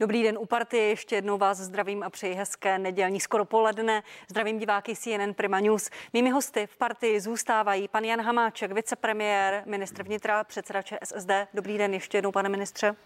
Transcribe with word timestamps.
Dobrý 0.00 0.22
den 0.22 0.38
u 0.38 0.46
party, 0.46 0.76
ještě 0.76 1.14
jednou 1.14 1.38
vás 1.38 1.58
zdravím 1.58 2.02
a 2.02 2.10
přeji 2.10 2.34
hezké 2.34 2.78
nedělní 2.78 3.20
skoro 3.20 3.44
poledne. 3.44 4.02
Zdravím 4.28 4.58
diváky 4.58 4.96
CNN 4.96 5.34
Prima 5.34 5.60
News. 5.60 5.90
Mými 6.12 6.30
hosty 6.30 6.66
v 6.66 6.76
partii 6.76 7.20
zůstávají 7.20 7.88
pan 7.88 8.04
Jan 8.04 8.20
Hamáček, 8.20 8.72
vicepremiér, 8.72 9.62
ministr 9.66 10.02
vnitra, 10.02 10.44
předseda 10.44 10.82
ČSSD. 10.82 11.30
Dobrý 11.54 11.78
den 11.78 11.94
ještě 11.94 12.18
jednou, 12.18 12.32
pane 12.32 12.48
ministře. 12.48 12.96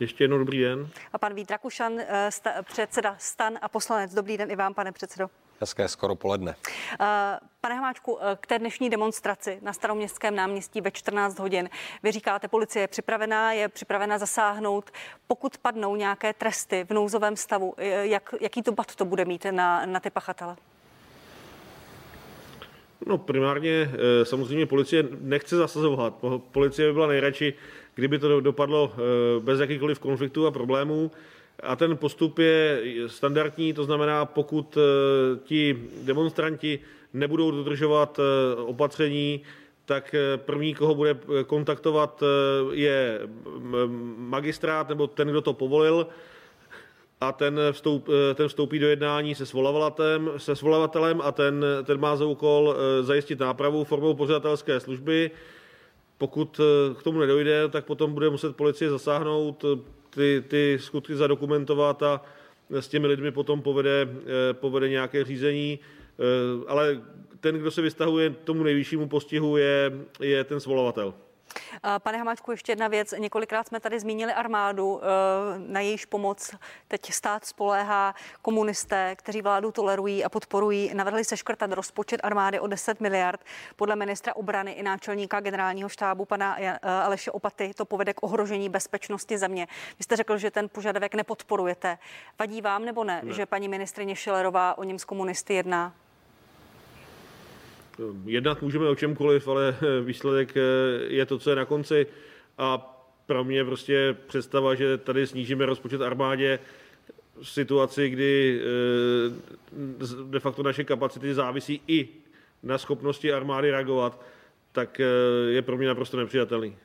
Ještě 0.00 0.24
jednou 0.24 0.38
dobrý 0.38 0.60
den. 0.60 0.88
A 1.12 1.18
pan 1.18 1.34
Vít 1.34 1.50
Rakušan, 1.50 2.00
eh, 2.00 2.30
předseda 2.62 3.16
STAN 3.18 3.58
a 3.62 3.68
poslanec. 3.68 4.14
Dobrý 4.14 4.36
den 4.36 4.50
i 4.50 4.56
vám, 4.56 4.74
pane 4.74 4.92
předsedo. 4.92 5.30
Hezké 5.60 5.88
skoro 5.88 6.14
poledne. 6.14 6.54
Eh, 7.00 7.38
pane 7.60 7.74
Hamáčku, 7.74 8.18
eh, 8.20 8.36
k 8.40 8.46
té 8.46 8.58
dnešní 8.58 8.90
demonstraci 8.90 9.58
na 9.62 9.72
staroměstském 9.72 10.36
náměstí 10.36 10.80
ve 10.80 10.90
14 10.90 11.38
hodin. 11.38 11.68
Vy 12.02 12.12
říkáte, 12.12 12.48
policie 12.48 12.82
je 12.82 12.88
připravená, 12.88 13.52
je 13.52 13.68
připravena 13.68 14.18
zasáhnout. 14.18 14.90
Pokud 15.26 15.58
padnou 15.58 15.96
nějaké 15.96 16.32
tresty 16.32 16.84
v 16.84 16.90
nouzovém 16.90 17.36
stavu, 17.36 17.74
jak, 18.02 18.34
jaký 18.40 18.62
to 18.62 18.72
bad 18.72 18.94
to 18.94 19.04
bude 19.04 19.24
mít 19.24 19.46
na, 19.50 19.86
na 19.86 20.00
ty 20.00 20.10
pachatele? 20.10 20.56
No 23.06 23.18
primárně 23.18 23.90
samozřejmě 24.22 24.66
policie 24.66 25.04
nechce 25.20 25.56
zasazovat. 25.56 26.14
Policie 26.52 26.88
by 26.88 26.92
byla 26.92 27.06
nejradši, 27.06 27.54
kdyby 27.94 28.18
to 28.18 28.40
dopadlo 28.40 28.92
bez 29.40 29.60
jakýchkoliv 29.60 29.98
konfliktů 29.98 30.46
a 30.46 30.50
problémů. 30.50 31.10
A 31.62 31.76
ten 31.76 31.96
postup 31.96 32.38
je 32.38 32.80
standardní, 33.06 33.72
to 33.72 33.84
znamená, 33.84 34.24
pokud 34.24 34.76
eh, 34.76 34.80
ti 35.44 35.88
demonstranti 36.02 36.78
nebudou 37.12 37.50
dodržovat 37.50 38.18
eh, 38.18 38.56
opatření, 38.62 39.42
tak 39.84 40.14
eh, 40.14 40.36
první, 40.36 40.74
koho 40.74 40.94
bude 40.94 41.16
kontaktovat, 41.46 42.22
je 42.72 43.20
magistrát 44.16 44.88
nebo 44.88 45.06
ten, 45.06 45.28
kdo 45.28 45.40
to 45.40 45.52
povolil 45.52 46.06
a 47.20 47.32
ten, 47.32 47.60
vstoup, 47.72 48.08
ten 48.34 48.48
vstoupí 48.48 48.78
do 48.78 48.88
jednání 48.88 49.34
se 49.34 49.46
svolavatelem, 49.46 50.30
se 50.36 50.56
svolavatelem 50.56 51.20
a 51.20 51.32
ten, 51.32 51.64
ten 51.84 52.00
má 52.00 52.16
za 52.16 52.24
úkol 52.24 52.76
zajistit 53.00 53.40
nápravu 53.40 53.84
formou 53.84 54.14
pořadatelské 54.14 54.80
služby. 54.80 55.30
Pokud 56.18 56.60
k 56.98 57.02
tomu 57.02 57.20
nedojde, 57.20 57.68
tak 57.68 57.84
potom 57.84 58.14
bude 58.14 58.30
muset 58.30 58.56
policie 58.56 58.90
zasáhnout, 58.90 59.64
ty, 60.16 60.44
ty 60.48 60.78
skutky 60.80 61.16
zadokumentovat 61.16 62.02
a 62.02 62.22
s 62.70 62.88
těmi 62.88 63.06
lidmi 63.06 63.30
potom 63.30 63.62
povede, 63.62 64.08
eh, 64.08 64.54
povede 64.54 64.88
nějaké 64.88 65.24
řízení. 65.24 65.78
Eh, 65.78 66.64
ale 66.68 67.02
ten, 67.40 67.58
kdo 67.58 67.70
se 67.70 67.82
vystahuje 67.82 68.30
tomu 68.30 68.62
nejvyššímu 68.62 69.08
postihu, 69.08 69.56
je, 69.56 69.92
je 70.20 70.44
ten 70.44 70.60
svolavatel. 70.60 71.14
Pane 71.98 72.18
Hamáčku, 72.18 72.50
ještě 72.50 72.72
jedna 72.72 72.88
věc. 72.88 73.14
Několikrát 73.18 73.68
jsme 73.68 73.80
tady 73.80 74.00
zmínili 74.00 74.32
armádu, 74.32 75.00
eh, 75.02 75.06
na 75.58 75.80
jejíž 75.80 76.04
pomoc 76.04 76.54
teď 76.88 77.12
stát 77.12 77.44
spoléhá 77.44 78.14
komunisté, 78.42 79.16
kteří 79.16 79.42
vládu 79.42 79.72
tolerují 79.72 80.24
a 80.24 80.28
podporují. 80.28 80.90
Navrhli 80.94 81.24
se 81.24 81.36
škrtat 81.36 81.72
rozpočet 81.72 82.20
armády 82.24 82.60
o 82.60 82.66
10 82.66 83.00
miliard. 83.00 83.40
Podle 83.76 83.96
ministra 83.96 84.36
obrany 84.36 84.72
i 84.72 84.82
náčelníka 84.82 85.40
generálního 85.40 85.88
štábu 85.88 86.24
pana 86.24 86.56
eh, 86.60 86.78
Aleše 86.82 87.30
Opaty 87.30 87.72
to 87.74 87.84
povede 87.84 88.14
k 88.14 88.22
ohrožení 88.22 88.68
bezpečnosti 88.68 89.38
země. 89.38 89.66
Vy 89.98 90.04
jste 90.04 90.16
řekl, 90.16 90.38
že 90.38 90.50
ten 90.50 90.68
požadavek 90.68 91.14
nepodporujete. 91.14 91.98
Vadí 92.38 92.60
vám 92.60 92.84
nebo 92.84 93.04
ne, 93.04 93.20
ne. 93.24 93.32
že 93.32 93.46
paní 93.46 93.68
ministrině 93.68 94.16
Šilerová 94.16 94.78
o 94.78 94.84
něm 94.84 94.98
s 94.98 95.04
komunisty 95.04 95.54
jedná? 95.54 95.92
Jednat 98.24 98.62
můžeme 98.62 98.88
o 98.88 98.94
čemkoliv, 98.94 99.48
ale 99.48 99.76
výsledek 100.04 100.56
eh, 100.56 100.60
je 101.08 101.26
to, 101.26 101.38
co 101.38 101.50
je 101.50 101.56
na 101.56 101.64
konci. 101.64 102.06
A 102.58 102.92
pro 103.26 103.44
mě 103.44 103.64
prostě 103.64 104.16
představa, 104.26 104.74
že 104.74 104.98
tady 104.98 105.26
snížíme 105.26 105.66
rozpočet 105.66 106.02
armádě 106.02 106.58
v 107.42 107.50
situaci, 107.50 108.08
kdy 108.08 108.60
eh, 108.60 110.24
de 110.30 110.40
facto 110.40 110.62
naše 110.62 110.84
kapacity 110.84 111.34
závisí 111.34 111.80
i 111.88 112.08
na 112.62 112.78
schopnosti 112.78 113.32
armády 113.32 113.70
reagovat, 113.70 114.20
tak 114.72 115.00
eh, 115.00 115.04
je 115.48 115.62
pro 115.62 115.76
mě 115.76 115.88
naprosto 115.88 116.16
nepřijatelný. 116.16 116.76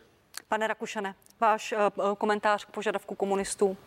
Pane 0.48 0.68
Rakušane, 0.68 1.16
váš 1.40 1.74
komentář 2.18 2.66
k 2.66 2.72
požadavku 2.72 3.16
komunistů 3.16 3.78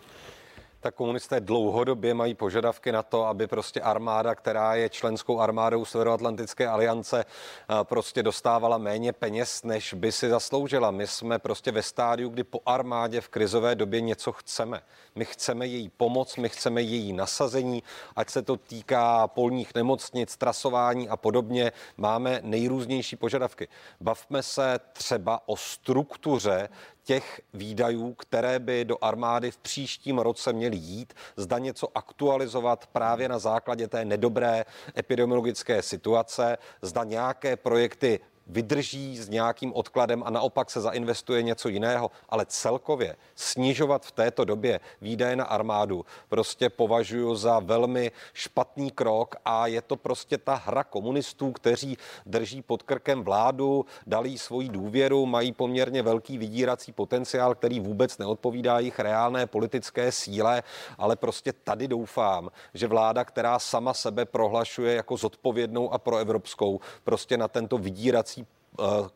tak 0.84 0.94
komunisté 0.94 1.40
dlouhodobě 1.40 2.14
mají 2.14 2.34
požadavky 2.34 2.92
na 2.92 3.02
to, 3.02 3.24
aby 3.24 3.46
prostě 3.46 3.80
armáda, 3.80 4.34
která 4.34 4.74
je 4.74 4.88
členskou 4.88 5.40
armádou 5.40 5.84
Severoatlantické 5.84 6.68
aliance, 6.68 7.24
eh, 7.24 7.84
prostě 7.84 8.22
dostávala 8.22 8.78
méně 8.78 9.12
peněz, 9.12 9.62
než 9.62 9.94
by 9.94 10.12
si 10.12 10.28
zasloužila. 10.28 10.90
My 10.90 11.06
jsme 11.06 11.38
prostě 11.38 11.72
ve 11.72 11.82
stádiu, 11.82 12.28
kdy 12.28 12.44
po 12.44 12.60
armádě 12.66 13.20
v 13.20 13.28
krizové 13.28 13.74
době 13.74 14.00
něco 14.00 14.32
chceme. 14.32 14.82
My 15.14 15.24
chceme 15.24 15.66
její 15.66 15.88
pomoc, 15.88 16.36
my 16.36 16.48
chceme 16.48 16.82
její 16.82 17.12
nasazení, 17.12 17.82
ať 18.16 18.30
se 18.30 18.42
to 18.42 18.56
týká 18.56 19.28
polních 19.28 19.74
nemocnic, 19.74 20.36
trasování 20.36 21.08
a 21.08 21.16
podobně. 21.16 21.72
Máme 21.96 22.40
nejrůznější 22.42 23.16
požadavky. 23.16 23.68
Bavme 24.00 24.42
se 24.42 24.80
třeba 24.92 25.40
o 25.46 25.56
struktuře 25.56 26.68
těch 27.04 27.40
výdajů, 27.54 28.14
které 28.14 28.58
by 28.58 28.84
do 28.84 29.04
armády 29.04 29.50
v 29.50 29.58
příštím 29.58 30.18
roce 30.18 30.52
měly 30.52 30.76
jít, 30.76 31.14
zda 31.36 31.58
něco 31.58 31.88
aktualizovat 31.98 32.86
právě 32.86 33.28
na 33.28 33.38
základě 33.38 33.88
té 33.88 34.04
nedobré 34.04 34.64
epidemiologické 34.98 35.82
situace, 35.82 36.58
zda 36.82 37.04
nějaké 37.04 37.56
projekty 37.56 38.20
vydrží 38.46 39.18
s 39.18 39.28
nějakým 39.28 39.72
odkladem 39.74 40.22
a 40.26 40.30
naopak 40.30 40.70
se 40.70 40.80
zainvestuje 40.80 41.42
něco 41.42 41.68
jiného, 41.68 42.10
ale 42.28 42.46
celkově 42.46 43.16
snižovat 43.34 44.06
v 44.06 44.12
této 44.12 44.44
době 44.44 44.80
výdaje 45.00 45.36
na 45.36 45.44
armádu 45.44 46.04
prostě 46.28 46.70
považuji 46.70 47.34
za 47.34 47.58
velmi 47.58 48.12
špatný 48.32 48.90
krok 48.90 49.36
a 49.44 49.66
je 49.66 49.82
to 49.82 49.96
prostě 49.96 50.38
ta 50.38 50.54
hra 50.54 50.84
komunistů, 50.84 51.52
kteří 51.52 51.98
drží 52.26 52.62
pod 52.62 52.82
krkem 52.82 53.22
vládu, 53.22 53.86
dali 54.06 54.38
svoji 54.38 54.68
důvěru, 54.68 55.26
mají 55.26 55.52
poměrně 55.52 56.02
velký 56.02 56.38
vydírací 56.38 56.92
potenciál, 56.92 57.54
který 57.54 57.80
vůbec 57.80 58.18
neodpovídá 58.18 58.78
jejich 58.78 58.98
reálné 58.98 59.46
politické 59.46 60.12
síle, 60.12 60.62
ale 60.98 61.16
prostě 61.16 61.52
tady 61.52 61.88
doufám, 61.88 62.50
že 62.74 62.86
vláda, 62.86 63.24
která 63.24 63.58
sama 63.58 63.94
sebe 63.94 64.24
prohlašuje 64.24 64.94
jako 64.94 65.16
zodpovědnou 65.16 65.92
a 65.92 65.98
proevropskou, 65.98 66.80
prostě 67.04 67.36
na 67.36 67.48
tento 67.48 67.78
vydírací 67.78 68.33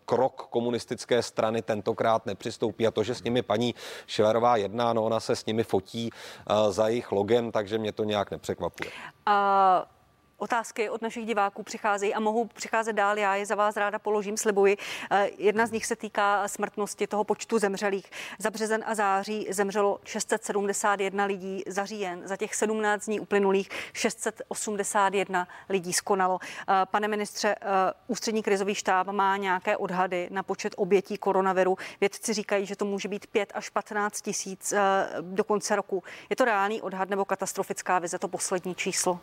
krok 0.05 0.47
komunistické 0.51 1.23
strany 1.23 1.63
tentokrát 1.63 2.27
nepřistoupí 2.27 2.87
a 2.87 2.91
to, 2.91 3.03
že 3.03 3.15
s 3.15 3.23
nimi 3.23 3.43
paní 3.43 3.75
Šilerová 4.07 4.57
jedná, 4.57 4.93
no 4.93 5.05
ona 5.05 5.21
se 5.21 5.37
s 5.37 5.47
nimi 5.47 5.65
fotí 5.65 6.11
uh, 6.11 6.73
za 6.73 6.89
jejich 6.89 7.13
logem, 7.13 7.53
takže 7.53 7.79
mě 7.79 7.93
to 7.93 8.05
nějak 8.05 8.31
nepřekvapuje. 8.31 8.91
Uh... 9.29 9.98
Otázky 10.41 10.91
od 10.91 11.03
našich 11.03 11.27
diváků 11.27 11.63
přicházejí 11.63 12.15
a 12.15 12.21
mohou 12.21 12.45
přicházet 12.45 12.93
dál. 12.93 13.19
Já 13.19 13.35
je 13.35 13.47
za 13.47 13.55
vás 13.55 13.77
ráda 13.77 13.99
položím, 13.99 14.37
slibuji. 14.37 14.77
Eh, 15.11 15.31
jedna 15.39 15.67
z 15.67 15.71
nich 15.71 15.87
se 15.87 15.97
týká 15.97 16.49
smrtnosti 16.49 17.07
toho 17.07 17.25
počtu 17.25 17.59
zemřelých. 17.59 18.11
Za 18.39 18.51
březen 18.51 18.85
a 18.87 18.95
září 18.95 19.47
zemřelo 19.51 20.01
671 20.05 21.25
lidí, 21.25 21.63
za 21.67 21.85
říjen 21.85 22.23
za 22.25 22.37
těch 22.37 22.55
17 22.55 23.07
dní 23.07 23.21
uplynulých 23.21 23.69
681 23.93 25.49
lidí 25.69 25.93
skonalo. 25.93 26.39
Eh, 26.43 26.73
pane 26.91 27.09
ministře, 27.09 27.55
eh, 27.61 27.65
ústřední 28.07 28.43
krizový 28.43 28.75
štáb 28.75 29.07
má 29.07 29.37
nějaké 29.37 29.77
odhady 29.77 30.29
na 30.31 30.43
počet 30.43 30.75
obětí 30.77 31.19
koronaviru. 31.19 31.77
Vědci 32.01 32.33
říkají, 32.33 32.67
že 32.67 32.77
to 32.77 32.85
může 32.85 33.09
být 33.09 33.27
5 33.27 33.53
až 33.55 33.69
15 33.71 34.21
tisíc 34.21 34.75
do 35.21 35.45
konce 35.45 35.77
roku. 35.77 36.03
Je 36.31 36.37
to 36.37 36.45
reálný 36.45 36.83
odhad 36.83 37.09
nebo 37.09 37.25
katastrofická 37.25 37.99
vize, 37.99 38.19
to 38.19 38.29
poslední 38.29 38.75
číslo? 38.75 39.21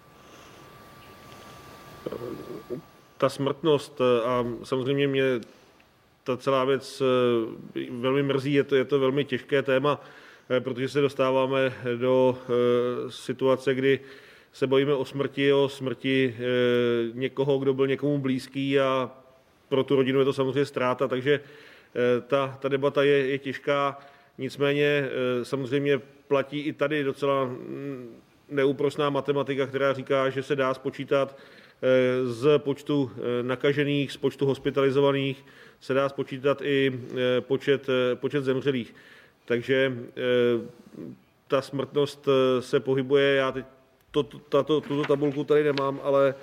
Ta 3.17 3.29
smrtnost 3.29 4.01
eh, 4.01 4.25
a 4.25 4.45
samozřejmě 4.63 5.07
mě 5.07 5.23
ta 6.23 6.37
celá 6.37 6.63
věc 6.63 7.01
eh, 7.01 7.79
velmi 7.91 8.23
mrzí, 8.23 8.53
je 8.53 8.63
to, 8.63 8.75
je 8.75 8.85
to 8.85 8.99
velmi 8.99 9.25
těžké 9.25 9.61
téma, 9.61 10.01
eh, 10.49 10.59
protože 10.59 10.89
se 10.89 11.01
dostáváme 11.01 11.73
do 11.95 12.37
situace, 13.09 13.73
kdy 13.75 13.99
se 14.53 14.67
bojíme 14.67 14.93
o 14.93 15.05
smrti, 15.05 15.53
o 15.53 15.69
smrti 15.69 16.35
někoho, 17.13 17.59
kdo 17.59 17.73
byl 17.73 17.87
někomu 17.87 18.17
blízký 18.17 18.79
a 18.79 19.11
pro 19.69 19.83
tu 19.83 19.95
rodinu 19.95 20.19
je 20.19 20.25
to 20.25 20.33
samozřejmě 20.33 20.65
ztráta, 20.65 21.07
takže 21.07 21.39
ta, 22.27 22.57
ta 22.61 22.67
debata 22.69 23.03
je, 23.03 23.27
je 23.27 23.37
těžká. 23.37 23.99
Nicméně 24.37 25.09
samozřejmě 25.43 26.01
platí 26.27 26.59
i 26.59 26.73
tady 26.73 27.03
docela 27.03 27.45
mm, 27.45 28.21
neúprosná 28.49 29.09
matematika, 29.09 29.67
která 29.67 29.93
říká, 29.93 30.29
že 30.29 30.43
se 30.43 30.55
dá 30.55 30.73
spočítat 30.73 31.37
z 32.23 32.59
počtu 32.59 33.11
eh, 33.11 33.43
nakažených, 33.43 34.11
z 34.11 34.17
počtu 34.17 34.45
hospitalizovaných 34.45 35.45
se 35.81 35.93
dá 35.93 36.09
spočítat 36.09 36.61
i 36.61 36.91
eh, 36.93 37.41
počet, 37.41 37.87
počet 38.15 38.43
zemřelých. 38.43 38.95
Takže 39.45 39.93
ta 41.47 41.61
smrtnost 41.61 42.29
se 42.59 42.79
pohybuje, 42.79 43.35
já 43.35 43.51
teď 43.51 43.65
to, 44.11 44.23
tato, 44.23 44.81
tuto 44.81 45.03
tabulku 45.03 45.43
tady 45.43 45.63
nemám, 45.63 45.99
ale 46.03 46.35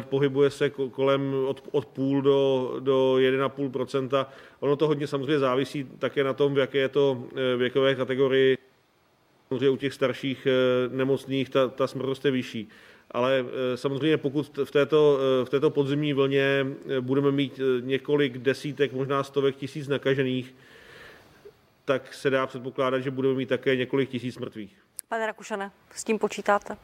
pohybuje 0.00 0.50
se 0.50 0.70
kolem 0.70 1.34
od, 1.46 1.68
od 1.72 1.86
půl 1.86 2.22
do, 2.22 2.72
do 2.80 3.14
1,5% 3.18 4.26
Ono 4.60 4.76
to 4.76 4.86
hodně 4.86 5.06
samozřejmě 5.06 5.38
závisí 5.38 5.84
také 5.98 6.24
na 6.24 6.32
tom, 6.32 6.54
v 6.54 6.58
jaké 6.58 6.78
je 6.78 6.88
to 6.88 7.24
věkové 7.56 7.94
kategorii 7.94 8.58
Samozřejmě 9.48 9.70
u 9.70 9.76
těch 9.76 9.94
starších 9.94 10.46
nemocných 10.90 11.48
ta, 11.48 11.68
ta 11.68 11.86
smrtnost 11.86 12.24
je 12.24 12.30
vyšší. 12.30 12.68
Ale 13.10 13.44
samozřejmě 13.74 14.16
pokud 14.16 14.58
v 14.64 14.70
této, 14.70 15.18
v 15.44 15.48
této 15.48 15.70
podzimní 15.70 16.12
vlně 16.12 16.66
budeme 17.00 17.32
mít 17.32 17.60
několik 17.80 18.38
desítek, 18.38 18.92
možná 18.92 19.22
stovek 19.22 19.56
tisíc 19.56 19.88
nakažených, 19.88 20.54
tak 21.84 22.14
se 22.14 22.30
dá 22.30 22.46
předpokládat, 22.46 22.98
že 22.98 23.10
budeme 23.10 23.34
mít 23.34 23.48
také 23.48 23.76
několik 23.76 24.10
tisíc 24.10 24.38
mrtvých. 24.38 24.76
Pane 25.08 25.26
Rakušane, 25.26 25.70
s 25.94 26.04
tím 26.04 26.18
počítáte? 26.18 26.76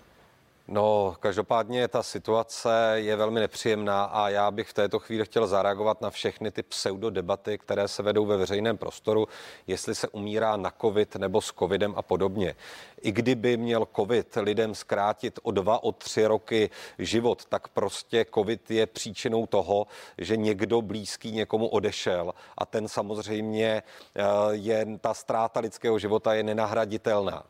No, 0.69 1.17
každopádně 1.21 1.89
ta 1.89 2.03
situace 2.03 2.93
je 2.95 3.17
velmi 3.17 3.41
nepříjemná 3.41 4.05
a 4.05 4.29
já 4.29 4.51
bych 4.51 4.69
v 4.69 4.73
této 4.73 4.99
chvíli 4.99 5.25
chtěl 5.25 5.47
zareagovat 5.47 6.01
na 6.01 6.11
všechny 6.11 6.51
ty 6.51 6.63
pseudodebaty, 6.63 7.59
které 7.59 7.89
se 7.89 8.03
vedou 8.03 8.27
ve 8.27 8.37
veřejném 8.37 8.79
prostoru, 8.79 9.29
jestli 9.67 9.95
se 9.95 10.09
umírá 10.09 10.57
na 10.57 10.73
covid 10.81 11.17
nebo 11.17 11.41
s 11.41 11.53
covidem 11.53 11.95
a 11.97 12.03
podobně. 12.03 12.55
I 13.01 13.13
kdyby 13.13 13.57
měl 13.57 13.89
covid 13.97 14.37
lidem 14.37 14.75
zkrátit 14.75 15.39
o 15.43 15.51
dva, 15.51 15.83
o 15.83 15.93
tři 15.93 16.27
roky 16.27 16.71
život, 16.99 17.45
tak 17.45 17.69
prostě 17.69 18.27
covid 18.35 18.71
je 18.71 18.87
příčinou 18.87 19.47
toho, 19.47 19.87
že 20.19 20.37
někdo 20.37 20.83
blízký 20.83 21.33
někomu 21.33 21.67
odešel 21.67 22.35
a 22.59 22.67
ten 22.67 22.89
samozřejmě 22.89 23.83
eh, 24.15 24.23
je, 24.51 24.87
ta 25.01 25.15
ztráta 25.15 25.61
lidského 25.61 25.99
života 25.99 26.35
je 26.35 26.43
nenahraditelná. 26.43 27.45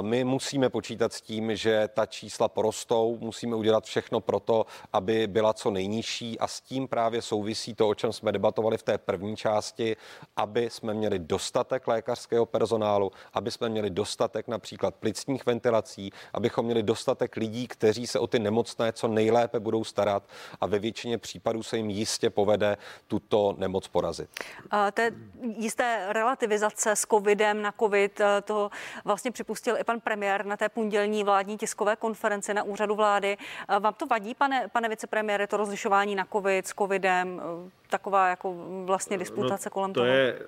My 0.00 0.24
musíme 0.24 0.68
počítat 0.68 1.12
s 1.12 1.20
tím, 1.20 1.56
že 1.56 1.88
ta 1.94 2.06
čísla 2.06 2.48
porostou, 2.48 3.18
musíme 3.20 3.56
udělat 3.56 3.84
všechno 3.84 4.20
pro 4.20 4.40
to, 4.40 4.66
aby 4.92 5.26
byla 5.26 5.52
co 5.52 5.70
nejnižší. 5.70 6.38
A 6.38 6.46
s 6.46 6.60
tím 6.60 6.88
právě 6.88 7.22
souvisí 7.22 7.74
to, 7.74 7.88
o 7.88 7.94
čem 7.94 8.12
jsme 8.12 8.32
debatovali 8.32 8.78
v 8.78 8.82
té 8.82 8.98
první 8.98 9.36
části, 9.36 9.96
aby 10.36 10.70
jsme 10.70 10.94
měli 10.94 11.18
dostatek 11.18 11.88
lékařského 11.88 12.46
personálu, 12.46 13.12
aby 13.32 13.50
jsme 13.50 13.68
měli 13.68 13.90
dostatek 13.90 14.48
například 14.48 14.94
plicních 14.94 15.46
ventilací, 15.46 16.12
abychom 16.34 16.64
měli 16.64 16.82
dostatek 16.82 17.36
lidí, 17.36 17.68
kteří 17.68 18.06
se 18.06 18.18
o 18.18 18.26
ty 18.26 18.38
nemocné 18.38 18.92
co 18.92 19.08
nejlépe 19.08 19.60
budou 19.60 19.84
starat. 19.84 20.22
A 20.60 20.66
ve 20.66 20.78
většině 20.78 21.18
případů 21.18 21.62
se 21.62 21.76
jim 21.76 21.90
jistě 21.90 22.30
povede 22.30 22.76
tuto 23.06 23.54
nemoc 23.58 23.88
porazit. 23.88 24.30
A 24.70 24.86
je 24.98 25.12
jisté 25.56 26.06
relativizace 26.08 26.90
s 26.96 27.06
covidem 27.06 27.62
na 27.62 27.72
covid, 27.80 28.20
to 28.44 28.70
vlastně 29.04 29.30
připustil 29.30 29.69
zjistil 29.70 29.80
i 29.80 29.84
pan 29.84 30.00
premiér 30.00 30.46
na 30.46 30.56
té 30.56 30.68
pondělní 30.68 31.24
vládní 31.24 31.58
tiskové 31.58 31.96
konferenci 31.96 32.54
na 32.54 32.62
úřadu 32.62 32.94
vlády. 32.94 33.36
Vám 33.80 33.94
to 33.94 34.06
vadí, 34.06 34.34
pane, 34.34 34.68
pane 34.72 34.88
vicepremiére, 34.88 35.46
to 35.46 35.56
rozlišování 35.56 36.14
na 36.14 36.26
COVID 36.32 36.66
s 36.66 36.74
covidem, 36.74 37.42
taková 37.90 38.28
jako 38.28 38.54
vlastně 38.84 39.18
disputace 39.18 39.68
no, 39.68 39.70
kolem 39.72 39.92
to 39.92 40.00
toho? 40.00 40.06
Je, 40.06 40.38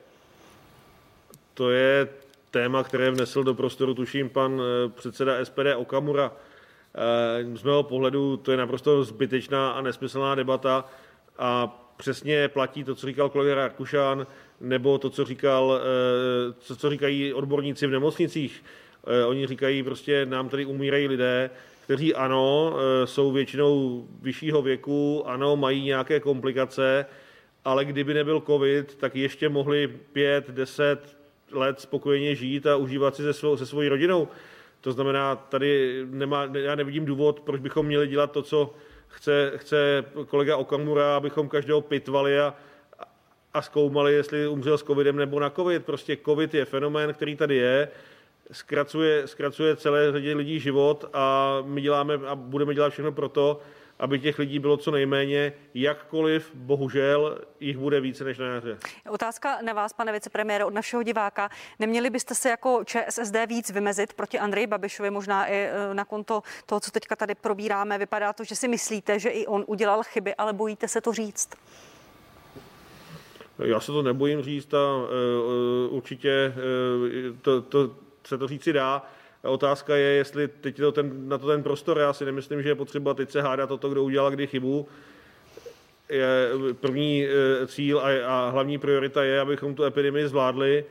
to 1.54 1.70
je 1.70 2.08
téma, 2.50 2.84
které 2.84 3.10
vnesl 3.10 3.44
do 3.44 3.54
prostoru, 3.54 3.94
tuším, 3.94 4.28
pan 4.28 4.60
eh, 4.60 4.88
předseda 4.88 5.44
SPD 5.44 5.76
Okamura. 5.76 6.32
Eh, 6.94 7.56
z 7.56 7.62
mého 7.62 7.82
pohledu 7.82 8.36
to 8.36 8.50
je 8.50 8.56
naprosto 8.56 9.04
zbytečná 9.04 9.72
a 9.72 9.80
nesmyslná 9.80 10.34
debata 10.34 10.84
a 11.38 11.78
přesně 11.96 12.48
platí 12.48 12.84
to, 12.84 12.94
co 12.94 13.06
říkal 13.06 13.28
kolega 13.28 13.54
Rakušan, 13.54 14.26
nebo 14.60 14.98
to, 14.98 15.10
co, 15.10 15.24
říkal, 15.24 15.80
eh, 15.80 16.54
co, 16.58 16.76
co 16.76 16.90
říkají 16.90 17.34
odborníci 17.34 17.86
v 17.86 17.90
nemocnicích. 17.90 18.62
Eh, 19.06 19.24
oni 19.24 19.46
říkají 19.46 19.82
prostě, 19.82 20.26
nám 20.26 20.48
tady 20.48 20.64
umírají 20.64 21.08
lidé, 21.08 21.50
kteří 21.84 22.14
ano, 22.14 22.74
eh, 22.76 23.06
jsou 23.06 23.32
většinou 23.32 24.04
vyššího 24.22 24.62
věku, 24.62 25.22
ano, 25.26 25.56
mají 25.56 25.84
nějaké 25.84 26.20
komplikace, 26.20 27.06
ale 27.64 27.84
kdyby 27.84 28.14
nebyl 28.14 28.40
covid, 28.40 28.94
tak 28.94 29.16
ještě 29.16 29.48
mohli 29.48 29.88
pět, 30.12 30.50
deset 30.50 31.16
let 31.52 31.80
spokojeně 31.80 32.34
žít 32.34 32.66
a 32.66 32.76
užívat 32.76 33.16
si 33.16 33.22
se, 33.22 33.32
svou, 33.32 33.56
se 33.56 33.66
svojí 33.66 33.88
rodinou. 33.88 34.28
To 34.80 34.92
znamená, 34.92 35.36
tady 35.36 36.02
nemá, 36.10 36.48
já 36.54 36.74
nevidím 36.74 37.04
důvod, 37.04 37.40
proč 37.40 37.60
bychom 37.60 37.86
měli 37.86 38.08
dělat 38.08 38.32
to, 38.32 38.42
co 38.42 38.74
chce, 39.08 39.52
chce 39.56 40.04
kolega 40.26 40.56
Okamura, 40.56 41.16
abychom 41.16 41.48
každého 41.48 41.80
pitvali 41.80 42.40
a, 42.40 42.54
a 43.54 43.62
zkoumali, 43.62 44.14
jestli 44.14 44.48
umřel 44.48 44.78
s 44.78 44.82
covidem 44.82 45.16
nebo 45.16 45.40
na 45.40 45.50
covid. 45.50 45.84
Prostě 45.84 46.18
covid 46.24 46.54
je 46.54 46.64
fenomén, 46.64 47.14
který 47.14 47.36
tady 47.36 47.56
je 47.56 47.88
zkracuje, 48.52 49.26
zkracuje 49.26 49.76
celé 49.76 50.12
řadě 50.12 50.34
lidí 50.34 50.60
život 50.60 51.04
a 51.12 51.56
my 51.64 51.80
děláme 51.80 52.14
a 52.14 52.34
budeme 52.34 52.74
dělat 52.74 52.90
všechno 52.90 53.12
pro 53.12 53.28
to, 53.28 53.60
aby 53.98 54.18
těch 54.18 54.38
lidí 54.38 54.58
bylo 54.58 54.76
co 54.76 54.90
nejméně, 54.90 55.52
jakkoliv 55.74 56.50
bohužel 56.54 57.38
jich 57.60 57.78
bude 57.78 58.00
více 58.00 58.24
než 58.24 58.38
na 58.38 58.46
jaře. 58.46 58.78
Otázka 59.10 59.58
na 59.62 59.72
vás, 59.72 59.92
pane 59.92 60.12
vicepremiére, 60.12 60.64
od 60.64 60.74
našeho 60.74 61.02
diváka. 61.02 61.50
Neměli 61.78 62.10
byste 62.10 62.34
se 62.34 62.48
jako 62.48 62.84
ČSSD 62.84 63.36
víc 63.48 63.70
vymezit 63.70 64.12
proti 64.14 64.38
Andreji 64.38 64.66
Babišovi, 64.66 65.10
možná 65.10 65.46
i 65.46 65.54
e, 65.54 65.94
na 65.94 66.04
konto 66.04 66.42
toho, 66.66 66.80
co 66.80 66.90
teďka 66.90 67.16
tady 67.16 67.34
probíráme? 67.34 67.98
Vypadá 67.98 68.32
to, 68.32 68.44
že 68.44 68.56
si 68.56 68.68
myslíte, 68.68 69.18
že 69.18 69.28
i 69.28 69.46
on 69.46 69.64
udělal 69.66 70.02
chyby, 70.02 70.34
ale 70.34 70.52
bojíte 70.52 70.88
se 70.88 71.00
to 71.00 71.12
říct? 71.12 71.48
Já 73.58 73.80
se 73.80 73.92
to 73.92 74.02
nebojím 74.02 74.42
říct 74.42 74.74
a 74.74 74.96
uh, 74.96 75.94
určitě 75.96 76.54
uh, 76.56 77.36
to, 77.42 77.62
to, 77.62 77.90
se 78.24 78.38
to 78.38 78.48
říci 78.48 78.72
dá. 78.72 79.02
Otázka 79.42 79.96
je, 79.96 80.08
jestli 80.08 80.48
teď 80.48 80.78
je 80.78 80.84
to 80.84 80.92
ten, 80.92 81.28
na 81.28 81.38
to 81.38 81.46
ten 81.46 81.62
prostor. 81.62 81.98
Já 81.98 82.12
si 82.12 82.24
nemyslím, 82.24 82.62
že 82.62 82.68
je 82.68 82.74
potřeba 82.74 83.14
teď 83.14 83.30
se 83.30 83.42
hádat 83.42 83.70
o 83.70 83.78
to, 83.78 83.88
kdo 83.88 84.04
udělal 84.04 84.30
kdy 84.30 84.46
chybu. 84.46 84.88
Je, 86.08 86.48
první 86.80 87.26
eh, 87.26 87.66
cíl 87.66 87.98
a, 87.98 88.08
a 88.26 88.50
hlavní 88.50 88.78
priorita 88.78 89.24
je, 89.24 89.40
abychom 89.40 89.74
tu 89.74 89.84
epidemii 89.84 90.28
zvládli 90.28 90.84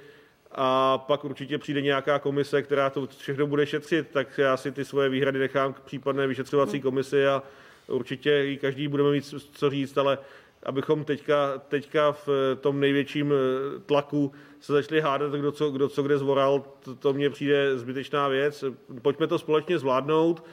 a 0.52 0.98
pak 0.98 1.26
určitě 1.26 1.58
přijde 1.58 1.82
nějaká 1.82 2.20
komise, 2.20 2.62
která 2.62 2.90
to 2.90 3.08
všechno 3.18 3.48
bude 3.48 3.66
šetřit, 3.66 4.08
tak 4.12 4.38
já 4.38 4.58
si 4.58 4.72
ty 4.72 4.86
svoje 4.86 5.10
výhrady 5.10 5.40
nechám 5.40 5.74
k 5.74 5.80
případné 5.80 6.28
vyšetřovací 6.28 6.78
hmm. 6.78 6.82
komisi 6.82 7.28
a 7.28 7.44
určitě 7.88 8.46
i 8.46 8.58
každý 8.58 8.88
budeme 8.88 9.12
mít 9.12 9.36
co 9.54 9.70
říct, 9.70 9.98
ale 9.98 10.18
abychom 10.64 11.04
teďka, 11.04 11.62
teďka 11.68 12.12
v 12.12 12.30
tom 12.62 12.80
největším 12.80 13.32
eh, 13.32 13.80
tlaku 13.80 14.32
se 14.60 14.74
začali 14.74 15.02
hádat, 15.02 15.32
kdo 15.32 15.52
co, 15.52 15.70
kdo 15.70 15.90
co 15.90 16.04
kde 16.04 16.18
zvoral, 16.18 16.64
to, 16.80 16.96
to 16.96 17.14
mně 17.14 17.30
přijde 17.30 17.78
zbytečná 17.78 18.28
věc. 18.28 18.64
Pojďme 19.02 19.28
to 19.28 19.40
společně 19.40 19.80
zvládnout 19.80 20.44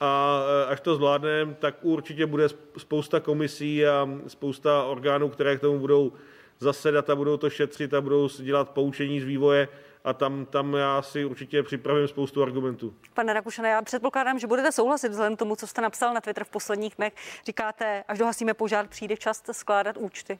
a 0.00 0.42
eh, 0.62 0.66
až 0.66 0.80
to 0.80 0.94
zvládneme, 0.94 1.54
tak 1.58 1.74
určitě 1.82 2.26
bude 2.26 2.48
spousta 2.78 3.20
komisí 3.20 3.86
a 3.86 4.08
spousta 4.26 4.84
orgánů, 4.84 5.28
které 5.28 5.56
k 5.56 5.60
tomu 5.60 5.78
budou 5.78 6.12
zasedat 6.60 7.10
a 7.10 7.16
budou 7.16 7.36
to 7.36 7.50
šetřit 7.50 7.94
a 7.94 8.00
budou 8.00 8.28
dělat 8.28 8.70
poučení 8.70 9.20
z 9.20 9.24
vývoje 9.24 9.68
a 10.04 10.12
tam, 10.12 10.46
tam 10.46 10.74
já 10.74 11.02
si 11.02 11.24
určitě 11.24 11.62
připravím 11.62 12.08
spoustu 12.08 12.42
argumentů. 12.42 12.94
Pane 13.14 13.32
Rakušane, 13.32 13.68
já 13.68 13.82
předpokládám, 13.82 14.38
že 14.38 14.46
budete 14.46 14.72
souhlasit 14.72 15.08
vzhledem 15.08 15.36
tomu, 15.36 15.56
co 15.56 15.66
jste 15.66 15.80
napsal 15.80 16.14
na 16.14 16.20
Twitter 16.20 16.44
v 16.44 16.50
posledních 16.50 16.94
dnech. 16.96 17.12
Říkáte, 17.46 18.04
až 18.08 18.18
dohasíme 18.18 18.54
požár, 18.54 18.88
přijde 18.88 19.16
čas 19.16 19.42
skládat 19.52 19.96
účty. 19.96 20.38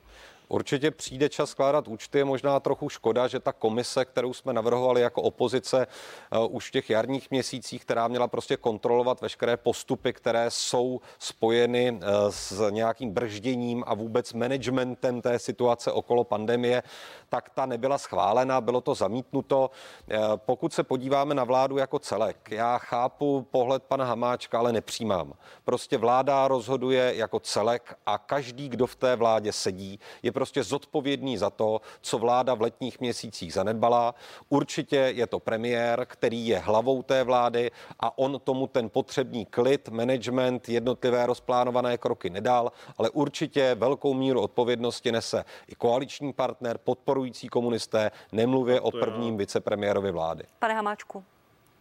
Určitě 0.48 0.90
přijde 0.90 1.28
čas 1.28 1.50
skládat 1.50 1.88
účty. 1.88 2.18
Je 2.18 2.24
možná 2.24 2.60
trochu 2.60 2.88
škoda, 2.88 3.28
že 3.28 3.40
ta 3.40 3.52
komise, 3.52 4.04
kterou 4.04 4.32
jsme 4.32 4.52
navrhovali 4.52 5.00
jako 5.00 5.22
opozice 5.22 5.86
uh, 6.32 6.56
už 6.56 6.68
v 6.68 6.70
těch 6.70 6.90
jarních 6.90 7.30
měsících, 7.30 7.84
která 7.84 8.08
měla 8.08 8.28
prostě 8.28 8.56
kontrolovat 8.56 9.20
veškeré 9.20 9.56
postupy, 9.56 10.12
které 10.12 10.50
jsou 10.50 11.00
spojeny 11.18 11.90
uh, 11.92 11.98
s 12.30 12.70
nějakým 12.70 13.10
bržděním 13.10 13.84
a 13.86 13.94
vůbec 13.94 14.32
managementem 14.32 15.20
té 15.20 15.38
situace 15.38 15.92
okolo 15.92 16.24
pandemie, 16.24 16.82
tak 17.28 17.50
ta 17.50 17.66
nebyla 17.66 17.98
schválena, 17.98 18.60
bylo 18.60 18.80
to 18.80 18.94
zamítnuto. 18.94 19.70
Uh, 20.10 20.36
pokud 20.36 20.72
se 20.72 20.82
podíváme 20.82 21.34
na 21.34 21.44
vládu 21.44 21.78
jako 21.78 21.98
celek, 21.98 22.50
já 22.50 22.78
chápu 22.78 23.46
pohled 23.50 23.82
pana 23.82 24.04
Hamáčka, 24.04 24.58
ale 24.58 24.72
nepřijímám. 24.72 25.32
Prostě 25.64 25.98
vláda 25.98 26.48
rozhoduje 26.48 27.12
jako 27.16 27.40
celek 27.40 27.94
a 28.06 28.18
každý, 28.18 28.68
kdo 28.68 28.86
v 28.86 28.96
té 28.96 29.16
vládě 29.16 29.52
sedí, 29.52 30.00
je 30.22 30.32
prostě 30.38 30.62
zodpovědný 30.62 31.36
za 31.36 31.50
to, 31.50 31.80
co 32.00 32.18
vláda 32.18 32.54
v 32.54 32.62
letních 32.62 33.00
měsících 33.00 33.52
zanedbala. 33.52 34.14
Určitě 34.48 34.96
je 34.96 35.26
to 35.26 35.38
premiér, 35.38 36.06
který 36.06 36.48
je 36.48 36.58
hlavou 36.58 37.02
té 37.02 37.24
vlády 37.24 37.70
a 38.00 38.18
on 38.18 38.40
tomu 38.44 38.66
ten 38.66 38.90
potřebný 38.90 39.46
klid, 39.46 39.88
management, 39.88 40.68
jednotlivé 40.68 41.26
rozplánované 41.26 41.98
kroky 41.98 42.30
nedal, 42.30 42.72
ale 42.98 43.10
určitě 43.10 43.74
velkou 43.74 44.14
míru 44.14 44.40
odpovědnosti 44.40 45.12
nese 45.12 45.44
i 45.68 45.74
koaliční 45.74 46.32
partner, 46.32 46.78
podporující 46.78 47.48
komunisté, 47.48 48.10
nemluvě 48.32 48.80
o 48.80 48.90
prvním 48.90 49.34
já... 49.34 49.38
vicepremiérovi 49.38 50.10
vlády. 50.10 50.44
Pane 50.58 50.74
Hamáčku. 50.74 51.24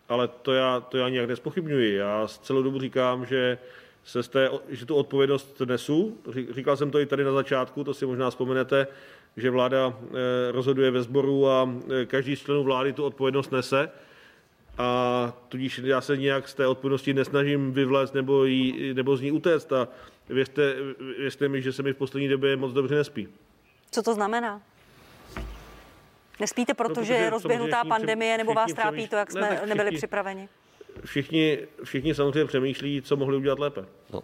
Ale 0.10 0.28
to 0.28 0.54
já, 0.54 0.80
to 0.80 0.98
já 0.98 1.10
nějak 1.10 1.30
nespochybňuji. 1.30 1.96
Já 1.96 2.28
celou 2.28 2.62
dobu 2.62 2.80
říkám, 2.80 3.26
že 3.26 3.58
se 4.08 4.24
z 4.24 4.28
té, 4.28 4.50
že 4.70 4.86
tu 4.86 4.96
odpovědnost 4.96 5.62
nesu. 5.66 6.18
Říkal 6.52 6.78
jsem 6.78 6.92
to 6.92 7.00
i 7.00 7.06
tady 7.06 7.24
na 7.24 7.32
začátku, 7.32 7.84
to 7.84 7.94
si 7.94 8.06
možná 8.06 8.30
vzpomenete, 8.30 8.88
že 9.38 9.50
vláda 9.50 9.94
eh, 10.02 10.52
rozhoduje 10.52 10.92
ve 10.92 11.02
sboru 11.02 11.50
a 11.50 11.70
eh, 12.02 12.06
každý 12.06 12.36
z 12.36 12.40
členů 12.40 12.64
vlády 12.64 12.94
tu 12.94 13.04
odpovědnost 13.04 13.52
nese. 13.52 13.90
A 14.78 15.34
tudíž 15.50 15.82
já 15.84 16.02
se 16.02 16.18
nějak 16.18 16.48
z 16.48 16.54
té 16.54 16.68
odpovědnosti 16.68 17.14
nesnažím 17.14 17.74
vyvléct 17.74 18.14
nebo, 18.14 18.46
jí, 18.46 18.94
nebo 18.94 19.18
z 19.18 19.22
ní 19.22 19.32
utéct. 19.32 19.74
A 19.74 19.88
věřte, 20.30 20.76
věřte 21.20 21.50
mi, 21.50 21.62
že 21.62 21.74
se 21.74 21.84
mi 21.84 21.94
v 21.94 21.98
poslední 21.98 22.28
době 22.28 22.56
moc 22.56 22.74
dobře 22.74 22.96
nespí. 22.96 23.28
Co 23.92 24.04
to 24.04 24.14
znamená? 24.14 24.62
Nespíte, 26.40 26.74
protože 26.74 27.14
no, 27.14 27.20
je 27.20 27.30
rozběhnutá 27.30 27.84
pandemie, 27.84 28.38
nebo 28.38 28.54
vás 28.54 28.74
trápí 28.74 29.08
to, 29.08 29.16
jak 29.16 29.32
jsme 29.32 29.42
ne, 29.42 29.48
všichni, 29.48 29.70
nebyli 29.70 29.92
připraveni? 29.92 30.50
Všichni, 31.06 31.58
všichni 31.84 32.16
samozřejmě 32.16 32.46
přemýšlí, 32.46 33.02
co 33.02 33.16
mohli 33.16 33.38
udělat 33.38 33.60
lépe. 33.60 33.86
No. 34.14 34.22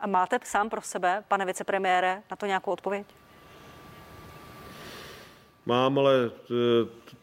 A 0.00 0.06
máte 0.06 0.38
sám 0.44 0.70
pro 0.70 0.82
sebe, 0.82 1.24
pane 1.28 1.46
vicepremiére, 1.46 2.22
na 2.30 2.36
to 2.36 2.46
nějakou 2.46 2.72
odpověď? 2.72 3.06
Mám, 5.66 5.98
ale 5.98 6.30
to, 6.48 6.54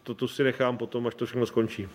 to, 0.03 0.13
to 0.13 0.27
si 0.27 0.43
nechám 0.43 0.77
potom, 0.77 1.07
až 1.07 1.15
to 1.15 1.25
všechno 1.25 1.45
skončí. 1.45 1.89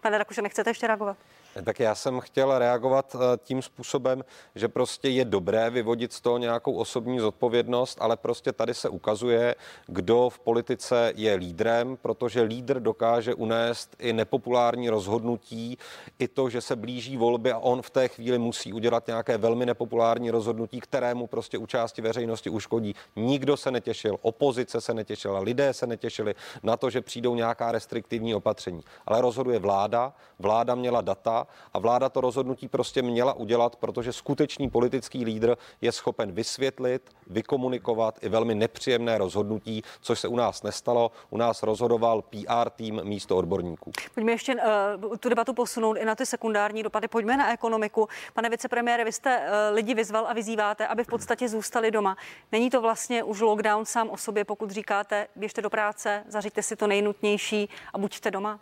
Pane 0.00 0.18
Rakuše, 0.18 0.42
nechcete 0.42 0.70
ještě 0.70 0.86
reagovat? 0.86 1.16
Tak 1.64 1.80
já 1.80 1.94
jsem 1.94 2.20
chtěl 2.20 2.58
reagovat 2.58 3.16
eh, 3.16 3.38
tím 3.44 3.62
způsobem, 3.62 4.24
že 4.54 4.68
prostě 4.68 5.08
je 5.08 5.24
dobré 5.24 5.70
vyvodit 5.70 6.12
z 6.12 6.20
toho 6.20 6.38
nějakou 6.38 6.72
osobní 6.72 7.18
zodpovědnost, 7.18 7.98
ale 8.00 8.16
prostě 8.16 8.52
tady 8.52 8.74
se 8.74 8.88
ukazuje, 8.88 9.54
kdo 9.86 10.30
v 10.30 10.38
politice 10.38 11.12
je 11.16 11.34
lídrem, 11.34 11.96
protože 12.02 12.42
lídr 12.42 12.80
dokáže 12.80 13.34
unést 13.34 13.96
i 13.98 14.12
nepopulární 14.12 14.90
rozhodnutí, 14.90 15.78
i 16.18 16.28
to, 16.28 16.50
že 16.50 16.60
se 16.60 16.76
blíží 16.76 17.16
volby 17.16 17.52
a 17.52 17.58
on 17.58 17.82
v 17.82 17.90
té 17.90 18.08
chvíli 18.08 18.38
musí 18.38 18.72
udělat 18.72 19.06
nějaké 19.06 19.38
velmi 19.38 19.66
nepopulární 19.66 20.30
rozhodnutí, 20.30 20.80
kterému 20.80 21.26
prostě 21.26 21.58
u 21.58 21.66
části 21.66 22.02
veřejnosti 22.02 22.50
uškodí. 22.50 22.94
Nikdo 23.16 23.56
se 23.56 23.70
netěšil, 23.70 24.16
opozice 24.22 24.80
se 24.80 24.94
netěšila, 24.94 25.40
lidé 25.40 25.74
se 25.74 25.86
netěšili 25.86 26.34
na 26.62 26.76
to, 26.76 26.90
že 26.90 27.00
přijdou 27.00 27.34
nějaká 27.34 27.72
restriktivní 27.72 28.34
opatření. 28.34 28.80
Ale 29.06 29.20
rozhoduje 29.20 29.58
vláda, 29.58 30.12
vláda 30.38 30.74
měla 30.74 31.00
data, 31.00 31.39
a 31.72 31.78
vláda 31.78 32.08
to 32.08 32.20
rozhodnutí 32.20 32.68
prostě 32.68 33.02
měla 33.02 33.32
udělat, 33.32 33.76
protože 33.76 34.12
skutečný 34.12 34.70
politický 34.70 35.24
lídr 35.24 35.56
je 35.80 35.92
schopen 35.92 36.32
vysvětlit, 36.32 37.10
vykomunikovat 37.26 38.18
i 38.22 38.28
velmi 38.28 38.54
nepříjemné 38.54 39.18
rozhodnutí, 39.18 39.82
což 40.00 40.20
se 40.20 40.28
u 40.28 40.36
nás 40.36 40.62
nestalo. 40.62 41.10
U 41.30 41.36
nás 41.36 41.62
rozhodoval 41.62 42.22
PR 42.22 42.70
tým 42.70 43.00
místo 43.04 43.36
odborníků. 43.36 43.92
Pojďme 44.14 44.32
ještě 44.32 44.54
uh, 44.54 45.16
tu 45.16 45.28
debatu 45.28 45.54
posunout 45.54 45.96
i 45.96 46.04
na 46.04 46.14
ty 46.14 46.26
sekundární 46.26 46.82
dopady. 46.82 47.08
Pojďme 47.08 47.36
na 47.36 47.52
ekonomiku. 47.52 48.08
Pane 48.34 48.50
vicepremiére, 48.50 49.04
vy 49.04 49.12
jste 49.12 49.38
uh, 49.38 49.74
lidi 49.74 49.94
vyzval 49.94 50.26
a 50.26 50.32
vyzýváte, 50.32 50.86
aby 50.86 51.04
v 51.04 51.06
podstatě 51.06 51.48
zůstali 51.48 51.90
doma. 51.90 52.16
Není 52.52 52.70
to 52.70 52.80
vlastně 52.80 53.22
už 53.22 53.40
lockdown 53.40 53.84
sám 53.84 54.10
o 54.10 54.16
sobě, 54.16 54.44
pokud 54.44 54.70
říkáte, 54.70 55.26
běžte 55.36 55.62
do 55.62 55.70
práce, 55.70 56.24
zařiďte 56.28 56.62
si 56.62 56.76
to 56.76 56.86
nejnutnější 56.86 57.68
a 57.92 57.98
buďte 57.98 58.30
doma? 58.30 58.60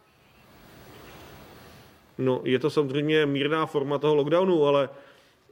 No, 2.18 2.40
je 2.44 2.58
to 2.58 2.70
samozřejmě 2.70 3.26
mírná 3.26 3.66
forma 3.66 3.98
toho 3.98 4.14
lockdownu, 4.14 4.64
ale 4.64 4.88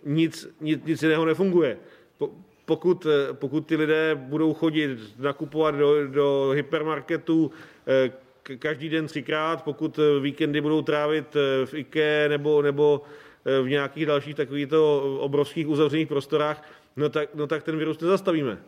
nic, 0.04 0.48
nic, 0.60 0.84
nic 0.84 1.02
jiného 1.02 1.24
nefunguje. 1.24 1.78
Po, 2.18 2.30
pokud, 2.64 3.06
pokud 3.32 3.66
ty 3.66 3.76
lidé 3.76 4.14
budou 4.14 4.54
chodit 4.54 4.98
nakupovat 5.18 5.74
do, 5.74 6.06
do 6.06 6.50
hypermarketu 6.54 7.50
eh, 7.86 8.10
každý 8.58 8.88
den 8.88 9.06
třikrát, 9.06 9.64
pokud 9.64 10.00
víkendy 10.20 10.60
budou 10.60 10.82
trávit 10.82 11.36
eh, 11.36 11.66
v 11.66 11.74
IKE 11.74 12.28
nebo, 12.28 12.62
nebo 12.62 13.02
eh, 13.44 13.62
v 13.62 13.68
nějakých 13.68 14.06
dalších 14.06 14.34
takovýchto 14.34 15.02
obrovských 15.20 15.68
uzavřených 15.68 16.08
prostorách, 16.08 16.70
no 16.96 17.08
tak, 17.08 17.34
no 17.34 17.46
tak 17.46 17.62
ten 17.62 17.78
virus 17.78 18.00
nezastavíme. 18.00 18.58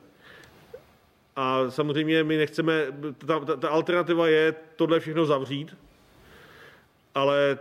A 1.36 1.70
samozřejmě 1.70 2.24
my 2.24 2.36
nechceme, 2.36 2.86
ta, 3.26 3.40
ta, 3.40 3.56
ta 3.56 3.68
alternativa 3.68 4.28
je 4.28 4.54
tohle 4.76 5.00
všechno 5.00 5.26
zavřít, 5.26 5.76
ale 7.14 7.58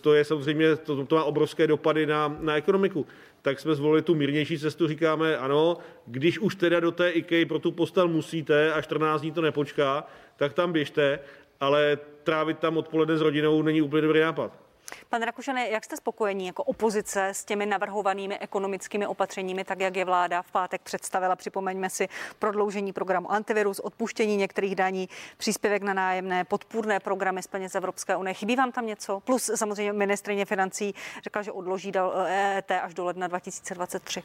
to 0.00 0.14
je 0.14 0.24
samozřejmě, 0.24 0.76
to, 0.76 1.06
to 1.06 1.16
má 1.16 1.24
obrovské 1.24 1.66
dopady 1.66 2.06
na, 2.06 2.36
na 2.40 2.56
ekonomiku. 2.56 3.06
Tak 3.42 3.60
jsme 3.60 3.74
zvolili 3.74 4.02
tu 4.02 4.14
mírnější 4.14 4.58
cestu, 4.58 4.88
říkáme, 4.88 5.36
ano, 5.36 5.76
když 6.06 6.38
už 6.38 6.54
teda 6.54 6.80
do 6.80 6.92
té 6.92 7.10
IKEA 7.10 7.46
pro 7.46 7.58
tu 7.58 7.72
postel 7.72 8.08
musíte 8.08 8.72
a 8.72 8.82
14 8.82 9.20
dní 9.20 9.32
to 9.32 9.40
nepočká, 9.40 10.04
tak 10.36 10.52
tam 10.52 10.72
běžte, 10.72 11.18
ale 11.60 11.98
trávit 12.22 12.58
tam 12.58 12.76
odpoledne 12.76 13.16
s 13.16 13.20
rodinou 13.20 13.62
není 13.62 13.82
úplně 13.82 14.02
dobrý 14.02 14.20
nápad. 14.20 14.67
Pan 15.08 15.22
Rakušane, 15.22 15.68
jak 15.68 15.84
jste 15.84 15.96
spokojení 15.96 16.46
jako 16.46 16.62
opozice 16.62 17.28
s 17.28 17.44
těmi 17.44 17.66
navrhovanými 17.66 18.38
ekonomickými 18.38 19.06
opatřeními, 19.06 19.64
tak 19.64 19.80
jak 19.80 19.96
je 19.96 20.04
vláda 20.04 20.42
v 20.42 20.50
pátek 20.50 20.82
představila? 20.82 21.36
Připomeňme 21.36 21.90
si 21.90 22.08
prodloužení 22.38 22.92
programu 22.92 23.32
antivirus, 23.32 23.78
odpuštění 23.80 24.36
některých 24.36 24.74
daní, 24.74 25.08
příspěvek 25.36 25.82
na 25.82 25.94
nájemné, 25.94 26.44
podpůrné 26.44 27.00
programy 27.00 27.42
z 27.42 27.46
peněz 27.46 27.74
Evropské 27.74 28.16
unie. 28.16 28.34
Chybí 28.34 28.56
vám 28.56 28.72
tam 28.72 28.86
něco? 28.86 29.20
Plus 29.20 29.50
samozřejmě 29.54 29.92
ministrině 29.92 30.44
financí 30.44 30.94
řekla, 31.22 31.42
že 31.42 31.52
odloží 31.52 31.92
EET 32.26 32.70
až 32.70 32.94
do 32.94 33.04
ledna 33.04 33.26
2023 33.26 34.22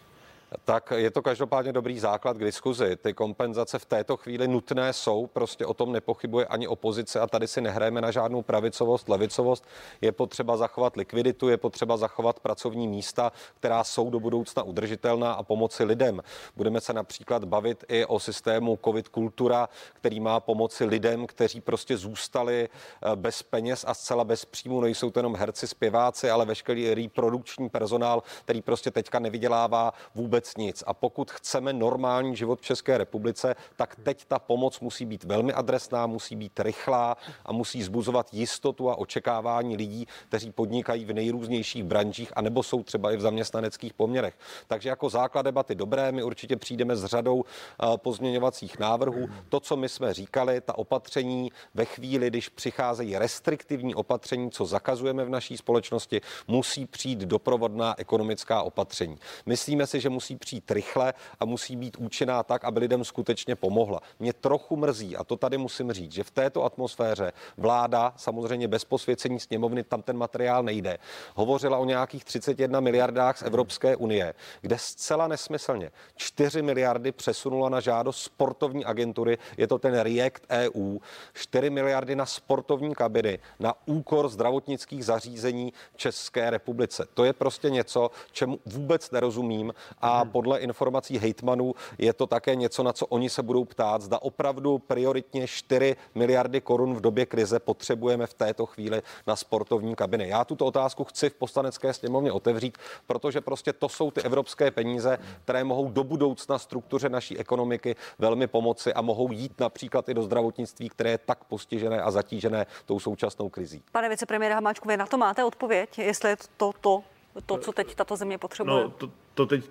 tak 0.65 0.93
je 0.95 1.11
to 1.11 1.21
každopádně 1.21 1.73
dobrý 1.73 1.99
základ 1.99 2.37
k 2.37 2.43
diskuzi. 2.43 2.95
Ty 2.95 3.13
kompenzace 3.13 3.79
v 3.79 3.85
této 3.85 4.17
chvíli 4.17 4.47
nutné 4.47 4.93
jsou, 4.93 5.27
prostě 5.27 5.65
o 5.65 5.73
tom 5.73 5.91
nepochybuje 5.91 6.45
ani 6.45 6.67
opozice 6.67 7.19
a 7.19 7.27
tady 7.27 7.47
si 7.47 7.61
nehrajeme 7.61 8.01
na 8.01 8.11
žádnou 8.11 8.41
pravicovost, 8.41 9.09
levicovost. 9.09 9.65
Je 10.01 10.11
potřeba 10.11 10.57
zachovat 10.57 10.95
likviditu, 10.95 11.49
je 11.49 11.57
potřeba 11.57 11.97
zachovat 11.97 12.39
pracovní 12.39 12.87
místa, 12.87 13.31
která 13.55 13.83
jsou 13.83 14.09
do 14.09 14.19
budoucna 14.19 14.63
udržitelná 14.63 15.33
a 15.33 15.43
pomoci 15.43 15.83
lidem. 15.83 16.21
Budeme 16.55 16.81
se 16.81 16.93
například 16.93 17.43
bavit 17.43 17.83
i 17.87 18.05
o 18.05 18.19
systému 18.19 18.79
COVID 18.85 19.07
kultura, 19.07 19.69
který 19.93 20.19
má 20.19 20.39
pomoci 20.39 20.85
lidem, 20.85 21.27
kteří 21.27 21.61
prostě 21.61 21.97
zůstali 21.97 22.69
eh, 22.69 23.15
bez 23.15 23.43
peněz 23.43 23.85
a 23.87 23.93
zcela 23.93 24.23
bez 24.23 24.45
příjmu. 24.45 24.81
Nejsou 24.81 25.11
to 25.11 25.19
jenom 25.19 25.35
herci, 25.35 25.67
zpěváci, 25.67 26.29
ale 26.29 26.45
veškerý 26.45 26.93
reprodukční 26.93 27.69
personál, 27.69 28.23
který 28.45 28.61
prostě 28.61 28.91
teďka 28.91 29.19
nevydělává 29.19 29.93
vůbec 30.15 30.42
vůbec 30.43 30.57
nic. 30.57 30.83
A 30.87 30.93
pokud 30.93 31.31
chceme 31.31 31.73
normální 31.73 32.35
život 32.35 32.59
v 32.59 32.65
České 32.65 32.97
republice, 32.97 33.55
tak 33.75 33.95
teď 34.03 34.25
ta 34.25 34.39
pomoc 34.39 34.79
musí 34.79 35.05
být 35.05 35.23
velmi 35.23 35.53
adresná, 35.53 36.07
musí 36.07 36.35
být 36.35 36.59
rychlá 36.59 37.17
a 37.45 37.51
musí 37.51 37.83
zbuzovat 37.83 38.33
jistotu 38.33 38.89
a 38.89 38.95
očekávání 38.95 39.77
lidí, 39.77 40.07
kteří 40.27 40.51
podnikají 40.51 41.05
v 41.05 41.13
nejrůznějších 41.13 41.83
branžích 41.83 42.31
a 42.35 42.41
nebo 42.41 42.63
jsou 42.63 42.83
třeba 42.83 43.11
i 43.11 43.17
v 43.17 43.21
zaměstnaneckých 43.21 43.93
poměrech. 43.93 44.33
Takže 44.67 44.89
jako 44.89 45.09
základ 45.09 45.41
debaty 45.41 45.75
dobré, 45.75 46.11
my 46.11 46.23
určitě 46.23 46.55
přijdeme 46.55 46.95
s 46.95 47.05
řadou 47.05 47.43
eh, 47.43 47.97
pozměňovacích 47.97 48.79
návrhů. 48.79 49.27
To, 49.49 49.59
co 49.59 49.75
my 49.77 49.89
jsme 49.89 50.13
říkali, 50.13 50.61
ta 50.61 50.77
opatření 50.77 51.51
ve 51.73 51.85
chvíli, 51.85 52.27
když 52.27 52.49
přicházejí 52.49 53.17
restriktivní 53.17 53.95
opatření, 53.95 54.51
co 54.51 54.65
zakazujeme 54.65 55.25
v 55.25 55.29
naší 55.29 55.57
společnosti, 55.57 56.21
musí 56.47 56.85
přijít 56.85 57.19
doprovodná 57.19 57.95
ekonomická 57.97 58.63
opatření. 58.63 59.17
Myslíme 59.45 59.87
si, 59.87 59.99
že 59.99 60.09
musí 60.09 60.32
musí 60.33 60.39
přijít 60.39 60.71
rychle 60.71 61.13
a 61.39 61.45
musí 61.45 61.75
být 61.75 61.97
účinná 61.97 62.43
tak, 62.43 62.63
aby 62.63 62.79
lidem 62.79 63.03
skutečně 63.03 63.55
pomohla. 63.55 63.99
Mě 64.19 64.33
trochu 64.33 64.75
mrzí, 64.75 65.17
a 65.17 65.23
to 65.23 65.37
tady 65.37 65.57
musím 65.57 65.91
říct, 65.91 66.11
že 66.11 66.23
v 66.23 66.31
této 66.31 66.63
atmosféře 66.63 67.33
vláda, 67.57 68.13
samozřejmě 68.17 68.67
bez 68.67 68.85
posvěcení 68.85 69.39
sněmovny, 69.39 69.83
tam 69.83 70.01
ten 70.01 70.17
materiál 70.17 70.63
nejde, 70.63 70.97
hovořila 71.35 71.77
o 71.77 71.85
nějakých 71.85 72.25
31 72.25 72.79
miliardách 72.79 73.37
z 73.37 73.41
Evropské 73.41 73.95
unie, 73.95 74.33
kde 74.61 74.77
zcela 74.77 75.27
nesmyslně 75.27 75.91
4 76.15 76.61
miliardy 76.61 77.11
přesunula 77.11 77.69
na 77.69 77.79
žádost 77.79 78.23
sportovní 78.23 78.85
agentury, 78.85 79.37
je 79.57 79.67
to 79.67 79.79
ten 79.79 79.99
React 79.99 80.41
EU, 80.49 80.99
4 81.33 81.69
miliardy 81.69 82.15
na 82.15 82.25
sportovní 82.25 82.95
kabiny, 82.95 83.39
na 83.59 83.73
úkor 83.85 84.29
zdravotnických 84.29 85.05
zařízení 85.05 85.73
České 85.95 86.49
republice. 86.49 87.05
To 87.13 87.23
je 87.23 87.33
prostě 87.33 87.69
něco, 87.69 88.11
čemu 88.31 88.59
vůbec 88.65 89.11
nerozumím 89.11 89.73
a 90.01 90.22
podle 90.25 90.59
informací 90.59 91.17
hejtmanů 91.17 91.73
je 91.97 92.13
to 92.13 92.27
také 92.27 92.55
něco, 92.55 92.83
na 92.83 92.93
co 92.93 93.05
oni 93.05 93.29
se 93.29 93.43
budou 93.43 93.65
ptát, 93.65 94.01
zda 94.01 94.21
opravdu 94.21 94.77
prioritně 94.77 95.47
4 95.47 95.95
miliardy 96.15 96.61
korun 96.61 96.93
v 96.93 97.01
době 97.01 97.25
krize 97.25 97.59
potřebujeme 97.59 98.27
v 98.27 98.33
této 98.33 98.65
chvíli 98.65 99.01
na 99.27 99.35
sportovní 99.35 99.95
kabiny. 99.95 100.27
Já 100.27 100.45
tuto 100.45 100.65
otázku 100.65 101.03
chci 101.03 101.29
v 101.29 101.33
poslanecké 101.33 101.93
sněmovně 101.93 102.31
otevřít, 102.31 102.77
protože 103.07 103.41
prostě 103.41 103.73
to 103.73 103.89
jsou 103.89 104.11
ty 104.11 104.21
evropské 104.21 104.71
peníze, 104.71 105.17
které 105.43 105.63
mohou 105.63 105.91
do 105.91 106.03
budoucna 106.03 106.57
struktuře 106.59 107.09
naší 107.09 107.37
ekonomiky 107.37 107.95
velmi 108.19 108.47
pomoci 108.47 108.93
a 108.93 109.01
mohou 109.01 109.31
jít 109.31 109.59
například 109.59 110.09
i 110.09 110.13
do 110.13 110.23
zdravotnictví, 110.23 110.89
které 110.89 111.09
je 111.09 111.17
tak 111.17 111.43
postižené 111.43 112.01
a 112.01 112.11
zatížené 112.11 112.65
tou 112.85 112.99
současnou 112.99 113.49
krizí. 113.49 113.83
Pane 113.91 114.09
vicepremiére 114.09 114.55
Hamáčku, 114.55 114.87
vy 114.87 114.97
na 114.97 115.05
to 115.05 115.17
máte 115.17 115.43
odpověď, 115.43 115.99
jestli 115.99 116.29
je 116.29 116.37
to 116.57 116.71
to, 116.81 117.03
to, 117.45 117.57
co 117.57 117.71
teď 117.71 117.95
tato 117.95 118.15
země 118.15 118.37
potřebuje? 118.37 118.83
No, 118.83 118.89
to, 118.89 119.11
to 119.33 119.45
teď 119.45 119.69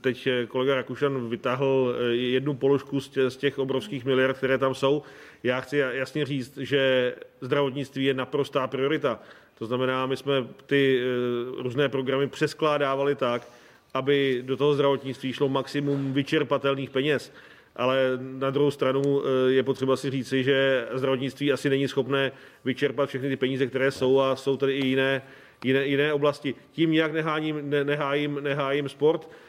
teď 0.00 0.28
kolega 0.48 0.74
Rakušan 0.74 1.28
vytáhl 1.28 1.94
eh, 1.98 2.14
jednu 2.14 2.54
položku 2.54 3.00
z 3.00 3.36
těch 3.36 3.58
obrovských 3.58 4.04
miliard, 4.04 4.36
které 4.36 4.58
tam 4.58 4.74
jsou. 4.74 5.02
Já 5.42 5.60
chci 5.60 5.76
jasně 5.76 6.26
říct, 6.26 6.56
že 6.56 7.14
zdravotnictví 7.40 8.04
je 8.04 8.14
naprostá 8.14 8.66
priorita. 8.66 9.20
To 9.58 9.66
znamená, 9.66 10.06
my 10.06 10.16
jsme 10.16 10.34
ty 10.66 11.00
eh, 11.00 11.62
různé 11.62 11.88
programy 11.88 12.28
přeskládávali 12.28 13.14
tak, 13.14 13.48
aby 13.94 14.42
do 14.46 14.56
toho 14.56 14.74
zdravotnictví 14.74 15.32
šlo 15.32 15.48
maximum 15.48 16.12
vyčerpatelných 16.12 16.90
peněz. 16.90 17.32
Ale 17.76 17.98
na 18.20 18.50
druhou 18.50 18.70
stranu 18.70 19.22
eh, 19.22 19.52
je 19.52 19.62
potřeba 19.62 19.96
si 19.96 20.10
říci, 20.10 20.44
že 20.44 20.88
zdravotnictví 20.92 21.52
asi 21.52 21.70
není 21.70 21.88
schopné 21.88 22.32
vyčerpat 22.64 23.08
všechny 23.08 23.28
ty 23.28 23.36
peníze, 23.36 23.66
které 23.66 23.90
jsou 23.90 24.20
a 24.20 24.36
jsou 24.36 24.56
tady 24.56 24.72
i 24.72 24.86
jiné 24.86 25.22
jiné, 25.64 25.86
jiné 25.86 26.12
oblasti. 26.12 26.54
Tím 26.72 26.90
nějak 26.90 27.12
neháním, 27.12 27.70
ne, 27.70 27.84
nehájím, 27.84 28.38
nehájím 28.42 28.88
sport, 28.88 29.28
eh, 29.30 29.45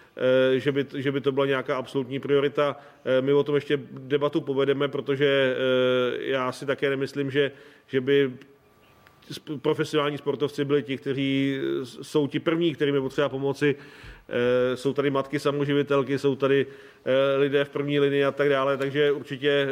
že 0.58 0.72
by, 0.72 0.86
že 0.96 1.12
by 1.12 1.22
to 1.22 1.32
byla 1.32 1.46
nějaká 1.46 1.78
absolutní 1.78 2.20
priorita. 2.20 2.76
Eh, 3.06 3.22
my 3.22 3.34
o 3.34 3.44
tom 3.44 3.56
ještě 3.56 3.80
debatu 3.92 4.42
povedeme, 4.42 4.88
protože 4.88 5.58
já 6.20 6.52
si 6.52 6.66
také 6.66 6.90
nemyslím, 6.90 7.32
že, 7.32 7.52
že 7.88 8.02
by 8.02 8.32
profesionální 9.62 10.18
sportovci 10.18 10.66
byli 10.66 10.84
ti, 10.84 10.98
kteří 10.98 11.60
jsou 11.84 12.28
ti 12.28 12.40
první, 12.40 12.76
kterým 12.76 12.96
je 12.96 13.02
potřeba 13.02 13.30
pomoci. 13.30 13.76
Jsou 14.76 14.94
tady 14.94 15.10
matky 15.10 15.40
samoživitelky, 15.40 16.20
jsou 16.20 16.36
tady 16.36 16.66
lidé 17.38 17.66
v 17.66 17.70
první 17.70 18.00
linii 18.00 18.26
a 18.26 18.32
tak 18.32 18.50
dále, 18.50 18.78
takže 18.78 19.12
určitě 19.12 19.68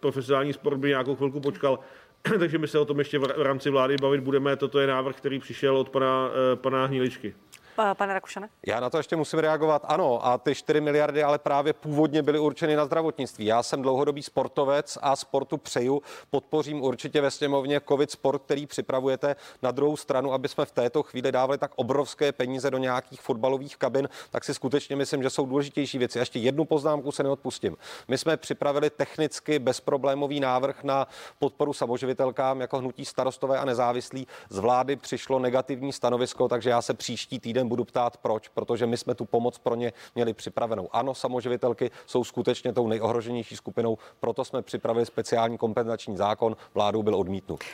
profesionální 0.00 0.52
sport 0.52 0.76
by 0.76 0.88
nějakou 0.88 1.16
chvilku 1.16 1.40
počkal. 1.40 1.78
takže 2.38 2.58
my 2.58 2.68
se 2.68 2.78
o 2.78 2.84
tom 2.84 2.98
ještě 2.98 3.18
v 3.18 3.42
rámci 3.42 3.70
vlády 3.70 3.96
bavit 4.00 4.20
budeme. 4.20 4.56
Toto 4.56 4.80
je 4.80 4.86
návrh, 4.86 5.16
který 5.16 5.38
přišel 5.38 5.76
od 5.76 5.88
pana, 5.88 6.30
eh, 6.52 6.56
pana 6.56 6.86
Hniličky. 6.86 7.34
Pane 7.76 8.14
Rakušane? 8.14 8.48
Já 8.66 8.80
na 8.80 8.90
to 8.90 8.96
ještě 8.96 9.16
musím 9.16 9.38
reagovat. 9.38 9.84
Ano, 9.88 10.26
a 10.26 10.38
ty 10.38 10.54
4 10.54 10.80
miliardy 10.80 11.22
ale 11.22 11.38
právě 11.38 11.72
původně 11.72 12.22
byly 12.22 12.38
určeny 12.38 12.76
na 12.76 12.84
zdravotnictví. 12.84 13.44
Já 13.44 13.62
jsem 13.62 13.82
dlouhodobý 13.82 14.22
sportovec 14.22 14.98
a 15.02 15.16
sportu 15.16 15.56
přeju. 15.56 16.02
Podpořím 16.30 16.82
určitě 16.82 17.20
ve 17.20 17.30
sněmovně 17.30 17.80
COVID 17.88 18.10
sport, 18.10 18.42
který 18.42 18.66
připravujete. 18.66 19.36
Na 19.62 19.70
druhou 19.70 19.96
stranu, 19.96 20.32
aby 20.32 20.48
jsme 20.48 20.64
v 20.64 20.72
této 20.72 21.02
chvíli 21.02 21.32
dávali 21.32 21.58
tak 21.58 21.70
obrovské 21.76 22.32
peníze 22.32 22.70
do 22.70 22.78
nějakých 22.78 23.20
fotbalových 23.20 23.76
kabin, 23.76 24.08
tak 24.30 24.44
si 24.44 24.54
skutečně 24.54 24.96
myslím, 24.96 25.22
že 25.22 25.30
jsou 25.30 25.46
důležitější 25.46 25.98
věci. 25.98 26.18
Ještě 26.18 26.38
jednu 26.38 26.64
poznámku 26.64 27.12
se 27.12 27.22
neodpustím. 27.22 27.76
My 28.08 28.18
jsme 28.18 28.36
připravili 28.36 28.90
technicky 28.90 29.58
bezproblémový 29.58 30.40
návrh 30.40 30.84
na 30.84 31.06
podporu 31.38 31.72
samoživitelkám 31.72 32.60
jako 32.60 32.78
hnutí 32.78 33.04
starostové 33.04 33.58
a 33.58 33.64
nezávislí. 33.64 34.26
Z 34.48 34.58
vlády 34.58 34.96
přišlo 34.96 35.38
negativní 35.38 35.92
stanovisko, 35.92 36.48
takže 36.48 36.70
já 36.70 36.82
se 36.82 36.94
příští 36.94 37.40
týden 37.40 37.63
týden 37.64 37.68
budu 37.68 37.84
ptát 37.84 38.16
proč, 38.16 38.48
protože 38.48 38.86
my 38.86 38.96
jsme 38.96 39.14
tu 39.14 39.24
pomoc 39.24 39.58
pro 39.58 39.74
ně 39.74 39.92
měli 40.14 40.34
připravenou. 40.34 40.88
Ano, 40.92 41.14
samoživitelky 41.14 41.90
jsou 42.06 42.24
skutečně 42.24 42.72
tou 42.72 42.88
nejohroženější 42.88 43.56
skupinou, 43.56 43.98
proto 44.20 44.44
jsme 44.44 44.62
připravili 44.62 45.06
speciální 45.06 45.58
kompenzační 45.58 46.16
zákon, 46.16 46.56
vládou 46.74 47.02
byl 47.02 47.14
odmítnut. 47.14 47.64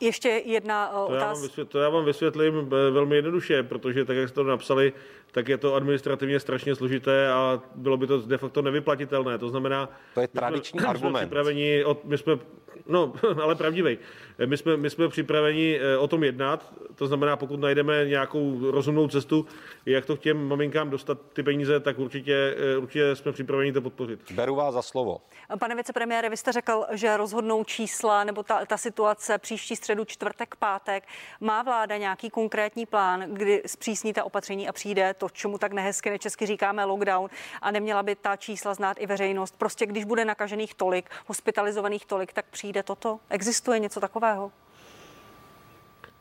Ještě 0.00 0.42
jedna 0.44 0.90
uh, 0.92 1.12
otázka. 1.12 1.64
To, 1.64 1.78
já 1.78 1.88
vám 1.88 2.04
vysvětlím 2.04 2.54
eh, 2.58 2.90
velmi 2.90 3.16
jednoduše, 3.16 3.62
protože 3.62 4.04
tak, 4.04 4.16
jak 4.16 4.28
jste 4.28 4.34
to 4.34 4.44
napsali, 4.44 4.92
tak 5.32 5.48
je 5.48 5.58
to 5.58 5.74
administrativně 5.74 6.40
strašně 6.40 6.74
složité 6.74 7.32
a 7.32 7.62
bylo 7.74 7.96
by 7.96 8.06
to 8.06 8.20
de 8.20 8.38
facto 8.38 8.62
nevyplatitelné. 8.62 9.38
To 9.38 9.48
znamená, 9.48 9.88
to 10.14 10.20
je 10.20 10.28
tradiční 10.28 10.80
jsme, 10.80 10.88
argument. 10.88 11.16
Jsme 11.16 11.26
připraveni, 11.26 11.84
my 12.04 12.18
jsme 12.18 12.38
No, 12.86 13.12
ale 13.42 13.54
pravdivý. 13.54 13.98
My 14.46 14.56
jsme, 14.56 14.76
my 14.76 14.90
jsme 14.90 15.08
připraveni 15.08 15.78
eh, 15.80 15.98
o 15.98 16.08
tom 16.08 16.24
jednat, 16.24 16.72
to 16.94 17.06
znamená, 17.06 17.36
pokud 17.36 17.60
najdeme 17.60 18.04
nějakou 18.04 18.70
rozumnou 18.70 19.08
cestu, 19.08 19.46
jak 19.86 20.06
to 20.06 20.16
k 20.16 20.20
těm 20.20 20.48
maminkám 20.48 20.90
dostat 20.90 21.18
ty 21.32 21.42
peníze, 21.42 21.80
tak 21.80 21.98
určitě, 21.98 22.56
eh, 22.74 22.76
určitě 22.76 23.16
jsme 23.16 23.32
připraveni 23.32 23.72
to 23.72 23.80
podpořit. 23.80 24.32
Beru 24.32 24.54
vás 24.54 24.74
za 24.74 24.82
slovo. 24.82 25.20
Pane 25.58 25.74
vicepremiére, 25.74 26.30
vy 26.30 26.36
jste 26.36 26.52
řekl, 26.52 26.84
že 26.90 27.16
rozhodnou 27.16 27.64
čísla 27.64 28.24
nebo 28.24 28.42
ta, 28.42 28.66
ta 28.66 28.76
situace 28.76 29.38
příští 29.38 29.76
středu, 29.76 30.04
čtvrtek, 30.04 30.54
pátek. 30.54 31.04
Má 31.40 31.62
vláda 31.62 31.96
nějaký 31.96 32.30
konkrétní 32.30 32.86
plán, 32.86 33.20
kdy 33.34 33.62
zpřísní 33.66 34.12
ta 34.12 34.24
opatření 34.24 34.68
a 34.68 34.72
přijde 34.72 35.14
to, 35.20 35.28
čemu 35.28 35.58
tak 35.58 35.72
nehezky 35.72 36.10
nečesky 36.10 36.46
říkáme 36.46 36.84
lockdown 36.84 37.28
a 37.62 37.70
neměla 37.70 38.02
by 38.02 38.14
ta 38.14 38.36
čísla 38.36 38.74
znát 38.74 38.96
i 39.00 39.06
veřejnost. 39.06 39.54
Prostě 39.58 39.86
když 39.86 40.04
bude 40.04 40.24
nakažených 40.24 40.74
tolik, 40.74 41.10
hospitalizovaných 41.26 42.06
tolik, 42.06 42.32
tak 42.32 42.44
přijde 42.50 42.82
toto? 42.82 43.20
Existuje 43.30 43.78
něco 43.78 44.00
takového? 44.00 44.52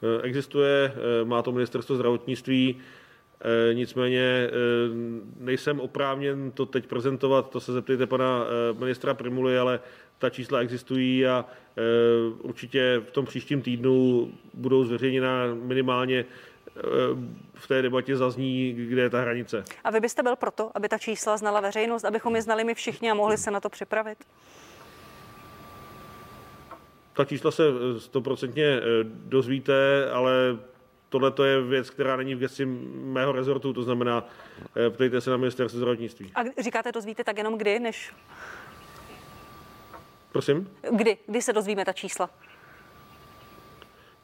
Eh, 0.03 0.21
existuje, 0.21 0.93
eh, 0.95 1.25
má 1.25 1.41
to 1.41 1.51
ministerstvo 1.51 1.95
zdravotnictví, 1.95 2.77
eh, 3.41 3.73
nicméně 3.73 4.49
nejsem 5.39 5.79
oprávněn 5.79 6.51
to 6.51 6.65
teď 6.65 6.87
prezentovat, 6.87 7.49
to 7.49 7.59
se 7.59 7.73
zeptejte 7.73 8.07
pana 8.07 8.45
ministra 8.79 9.13
Primuly, 9.13 9.57
ale 9.57 9.79
ta 10.17 10.29
čísla 10.29 10.59
existují 10.59 11.27
a 11.27 11.45
určitě 12.41 13.01
v 13.07 13.11
tom 13.11 13.25
příštím 13.25 13.61
týdnu 13.61 14.31
budou 14.53 14.85
zveřejněna 14.85 15.43
minimálně 15.53 16.25
v 17.53 17.67
té 17.67 17.81
debatě 17.81 18.17
zazní, 18.17 18.73
kde 18.73 19.01
je 19.01 19.09
ta 19.09 19.21
hranice. 19.21 19.63
A 19.83 19.91
vy 19.91 19.99
byste 19.99 20.23
byl 20.23 20.35
proto, 20.35 20.71
aby 20.75 20.89
ta 20.89 20.97
čísla 20.97 21.37
znala 21.37 21.59
veřejnost, 21.59 22.03
abychom 22.03 22.35
je 22.35 22.41
znali 22.41 22.63
my 22.63 22.73
všichni 22.73 23.11
a 23.11 23.13
mohli 23.13 23.37
se 23.37 23.51
na 23.51 23.59
to 23.59 23.69
připravit? 23.69 24.17
Ta 27.13 27.25
čísla 27.25 27.51
se 27.51 27.63
eh, 27.67 27.99
stoprocentně 27.99 28.65
eh, 28.65 28.81
dozvíte, 29.03 30.09
ale 30.11 30.31
tohle 31.09 31.31
to 31.31 31.43
je 31.43 31.61
věc, 31.61 31.89
která 31.89 32.15
není 32.15 32.35
v 32.35 32.39
gesti 32.39 32.65
mého 32.65 33.31
rezortu, 33.31 33.73
to 33.73 33.83
znamená, 33.83 34.27
eh, 34.75 34.89
ptejte 34.89 35.21
se 35.21 35.29
na 35.29 35.37
ministerstvo 35.37 35.77
zdravotnictví. 35.77 36.31
A 36.35 36.61
říkáte, 36.61 36.91
dozvíte 36.91 37.23
tak 37.23 37.37
jenom 37.37 37.57
kdy, 37.57 37.79
než... 37.79 38.13
Prosím? 40.31 40.69
Kdy? 40.91 41.17
Kdy 41.27 41.41
se 41.41 41.53
dozvíme 41.53 41.85
ta 41.85 41.93
čísla? 41.93 42.29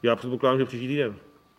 Já 0.02 0.16
předpokládám, 0.16 0.58
že 0.58 0.64
příští 0.64 0.88
týden. 0.88 1.16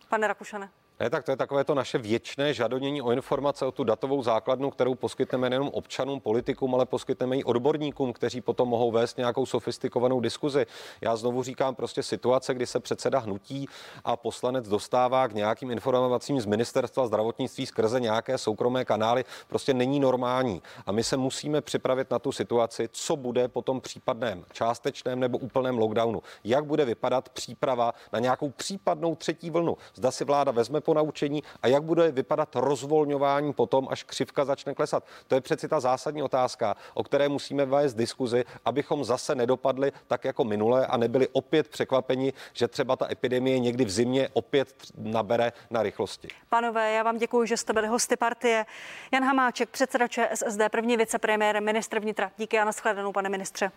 Pane 0.08 0.28
Rakušane. 0.28 0.70
Ne, 1.00 1.10
tak 1.10 1.24
to 1.24 1.30
je 1.30 1.36
takové 1.36 1.64
to 1.64 1.74
naše 1.74 1.98
věčné 1.98 2.54
žadonění 2.54 3.02
o 3.02 3.12
informace 3.12 3.66
o 3.66 3.72
tu 3.72 3.84
datovou 3.84 4.22
základnu, 4.22 4.70
kterou 4.70 4.94
poskytneme 4.94 5.50
nejenom 5.50 5.68
občanům, 5.68 6.20
politikům, 6.20 6.74
ale 6.74 6.86
poskytneme 6.86 7.36
i 7.36 7.44
odborníkům, 7.44 8.12
kteří 8.12 8.40
potom 8.40 8.68
mohou 8.68 8.90
vést 8.90 9.18
nějakou 9.18 9.46
sofistikovanou 9.46 10.20
diskuzi. 10.20 10.66
Já 11.00 11.16
znovu 11.16 11.42
říkám, 11.42 11.74
prostě 11.74 12.02
situace, 12.02 12.54
kdy 12.54 12.66
se 12.66 12.80
předseda 12.80 13.18
hnutí 13.18 13.66
a 14.04 14.16
poslanec 14.16 14.68
dostává 14.68 15.28
k 15.28 15.32
nějakým 15.32 15.70
informacím 15.70 16.40
z 16.40 16.46
ministerstva 16.46 17.06
zdravotnictví 17.06 17.66
skrze 17.66 18.00
nějaké 18.00 18.38
soukromé 18.38 18.84
kanály, 18.84 19.24
prostě 19.48 19.74
není 19.74 20.00
normální. 20.00 20.62
A 20.86 20.92
my 20.92 21.04
se 21.04 21.16
musíme 21.16 21.60
připravit 21.60 22.10
na 22.10 22.18
tu 22.18 22.32
situaci, 22.32 22.88
co 22.92 23.16
bude 23.16 23.48
po 23.48 23.62
tom 23.62 23.80
případném 23.80 24.44
částečném 24.52 25.20
nebo 25.20 25.38
úplném 25.38 25.78
lockdownu. 25.78 26.22
Jak 26.44 26.64
bude 26.64 26.84
vypadat 26.84 27.28
příprava 27.28 27.94
na 28.12 28.18
nějakou 28.18 28.50
případnou 28.50 29.14
třetí 29.14 29.50
vlnu. 29.50 29.76
Zda 29.94 30.10
si 30.10 30.24
vláda 30.24 30.52
vezme 30.52 30.80
po 30.88 30.94
naučení 30.94 31.42
a 31.62 31.68
jak 31.68 31.82
bude 31.82 32.10
vypadat 32.12 32.56
rozvolňování 32.56 33.52
potom, 33.52 33.88
až 33.90 34.02
křivka 34.02 34.44
začne 34.44 34.74
klesat. 34.74 35.04
To 35.26 35.34
je 35.34 35.40
přeci 35.40 35.68
ta 35.68 35.80
zásadní 35.80 36.22
otázka, 36.22 36.76
o 36.94 37.02
které 37.02 37.28
musíme 37.28 37.64
vést 37.64 37.94
diskuzi, 37.94 38.44
abychom 38.64 39.04
zase 39.04 39.34
nedopadli 39.34 39.92
tak 40.06 40.24
jako 40.24 40.44
minule 40.44 40.86
a 40.86 40.96
nebyli 40.96 41.28
opět 41.32 41.68
překvapeni, 41.68 42.32
že 42.52 42.68
třeba 42.68 42.96
ta 42.96 43.12
epidemie 43.12 43.58
někdy 43.58 43.84
v 43.84 43.90
zimě 43.90 44.28
opět 44.32 44.68
nabere 44.96 45.52
na 45.70 45.82
rychlosti. 45.82 46.28
Panové, 46.48 46.92
já 46.92 47.02
vám 47.02 47.18
děkuji, 47.18 47.46
že 47.46 47.56
jste 47.56 47.72
byli 47.72 47.88
hosty 47.88 48.16
partie. 48.16 48.66
Jan 49.12 49.24
Hamáček, 49.24 49.68
předseda 49.68 50.08
ČSSD, 50.08 50.60
první 50.70 50.96
vicepremiér, 50.96 51.62
ministr 51.62 52.00
vnitra. 52.00 52.30
Díky 52.36 52.58
a 52.58 52.64
nashledanou, 52.64 53.12
pane 53.12 53.28
ministře. 53.28 53.70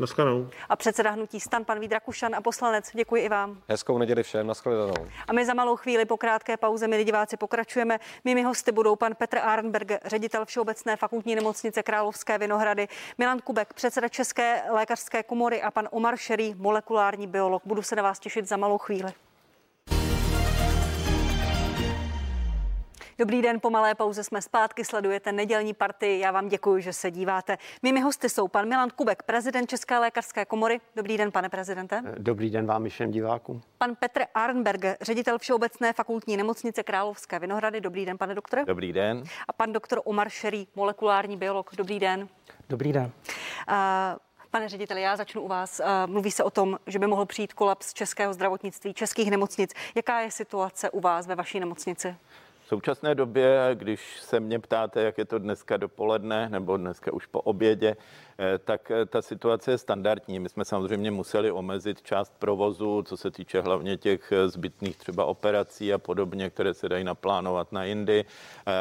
Naschledanou. 0.00 0.48
A 0.68 0.76
předseda 0.76 1.10
hnutí 1.10 1.40
stan, 1.40 1.64
pan 1.64 1.80
Vít 1.80 1.92
Rakušan 1.92 2.34
a 2.34 2.40
poslanec. 2.40 2.90
Děkuji 2.94 3.22
i 3.22 3.28
vám. 3.28 3.62
Hezkou 3.68 3.98
neděli 3.98 4.22
všem, 4.22 4.46
naschledanou. 4.46 5.06
A 5.28 5.32
my 5.32 5.46
za 5.46 5.54
malou 5.54 5.76
chvíli 5.76 6.04
po 6.04 6.16
krátké 6.16 6.56
pauze, 6.56 6.88
milí 6.88 7.04
diváci, 7.04 7.36
pokračujeme. 7.36 7.98
Mými 8.24 8.42
hosty 8.42 8.72
budou 8.72 8.96
pan 8.96 9.14
Petr 9.14 9.38
Arnberg, 9.38 9.92
ředitel 10.04 10.44
Všeobecné 10.44 10.96
fakultní 10.96 11.34
nemocnice 11.34 11.82
Královské 11.82 12.38
Vinohrady, 12.38 12.88
Milan 13.18 13.38
Kubek, 13.40 13.74
předseda 13.74 14.08
České 14.08 14.62
lékařské 14.70 15.22
komory 15.22 15.62
a 15.62 15.70
pan 15.70 15.88
Omar 15.90 16.16
Šerý, 16.16 16.54
molekulární 16.54 17.26
biolog. 17.26 17.62
Budu 17.64 17.82
se 17.82 17.96
na 17.96 18.02
vás 18.02 18.18
těšit 18.18 18.48
za 18.48 18.56
malou 18.56 18.78
chvíli. 18.78 19.12
Dobrý 23.20 23.42
den, 23.42 23.60
po 23.60 23.70
malé 23.70 23.94
pauze 23.94 24.24
jsme 24.24 24.42
zpátky, 24.42 24.84
sledujete 24.84 25.32
nedělní 25.32 25.74
party. 25.74 26.18
Já 26.18 26.30
vám 26.30 26.48
děkuji, 26.48 26.82
že 26.82 26.92
se 26.92 27.10
díváte. 27.10 27.58
Mými 27.82 28.00
hosty 28.00 28.28
jsou 28.28 28.48
pan 28.48 28.68
Milan 28.68 28.90
Kubek, 28.90 29.22
prezident 29.22 29.66
České 29.70 29.98
lékařské 29.98 30.44
komory. 30.44 30.80
Dobrý 30.96 31.18
den, 31.18 31.32
pane 31.32 31.48
prezidente. 31.48 32.02
Dobrý 32.18 32.50
den 32.50 32.66
vám 32.66 32.86
i 32.86 32.90
všem 32.90 33.10
divákům. 33.10 33.62
Pan 33.78 33.94
Petr 33.94 34.22
Arnberg, 34.34 34.84
ředitel 35.00 35.38
Všeobecné 35.38 35.92
fakultní 35.92 36.36
nemocnice 36.36 36.82
Královské 36.82 37.38
Vinohrady. 37.38 37.80
Dobrý 37.80 38.06
den, 38.06 38.18
pane 38.18 38.34
doktore. 38.34 38.64
Dobrý 38.64 38.92
den. 38.92 39.24
A 39.48 39.52
pan 39.52 39.72
doktor 39.72 40.00
Omar 40.04 40.28
Šerý, 40.28 40.68
molekulární 40.74 41.36
biolog. 41.36 41.70
Dobrý 41.76 41.98
den. 41.98 42.28
Dobrý 42.68 42.92
den. 42.92 43.04
Uh, 43.04 43.74
Pane 44.50 44.68
řediteli, 44.68 45.02
já 45.02 45.16
začnu 45.16 45.42
u 45.42 45.48
vás. 45.48 45.80
Mluví 46.06 46.30
se 46.30 46.44
o 46.44 46.50
tom, 46.50 46.78
že 46.86 46.98
by 46.98 47.06
mohl 47.06 47.26
přijít 47.26 47.52
kolaps 47.52 47.92
českého 47.92 48.32
zdravotnictví, 48.32 48.94
českých 48.94 49.30
nemocnic. 49.30 49.72
Jaká 49.94 50.20
je 50.20 50.30
situace 50.30 50.90
u 50.90 51.00
vás 51.00 51.26
ve 51.26 51.34
vaší 51.34 51.60
nemocnici? 51.60 52.16
Současné 52.70 53.14
době, 53.14 53.70
když 53.74 54.20
se 54.20 54.40
mě 54.40 54.58
ptáte, 54.58 55.02
jak 55.02 55.18
je 55.18 55.24
to 55.24 55.38
dneska 55.38 55.76
dopoledne 55.76 56.48
nebo 56.48 56.76
dneska 56.76 57.12
už 57.12 57.26
po 57.26 57.40
obědě, 57.40 57.96
eh, 58.38 58.58
tak 58.58 58.90
eh, 58.90 59.06
ta 59.06 59.22
situace 59.22 59.70
je 59.70 59.78
standardní. 59.78 60.38
My 60.38 60.48
jsme 60.48 60.64
samozřejmě 60.64 61.10
museli 61.10 61.50
omezit 61.50 62.02
část 62.02 62.32
provozu, 62.38 63.02
co 63.02 63.16
se 63.16 63.30
týče 63.30 63.60
hlavně 63.60 63.96
těch 63.96 64.32
eh, 64.32 64.48
zbytných 64.48 64.96
třeba 64.96 65.24
operací 65.24 65.92
a 65.92 65.98
podobně, 65.98 66.50
které 66.50 66.74
se 66.74 66.88
dají 66.88 67.04
naplánovat 67.04 67.72
na 67.72 67.84
jindy. 67.84 68.24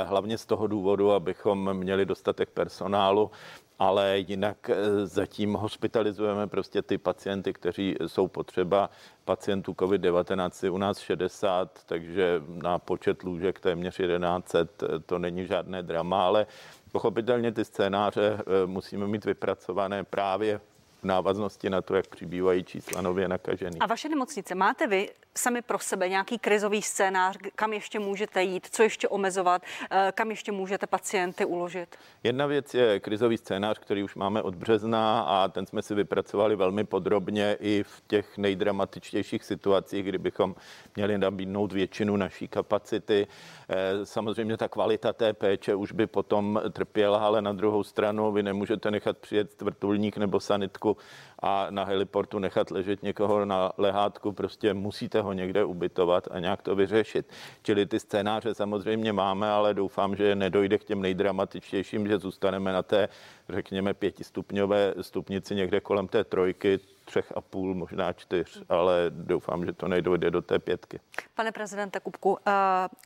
Hlavně 0.05 0.37
z 0.37 0.45
toho 0.45 0.67
důvodu, 0.67 1.11
abychom 1.11 1.73
měli 1.73 2.05
dostatek 2.05 2.49
personálu 2.49 3.31
ale 3.79 4.17
jinak 4.17 4.69
eh, 4.69 5.05
zatím 5.05 5.53
hospitalizujeme 5.53 6.47
prostě 6.47 6.81
ty 6.81 6.97
pacienty, 6.97 7.53
kteří 7.53 7.95
jsou 8.07 8.27
potřeba. 8.27 8.89
Pacientů 9.25 9.71
COVID-19 9.71 10.65
je 10.65 10.69
u 10.69 10.77
nás 10.77 10.99
60, 10.99 11.83
takže 11.85 12.41
na 12.47 12.79
počet 12.79 13.23
lůžek 13.23 13.59
téměř 13.59 13.97
1100 13.97 14.99
to 14.99 15.19
není 15.19 15.45
žádné 15.45 15.83
drama, 15.83 16.25
ale 16.25 16.47
pochopitelně 16.91 17.51
ty 17.51 17.65
scénáře 17.65 18.39
musíme 18.65 19.07
mít 19.07 19.25
vypracované 19.25 20.03
právě 20.03 20.61
v 21.01 21.03
návaznosti 21.03 21.69
na 21.69 21.81
to, 21.81 21.95
jak 21.95 22.07
přibývají 22.07 22.63
čísla 22.63 23.01
nově 23.01 23.27
nakažených. 23.27 23.81
A 23.81 23.85
vaše 23.85 24.09
nemocnice, 24.09 24.55
máte 24.55 24.87
vy 24.87 25.09
sami 25.37 25.61
pro 25.61 25.79
sebe 25.79 26.09
nějaký 26.09 26.39
krizový 26.39 26.81
scénář, 26.81 27.37
kam 27.55 27.73
ještě 27.73 27.99
můžete 27.99 28.43
jít, 28.43 28.67
co 28.71 28.83
ještě 28.83 29.07
omezovat, 29.07 29.61
eh, 29.91 30.11
kam 30.15 30.29
ještě 30.29 30.51
můžete 30.51 30.87
pacienty 30.87 31.45
uložit? 31.45 31.95
Jedna 32.23 32.45
věc 32.45 32.73
je 32.73 32.99
krizový 32.99 33.37
scénář, 33.37 33.79
který 33.79 34.03
už 34.03 34.15
máme 34.15 34.41
od 34.41 34.55
března 34.55 35.21
a 35.21 35.47
ten 35.47 35.65
jsme 35.65 35.81
si 35.81 35.95
vypracovali 35.95 36.55
velmi 36.55 36.83
podrobně 36.83 37.57
i 37.59 37.83
v 37.83 38.01
těch 38.07 38.37
nejdramatičtějších 38.37 39.43
situacích, 39.43 40.05
kdybychom 40.05 40.55
měli 40.95 41.17
nabídnout 41.17 41.73
většinu 41.73 42.17
naší 42.17 42.47
kapacity. 42.47 43.27
Eh, 43.71 44.05
samozřejmě 44.05 44.57
ta 44.57 44.67
kvalita 44.67 45.13
té 45.13 45.33
péče 45.33 45.75
už 45.75 45.91
by 45.91 46.07
potom 46.07 46.61
trpěla, 46.71 47.17
ale 47.17 47.41
na 47.41 47.53
druhou 47.53 47.83
stranu 47.83 48.31
vy 48.31 48.43
nemůžete 48.43 48.91
nechat 48.91 49.17
přijet 49.17 49.61
vrtulník 49.61 50.17
nebo 50.17 50.39
sanitku 50.39 50.97
a 51.39 51.67
na 51.69 51.83
heliportu 51.83 52.39
nechat 52.39 52.71
ležet 52.71 53.03
někoho 53.03 53.45
na 53.45 53.71
lehátku, 53.77 54.31
prostě 54.31 54.73
musíte 54.73 55.21
ho 55.21 55.33
někde 55.33 55.63
ubytovat 55.63 56.27
a 56.31 56.39
nějak 56.39 56.61
to 56.61 56.75
vyřešit. 56.75 57.29
Čili 57.63 57.85
ty 57.85 57.99
scénáře 57.99 58.53
samozřejmě 58.53 59.13
máme, 59.13 59.49
ale 59.49 59.73
doufám, 59.73 60.15
že 60.15 60.35
nedojde 60.35 60.77
k 60.77 60.83
těm 60.83 61.01
nejdramatičtějším, 61.01 62.07
že 62.07 62.17
zůstaneme 62.17 62.73
na 62.73 62.83
té, 62.83 63.09
řekněme, 63.49 63.93
pětistupňové 63.93 64.93
stupnici 65.01 65.55
někde 65.55 65.79
kolem 65.79 66.07
té 66.07 66.23
trojky, 66.23 66.79
třech 67.09 67.33
a 67.35 67.41
půl, 67.41 67.75
možná 67.75 68.13
čtyř, 68.13 68.63
ale 68.69 69.05
doufám, 69.09 69.65
že 69.65 69.73
to 69.73 69.87
nejdojde 69.87 70.31
do 70.31 70.41
té 70.41 70.59
pětky. 70.59 70.99
Pane 71.35 71.51
prezidente 71.51 71.99
Kupku, 71.99 72.37
eh, 72.37 72.51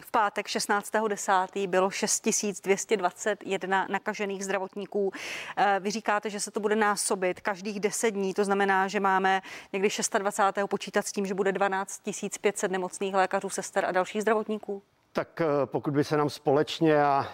v 0.01 0.11
pátek 0.11 0.47
16.10. 0.47 1.67
bylo 1.67 1.89
6221 1.89 3.87
nakažených 3.89 4.45
zdravotníků. 4.45 5.11
Eh, 5.57 5.79
vy 5.79 5.91
říkáte, 5.91 6.29
že 6.29 6.39
se 6.39 6.51
to 6.51 6.59
bude 6.59 6.75
násobit 6.75 7.41
každých 7.41 7.79
10 7.79 8.11
dní, 8.11 8.33
to 8.33 8.45
znamená, 8.45 8.87
že 8.87 8.99
máme 8.99 9.41
někdy 9.73 9.89
26. 10.17 10.67
počítat 10.67 11.07
s 11.07 11.11
tím, 11.11 11.25
že 11.25 11.33
bude 11.33 11.51
12 11.51 12.01
500 12.41 12.71
nemocných 12.71 13.13
lékařů, 13.13 13.49
sester 13.49 13.85
a 13.85 13.91
dalších 13.91 14.21
zdravotníků? 14.21 14.81
Tak 15.15 15.41
eh, 15.41 15.45
pokud 15.65 15.93
by 15.93 16.03
se 16.03 16.17
nám 16.17 16.29
společně 16.29 17.03
a 17.03 17.27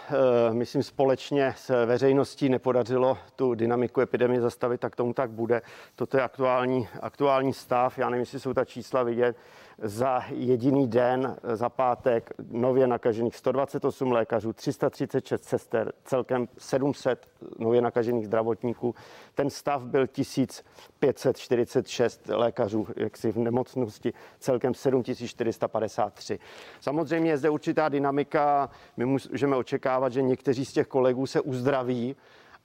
myslím 0.52 0.84
společně 0.84 1.54
s 1.58 1.86
veřejností 1.86 2.50
nepodařilo 2.50 3.18
tu 3.36 3.56
dynamiku 3.56 4.02
epidemie 4.02 4.42
zastavit, 4.42 4.82
tak 4.82 4.96
tomu 4.96 5.14
tak 5.14 5.32
bude. 5.32 5.62
Toto 5.96 6.18
je 6.18 6.24
aktuální, 6.24 6.88
aktuální 7.02 7.54
stav. 7.54 7.98
Já 7.98 8.10
nevím, 8.10 8.20
jestli 8.20 8.40
jsou 8.40 8.54
ta 8.54 8.66
čísla 8.66 9.04
vidět 9.04 9.38
za 9.82 10.24
jediný 10.30 10.88
den, 10.88 11.38
za 11.54 11.70
pátek, 11.70 12.34
nově 12.52 12.88
nakažených 12.88 13.36
128 13.36 14.12
lékařů, 14.12 14.54
336 14.54 15.44
sester, 15.44 15.92
celkem 16.06 16.48
700 16.58 17.28
nově 17.60 17.82
nakažených 17.82 18.26
zdravotníků. 18.26 18.96
Ten 19.36 19.50
stav 19.50 19.82
byl 19.82 20.08
1546 20.08 22.28
lékařů 22.28 22.88
jaksi 22.96 23.32
v 23.32 23.38
nemocnosti, 23.38 24.14
celkem 24.40 24.74
7453. 24.74 26.40
Samozřejmě 26.82 27.32
je 27.32 27.38
zde 27.38 27.50
určitá 27.50 27.90
dynamika, 27.90 28.70
my 28.98 29.06
můžeme 29.06 29.56
očekávat, 29.56 30.14
že 30.14 30.22
někteří 30.22 30.66
z 30.66 30.74
těch 30.74 30.88
kolegů 30.88 31.26
se 31.26 31.42
uzdraví, 31.42 32.16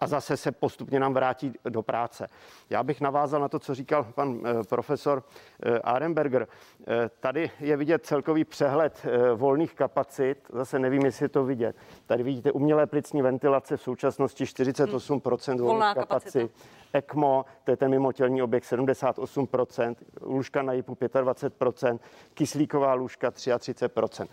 a 0.00 0.06
zase 0.06 0.36
se 0.36 0.52
postupně 0.52 1.00
nám 1.00 1.14
vrátí 1.14 1.52
do 1.68 1.82
práce. 1.82 2.28
Já 2.70 2.82
bych 2.82 3.00
navázal 3.00 3.40
na 3.40 3.48
to, 3.48 3.58
co 3.58 3.74
říkal 3.74 4.04
pan 4.04 4.40
eh, 4.44 4.64
profesor 4.68 5.24
eh, 5.62 5.78
Arenberger. 5.78 6.48
Eh, 6.86 7.10
tady 7.20 7.50
je 7.60 7.76
vidět 7.76 8.06
celkový 8.06 8.44
přehled 8.44 9.06
volných 9.34 9.74
kapacit, 9.74 10.38
zase 10.52 10.78
nevím, 10.78 11.04
jestli 11.04 11.24
je 11.24 11.28
to 11.28 11.44
vidět. 11.44 11.76
Tady 12.06 12.22
vidíte 12.22 12.52
umělé 12.52 12.86
plicní 12.86 13.22
ventilace 13.22 13.76
v 13.76 13.82
současnosti 13.82 14.44
48% 14.44 15.60
volných 15.60 15.94
kapacit. 15.94 16.50
ECMO, 16.94 17.44
to 17.64 17.70
je 17.70 17.76
ten 17.76 17.90
mimotělní 17.90 18.42
objekt 18.42 18.64
78%, 18.64 19.94
lůžka 20.20 20.62
na 20.62 20.72
JIPu 20.72 20.94
25%, 20.94 21.98
kyslíková 22.34 22.94
lůžka 22.94 23.30
33%. 23.30 24.28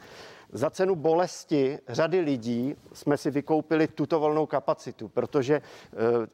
Za 0.53 0.69
cenu 0.69 0.95
bolesti 0.95 1.79
řady 1.87 2.19
lidí 2.19 2.75
jsme 2.93 3.17
si 3.17 3.31
vykoupili 3.31 3.87
tuto 3.87 4.19
volnou 4.19 4.45
kapacitu, 4.45 5.07
protože 5.07 5.55
e, 5.55 5.61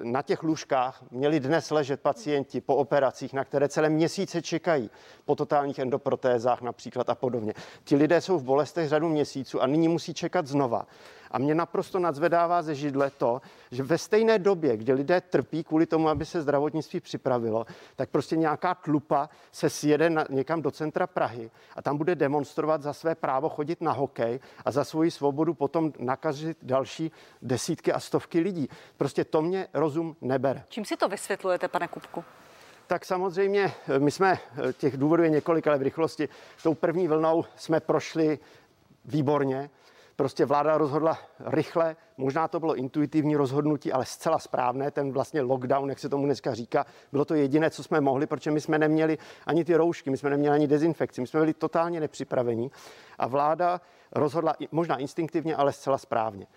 na 0.04 0.22
těch 0.22 0.44
lůžkách 0.44 1.04
měli 1.12 1.40
dnes 1.40 1.72
ležet 1.72 2.02
pacienti 2.02 2.62
po 2.62 2.76
operacích, 2.76 3.34
na 3.34 3.46
které 3.46 3.70
celé 3.70 3.90
měsíce 3.90 4.42
čekají, 4.42 4.90
po 5.26 5.36
totálních 5.36 5.80
endoprotézách 6.08 6.62
například 6.62 7.10
a 7.10 7.16
podobně. 7.16 7.54
Ti 7.84 7.96
lidé 7.96 8.22
jsou 8.22 8.38
v 8.38 8.44
bolestech 8.44 8.90
řadu 8.90 9.10
měsíců 9.10 9.62
a 9.62 9.68
nyní 9.68 9.88
musí 9.88 10.14
čekat 10.14 10.48
znova. 10.48 10.88
A 11.32 11.40
mě 11.40 11.56
naprosto 11.56 12.00
nadzvedává 12.00 12.62
ze 12.62 12.76
židle 12.76 13.10
to, 13.10 13.42
že 13.72 13.84
ve 13.84 13.98
stejné 13.98 14.40
době, 14.40 14.78
kdy 14.78 14.94
lidé 14.94 15.22
trpí 15.22 15.64
kvůli 15.64 15.86
tomu, 15.86 16.10
aby 16.10 16.26
se 16.26 16.42
zdravotnictví 16.42 17.00
připravilo, 17.00 17.66
tak 17.96 18.10
prostě 18.10 18.36
nějaká 18.36 18.76
tlupa 18.76 19.30
se 19.52 19.70
sjede 19.70 20.10
na, 20.10 20.26
někam 20.30 20.62
do 20.62 20.72
centra 20.72 21.08
Prahy 21.08 21.52
a 21.76 21.82
tam 21.82 21.98
bude 21.98 22.16
demonstrovat 22.16 22.82
za 22.82 22.94
své 22.94 23.16
právo 23.16 23.50
chodit 23.50 23.82
na 23.82 23.92
hokej 23.92 24.40
a 24.66 24.72
za 24.72 24.84
svoji 24.84 25.12
svobodu 25.12 25.54
potom 25.54 25.92
nakazit 26.00 26.58
další 26.62 27.12
desítky 27.42 27.94
a 27.94 28.00
stovky 28.00 28.40
lidí. 28.40 28.70
Prostě 28.98 29.26
to 29.26 29.42
mě 29.42 29.68
rozum 29.74 30.16
nebere. 30.22 30.64
Čím 30.70 30.86
si 30.86 30.98
to 30.98 31.08
vysvětlujete, 31.08 31.68
pane 31.68 31.88
Kupku? 31.88 32.24
Tak 32.88 33.06
samozřejmě, 33.06 33.74
my 34.00 34.12
jsme, 34.12 34.40
těch 34.78 34.98
důvodů 34.98 35.24
je 35.24 35.30
několik, 35.30 35.68
ale 35.68 35.78
v 35.78 35.82
rychlosti, 35.82 36.30
tou 36.64 36.74
první 36.74 37.08
vlnou 37.08 37.44
jsme 37.56 37.80
prošli 37.80 38.40
výborně. 39.06 39.70
Prostě 40.16 40.46
vláda 40.46 40.78
rozhodla 40.78 41.18
rychle, 41.40 41.96
možná 42.18 42.48
to 42.48 42.60
bylo 42.60 42.76
intuitivní 42.76 43.36
rozhodnutí, 43.36 43.92
ale 43.92 44.06
zcela 44.06 44.40
správné, 44.40 44.92
ten 44.92 45.12
vlastně 45.12 45.42
lockdown, 45.42 45.90
jak 45.90 46.00
se 46.00 46.10
tomu 46.10 46.26
dneska 46.26 46.54
říká, 46.54 46.86
bylo 47.12 47.26
to 47.26 47.34
jediné, 47.34 47.70
co 47.70 47.84
jsme 47.84 48.02
mohli, 48.02 48.28
protože 48.28 48.52
my 48.52 48.62
jsme 48.62 48.80
neměli 48.80 49.18
ani 49.46 49.66
ty 49.66 49.76
roušky, 49.76 50.10
my 50.10 50.18
jsme 50.18 50.30
neměli 50.30 50.56
ani 50.56 50.68
dezinfekci, 50.68 51.22
my 51.22 51.28
jsme 51.28 51.40
byli 51.40 51.54
totálně 51.54 52.00
nepřipravení. 52.00 52.72
A 53.18 53.28
vláda 53.28 53.82
rozhodla 54.12 54.56
možná 54.72 54.98
instinktivně, 54.98 55.56
ale 55.56 55.74
zcela 55.74 55.98
správně. 55.98 56.48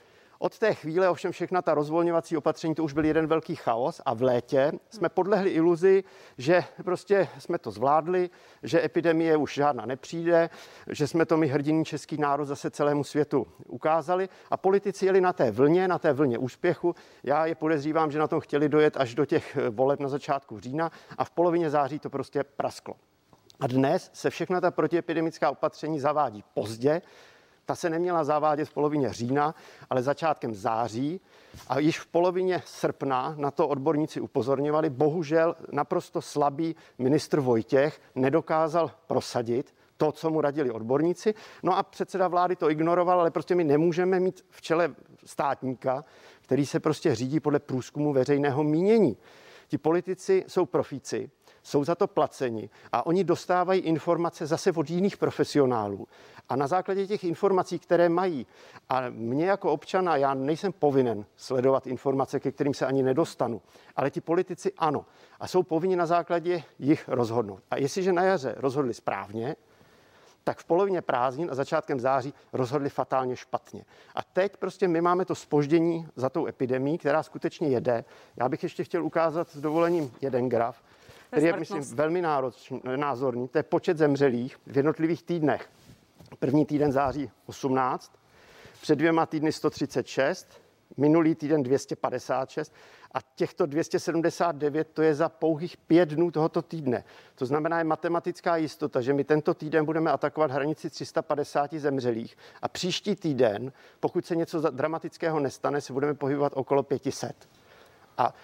Od 0.42 0.58
té 0.58 0.74
chvíle 0.74 1.08
ovšem 1.08 1.32
všechna 1.32 1.62
ta 1.62 1.74
rozvolňovací 1.74 2.36
opatření, 2.36 2.74
to 2.74 2.84
už 2.84 2.92
byl 2.92 3.04
jeden 3.04 3.26
velký 3.26 3.54
chaos 3.54 4.00
a 4.04 4.14
v 4.14 4.22
létě 4.22 4.72
jsme 4.90 5.08
podlehli 5.08 5.50
iluzi, 5.50 6.04
že 6.38 6.64
prostě 6.84 7.28
jsme 7.38 7.58
to 7.58 7.70
zvládli, 7.70 8.30
že 8.62 8.84
epidemie 8.84 9.36
už 9.36 9.54
žádná 9.54 9.86
nepřijde, 9.86 10.50
že 10.90 11.06
jsme 11.06 11.26
to 11.26 11.36
my 11.36 11.46
hrdiný 11.46 11.84
český 11.84 12.16
národ 12.16 12.44
zase 12.44 12.70
celému 12.70 13.04
světu 13.04 13.46
ukázali 13.66 14.28
a 14.50 14.56
politici 14.56 15.06
jeli 15.06 15.20
na 15.20 15.32
té 15.32 15.50
vlně, 15.50 15.88
na 15.88 15.98
té 15.98 16.12
vlně 16.12 16.38
úspěchu. 16.38 16.94
Já 17.22 17.46
je 17.46 17.54
podezřívám, 17.54 18.10
že 18.10 18.18
na 18.18 18.28
tom 18.28 18.40
chtěli 18.40 18.68
dojet 18.68 18.96
až 18.96 19.14
do 19.14 19.24
těch 19.24 19.58
voleb 19.70 20.00
na 20.00 20.08
začátku 20.08 20.60
října 20.60 20.90
a 21.18 21.24
v 21.24 21.30
polovině 21.30 21.70
září 21.70 21.98
to 21.98 22.10
prostě 22.10 22.44
prasklo. 22.44 22.94
A 23.60 23.66
dnes 23.66 24.10
se 24.12 24.30
všechna 24.30 24.60
ta 24.60 24.70
protiepidemická 24.70 25.50
opatření 25.50 26.00
zavádí 26.00 26.44
pozdě, 26.54 27.02
ta 27.70 27.74
se 27.74 27.90
neměla 27.90 28.24
zavádět 28.24 28.64
v 28.64 28.72
polovině 28.74 29.12
října, 29.12 29.54
ale 29.90 30.02
začátkem 30.02 30.54
září 30.54 31.20
a 31.68 31.78
již 31.78 32.00
v 32.00 32.06
polovině 32.06 32.62
srpna 32.66 33.34
na 33.38 33.50
to 33.50 33.68
odborníci 33.68 34.20
upozorňovali. 34.20 34.90
Bohužel 34.90 35.56
naprosto 35.72 36.22
slabý 36.22 36.76
ministr 36.98 37.40
Vojtěch 37.40 38.00
nedokázal 38.14 38.90
prosadit 39.06 39.74
to, 39.96 40.12
co 40.12 40.30
mu 40.30 40.40
radili 40.40 40.70
odborníci. 40.70 41.34
No 41.62 41.78
a 41.78 41.82
předseda 41.82 42.28
vlády 42.28 42.56
to 42.56 42.70
ignoroval, 42.70 43.20
ale 43.20 43.30
prostě 43.30 43.54
my 43.54 43.64
nemůžeme 43.64 44.20
mít 44.20 44.44
v 44.50 44.62
čele 44.62 44.94
státníka, 45.24 46.04
který 46.40 46.66
se 46.66 46.80
prostě 46.80 47.14
řídí 47.14 47.40
podle 47.40 47.58
průzkumu 47.58 48.12
veřejného 48.12 48.64
mínění. 48.64 49.16
Ti 49.70 49.78
politici 49.78 50.44
jsou 50.48 50.66
profíci, 50.66 51.30
jsou 51.62 51.84
za 51.84 51.94
to 51.94 52.06
placeni 52.06 52.70
a 52.92 53.06
oni 53.06 53.24
dostávají 53.24 53.80
informace 53.80 54.46
zase 54.46 54.72
od 54.72 54.90
jiných 54.90 55.16
profesionálů. 55.16 56.08
A 56.48 56.56
na 56.56 56.66
základě 56.66 57.06
těch 57.06 57.24
informací, 57.24 57.78
které 57.78 58.08
mají, 58.08 58.46
a 58.88 59.02
mě 59.10 59.46
jako 59.46 59.72
občana, 59.72 60.16
já 60.16 60.34
nejsem 60.34 60.72
povinen 60.72 61.24
sledovat 61.36 61.86
informace, 61.86 62.40
ke 62.40 62.52
kterým 62.52 62.74
se 62.74 62.86
ani 62.86 63.02
nedostanu, 63.02 63.62
ale 63.96 64.10
ti 64.10 64.20
politici 64.20 64.72
ano. 64.78 65.06
A 65.40 65.46
jsou 65.46 65.62
povinni 65.62 65.96
na 65.96 66.06
základě 66.06 66.62
jich 66.78 67.08
rozhodnout. 67.08 67.62
A 67.70 67.76
jestliže 67.76 68.12
na 68.12 68.22
jaře 68.22 68.54
rozhodli 68.56 68.94
správně, 68.94 69.56
tak 70.50 70.58
v 70.58 70.64
polovině 70.64 71.02
prázdnin 71.02 71.48
a 71.50 71.54
začátkem 71.54 72.00
září 72.00 72.34
rozhodli 72.52 72.88
fatálně 72.88 73.36
špatně. 73.36 73.84
A 74.14 74.22
teď 74.22 74.56
prostě 74.56 74.88
my 74.88 75.00
máme 75.00 75.24
to 75.24 75.34
spoždění 75.34 76.08
za 76.16 76.28
tou 76.28 76.46
epidemí, 76.46 76.98
která 76.98 77.22
skutečně 77.22 77.68
jede. 77.68 78.04
Já 78.36 78.48
bych 78.48 78.62
ještě 78.62 78.84
chtěl 78.84 79.04
ukázat 79.04 79.48
s 79.48 79.60
dovolením 79.60 80.12
jeden 80.20 80.48
graf, 80.48 80.82
který 81.26 81.46
je, 81.46 81.56
myslím, 81.56 81.82
velmi 81.82 82.22
názorný. 82.96 83.48
To 83.48 83.58
je 83.58 83.62
počet 83.62 83.98
zemřelých 83.98 84.56
v 84.66 84.76
jednotlivých 84.76 85.22
týdnech. 85.22 85.70
První 86.38 86.66
týden 86.66 86.92
září 86.92 87.30
18, 87.46 88.12
před 88.82 88.96
dvěma 88.96 89.26
týdny 89.26 89.52
136, 89.52 90.59
minulý 90.96 91.34
týden 91.34 91.62
256 91.62 92.72
a 93.14 93.18
těchto 93.34 93.66
279 93.66 94.88
to 94.92 95.02
je 95.02 95.14
za 95.14 95.28
pouhých 95.28 95.76
pět 95.76 96.08
dnů 96.08 96.30
tohoto 96.30 96.62
týdne. 96.62 97.04
To 97.34 97.46
znamená, 97.46 97.78
je 97.78 97.84
matematická 97.84 98.56
jistota, 98.56 99.00
že 99.00 99.12
my 99.12 99.24
tento 99.24 99.54
týden 99.54 99.84
budeme 99.84 100.10
atakovat 100.10 100.50
hranici 100.50 100.90
350 100.90 101.74
zemřelých 101.74 102.36
a 102.62 102.68
příští 102.68 103.16
týden, 103.16 103.72
pokud 104.00 104.26
se 104.26 104.36
něco 104.36 104.60
dramatického 104.60 105.40
nestane, 105.40 105.80
se 105.80 105.92
budeme 105.92 106.14
pohybovat 106.14 106.52
okolo 106.56 106.82
500. 106.82 107.48
A 108.18 108.34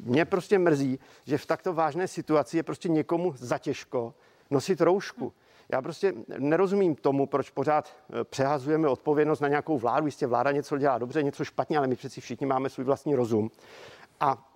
mě 0.00 0.24
prostě 0.24 0.58
mrzí, 0.58 0.98
že 1.24 1.38
v 1.38 1.46
takto 1.46 1.72
vážné 1.72 2.08
situaci 2.08 2.56
je 2.56 2.62
prostě 2.62 2.88
někomu 2.88 3.34
zatěžko 3.36 4.14
nosit 4.50 4.80
roušku. 4.80 5.32
Já 5.68 5.82
prostě 5.82 6.14
nerozumím 6.38 6.94
tomu, 6.94 7.26
proč 7.26 7.50
pořád 7.50 7.88
eh, 8.10 8.24
přehazujeme 8.24 8.88
odpovědnost 8.88 9.40
na 9.40 9.48
nějakou 9.48 9.78
vládu. 9.78 10.06
Jistě 10.06 10.26
vláda 10.26 10.50
něco 10.50 10.78
dělá 10.78 10.98
dobře, 10.98 11.22
něco 11.22 11.44
špatně, 11.44 11.78
ale 11.78 11.86
my 11.86 11.96
přeci 11.96 12.20
všichni 12.20 12.46
máme 12.46 12.68
svůj 12.68 12.84
vlastní 12.84 13.14
rozum. 13.14 13.50
A 14.20 14.48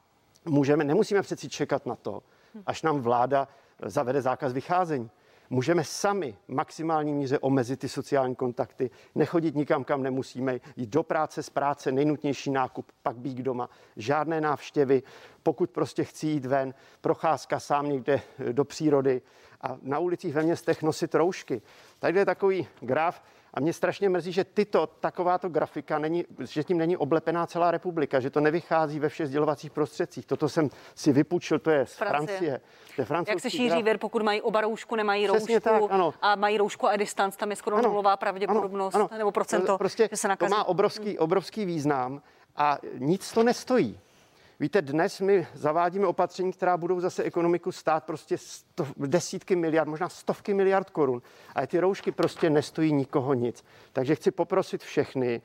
můžeme, 0.44 0.84
nemusíme 0.84 1.22
přeci 1.22 1.48
čekat 1.48 1.86
na 1.86 1.96
to, 1.96 2.22
až 2.66 2.82
nám 2.82 3.00
vláda 3.00 3.48
eh, 3.82 3.90
zavede 3.90 4.22
zákaz 4.22 4.52
vycházení. 4.52 5.10
Můžeme 5.52 5.84
sami 5.84 6.36
maximální 6.48 7.14
míře 7.14 7.38
omezit 7.38 7.80
ty 7.80 7.88
sociální 7.88 8.34
kontakty, 8.34 8.90
nechodit 9.14 9.54
nikam, 9.54 9.84
kam 9.84 10.02
nemusíme, 10.02 10.60
jít 10.76 10.90
do 10.90 11.02
práce, 11.02 11.42
z 11.42 11.50
práce, 11.50 11.92
nejnutnější 11.92 12.50
nákup, 12.50 12.92
pak 13.02 13.16
být 13.16 13.38
doma, 13.38 13.70
žádné 13.96 14.40
návštěvy, 14.40 15.02
pokud 15.42 15.70
prostě 15.70 16.04
chci 16.04 16.26
jít 16.26 16.46
ven, 16.46 16.74
procházka 17.00 17.60
sám 17.60 17.88
někde 17.88 18.20
eh, 18.38 18.52
do 18.52 18.64
přírody, 18.64 19.22
a 19.60 19.78
na 19.82 19.98
ulicích 19.98 20.34
ve 20.34 20.42
městech 20.42 20.82
nosit 20.82 21.14
roušky. 21.14 21.62
Tady 21.98 22.18
je 22.18 22.26
takový 22.26 22.68
graf, 22.80 23.22
a 23.54 23.60
mě 23.60 23.72
strašně 23.72 24.08
mrzí, 24.08 24.32
že 24.32 24.44
tyto, 24.44 24.86
takováto 24.86 25.48
grafika, 25.48 25.98
není, 25.98 26.24
že 26.40 26.64
tím 26.64 26.78
není 26.78 26.96
oblepená 26.96 27.46
celá 27.46 27.70
republika, 27.70 28.20
že 28.20 28.30
to 28.30 28.40
nevychází 28.40 28.98
ve 29.00 29.08
všech 29.08 29.26
sdělovacích 29.26 29.70
prostředcích. 29.70 30.26
Toto 30.26 30.48
jsem 30.48 30.70
si 30.94 31.12
vypůjčil, 31.12 31.58
to 31.58 31.70
je 31.70 31.86
z 31.86 31.94
Francie. 31.94 32.38
Francie. 32.38 32.60
To 32.96 33.02
je 33.02 33.24
Jak 33.28 33.40
se 33.40 33.50
šíří 33.50 33.68
graf. 33.68 33.82
vir, 33.84 33.98
pokud 33.98 34.22
mají 34.22 34.42
oba 34.42 34.60
roušku, 34.60 34.96
nemají 34.96 35.28
Přesně 35.28 35.54
roušku 35.54 35.88
tak, 35.88 35.92
ano. 35.94 36.14
a 36.22 36.36
mají 36.36 36.58
roušku 36.58 36.86
a 36.88 36.96
distanc, 36.96 37.36
tam 37.36 37.50
je 37.50 37.56
skoro 37.56 37.76
ano, 37.76 37.88
nulová 37.88 38.16
pravděpodobnost 38.16 38.94
ano, 38.94 39.08
ano. 39.10 39.18
nebo 39.18 39.32
procento, 39.32 39.78
prostě 39.78 40.08
že 40.10 40.16
se 40.16 40.28
nakazí. 40.28 40.50
To 40.50 40.56
má 40.56 40.64
obrovský, 40.64 41.18
obrovský 41.18 41.64
význam 41.64 42.22
a 42.56 42.78
nic 42.98 43.32
to 43.32 43.42
nestojí. 43.42 43.98
Víte, 44.60 44.82
dnes 44.82 45.20
my 45.20 45.46
zavádíme 45.54 46.06
opatření, 46.06 46.52
která 46.52 46.76
budou 46.76 47.00
zase 47.00 47.22
ekonomiku 47.22 47.72
stát 47.72 48.04
prostě 48.04 48.38
sto, 48.38 48.86
desítky 48.96 49.56
miliard, 49.56 49.88
možná 49.88 50.08
stovky 50.08 50.54
miliard 50.54 50.90
korun. 50.90 51.22
A 51.54 51.66
ty 51.66 51.80
roušky 51.80 52.12
prostě 52.12 52.50
nestojí 52.50 52.92
nikoho 52.92 53.34
nic. 53.34 53.64
Takže 53.92 54.14
chci 54.14 54.30
poprosit 54.30 54.82
všechny, 54.82 55.42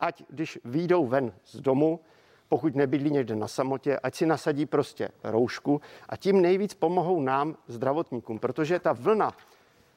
ať 0.00 0.24
když 0.28 0.58
výjdou 0.64 1.06
ven 1.06 1.32
z 1.44 1.60
domu, 1.60 2.00
pokud 2.48 2.74
nebydlí 2.74 3.10
někde 3.10 3.36
na 3.36 3.48
samotě, 3.48 3.98
ať 4.02 4.14
si 4.14 4.26
nasadí 4.26 4.66
prostě 4.66 5.08
roušku 5.24 5.80
a 6.08 6.16
tím 6.16 6.40
nejvíc 6.40 6.74
pomohou 6.74 7.20
nám, 7.20 7.56
zdravotníkům, 7.66 8.38
protože 8.38 8.78
ta 8.78 8.92
vlna, 8.92 9.32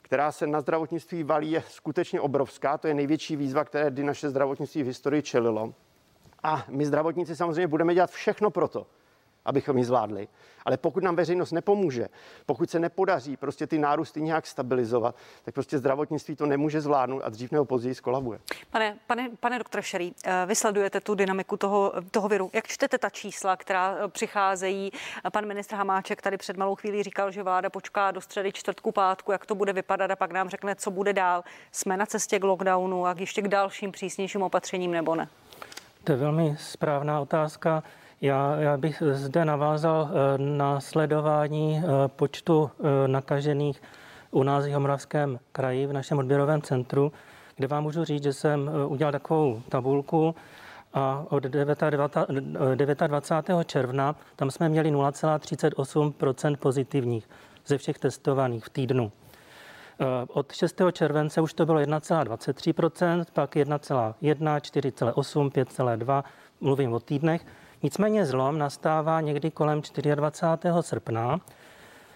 která 0.01 0.31
se 0.31 0.47
na 0.47 0.61
zdravotnictví 0.61 1.23
valí, 1.23 1.51
je 1.51 1.63
skutečně 1.67 2.21
obrovská. 2.21 2.77
To 2.77 2.87
je 2.87 2.93
největší 2.93 3.35
výzva, 3.35 3.63
které 3.63 3.91
kdy 3.91 4.03
naše 4.03 4.29
zdravotnictví 4.29 4.83
v 4.83 4.87
historii 4.87 5.21
čelilo. 5.21 5.73
A 6.45 6.63
my 6.67 6.85
zdravotníci 6.85 7.35
samozřejmě 7.35 7.67
budeme 7.67 7.93
dělat 7.93 8.11
všechno 8.11 8.49
pro 8.49 8.67
to, 8.67 8.87
abychom 9.45 9.77
ji 9.77 9.85
zvládli. 9.85 10.27
Ale 10.65 10.77
pokud 10.77 11.03
nám 11.03 11.15
veřejnost 11.15 11.51
nepomůže, 11.51 12.07
pokud 12.45 12.69
se 12.69 12.79
nepodaří 12.79 13.37
prostě 13.37 13.67
ty 13.67 13.77
nárůsty 13.77 14.21
nějak 14.21 14.47
stabilizovat, 14.47 15.15
tak 15.43 15.53
prostě 15.53 15.77
zdravotnictví 15.77 16.35
to 16.35 16.45
nemůže 16.45 16.81
zvládnout 16.81 17.21
a 17.21 17.29
dřív 17.29 17.51
nebo 17.51 17.65
později 17.65 17.95
skolabuje. 17.95 18.39
Pane, 18.69 18.97
pane, 19.07 19.29
pane 19.39 19.57
doktor 19.57 19.81
Šerý, 19.81 20.13
eh, 20.25 20.45
vy 20.45 20.55
sledujete 20.55 21.01
tu 21.01 21.15
dynamiku 21.15 21.57
toho, 21.57 21.93
toho 22.11 22.27
viru. 22.27 22.49
Jak 22.53 22.67
čtete 22.67 22.97
ta 22.97 23.09
čísla, 23.09 23.57
která 23.57 23.95
eh, 23.95 24.07
přicházejí? 24.07 24.91
Pan 25.31 25.45
ministr 25.45 25.75
Hamáček 25.75 26.21
tady 26.21 26.37
před 26.37 26.57
malou 26.57 26.75
chvílí 26.75 27.03
říkal, 27.03 27.31
že 27.31 27.43
vláda 27.43 27.69
počká 27.69 28.11
do 28.11 28.21
středy 28.21 28.51
čtvrtku, 28.51 28.91
pátku, 28.91 29.31
jak 29.31 29.45
to 29.45 29.55
bude 29.55 29.73
vypadat 29.73 30.11
a 30.11 30.15
pak 30.15 30.31
nám 30.31 30.49
řekne, 30.49 30.75
co 30.75 30.91
bude 30.91 31.13
dál. 31.13 31.43
Jsme 31.71 31.97
na 31.97 32.05
cestě 32.05 32.39
k 32.39 32.43
lockdownu 32.43 33.05
a 33.05 33.15
ještě 33.17 33.41
k 33.41 33.47
dalším 33.47 33.91
přísnějším 33.91 34.41
opatřením 34.41 34.91
nebo 34.91 35.15
ne? 35.15 35.29
To 36.05 36.11
je 36.11 36.17
velmi 36.17 36.55
správná 36.59 37.19
otázka. 37.19 37.83
Já, 38.21 38.55
já 38.55 38.77
bych 38.77 39.03
zde 39.11 39.45
navázal 39.45 40.09
eh, 40.09 40.37
na 40.37 40.81
sledování 40.81 41.81
eh, 41.83 41.87
počtu 42.07 42.71
eh, 42.79 43.07
nakažených 43.07 43.81
u 44.31 44.43
nás 44.43 44.63
v 44.63 44.67
Jihomoravském 44.67 45.39
kraji 45.51 45.87
v 45.87 45.93
našem 45.93 46.17
odběrovém 46.17 46.61
centru, 46.61 47.11
kde 47.55 47.67
vám 47.67 47.83
můžu 47.83 48.03
říct, 48.03 48.23
že 48.23 48.33
jsem 48.33 48.71
udělal 48.87 49.11
takovou 49.11 49.61
tabulku 49.69 50.35
a 50.93 51.25
od 51.29 51.43
29. 51.43 53.49
června 53.65 54.15
tam 54.35 54.51
jsme 54.51 54.69
měli 54.69 54.91
0,38% 54.91 56.57
pozitivních 56.57 57.29
ze 57.65 57.77
všech 57.77 57.99
testovaných 57.99 58.65
v 58.65 58.69
týdnu. 58.69 59.11
Eh, 59.99 60.05
od 60.27 60.51
6. 60.51 60.91
července 60.91 61.41
už 61.41 61.53
to 61.53 61.65
bylo 61.65 61.79
1,23%, 61.79 63.25
pak 63.33 63.55
1,1, 63.55 64.59
4,8, 64.59 65.49
5,2, 65.49 66.23
mluvím 66.61 66.93
o 66.93 66.99
týdnech. 66.99 67.45
Nicméně 67.83 68.25
zlom 68.25 68.57
nastává 68.57 69.21
někdy 69.21 69.51
kolem 69.51 69.81
24. 70.15 70.81
srpna, 70.81 71.39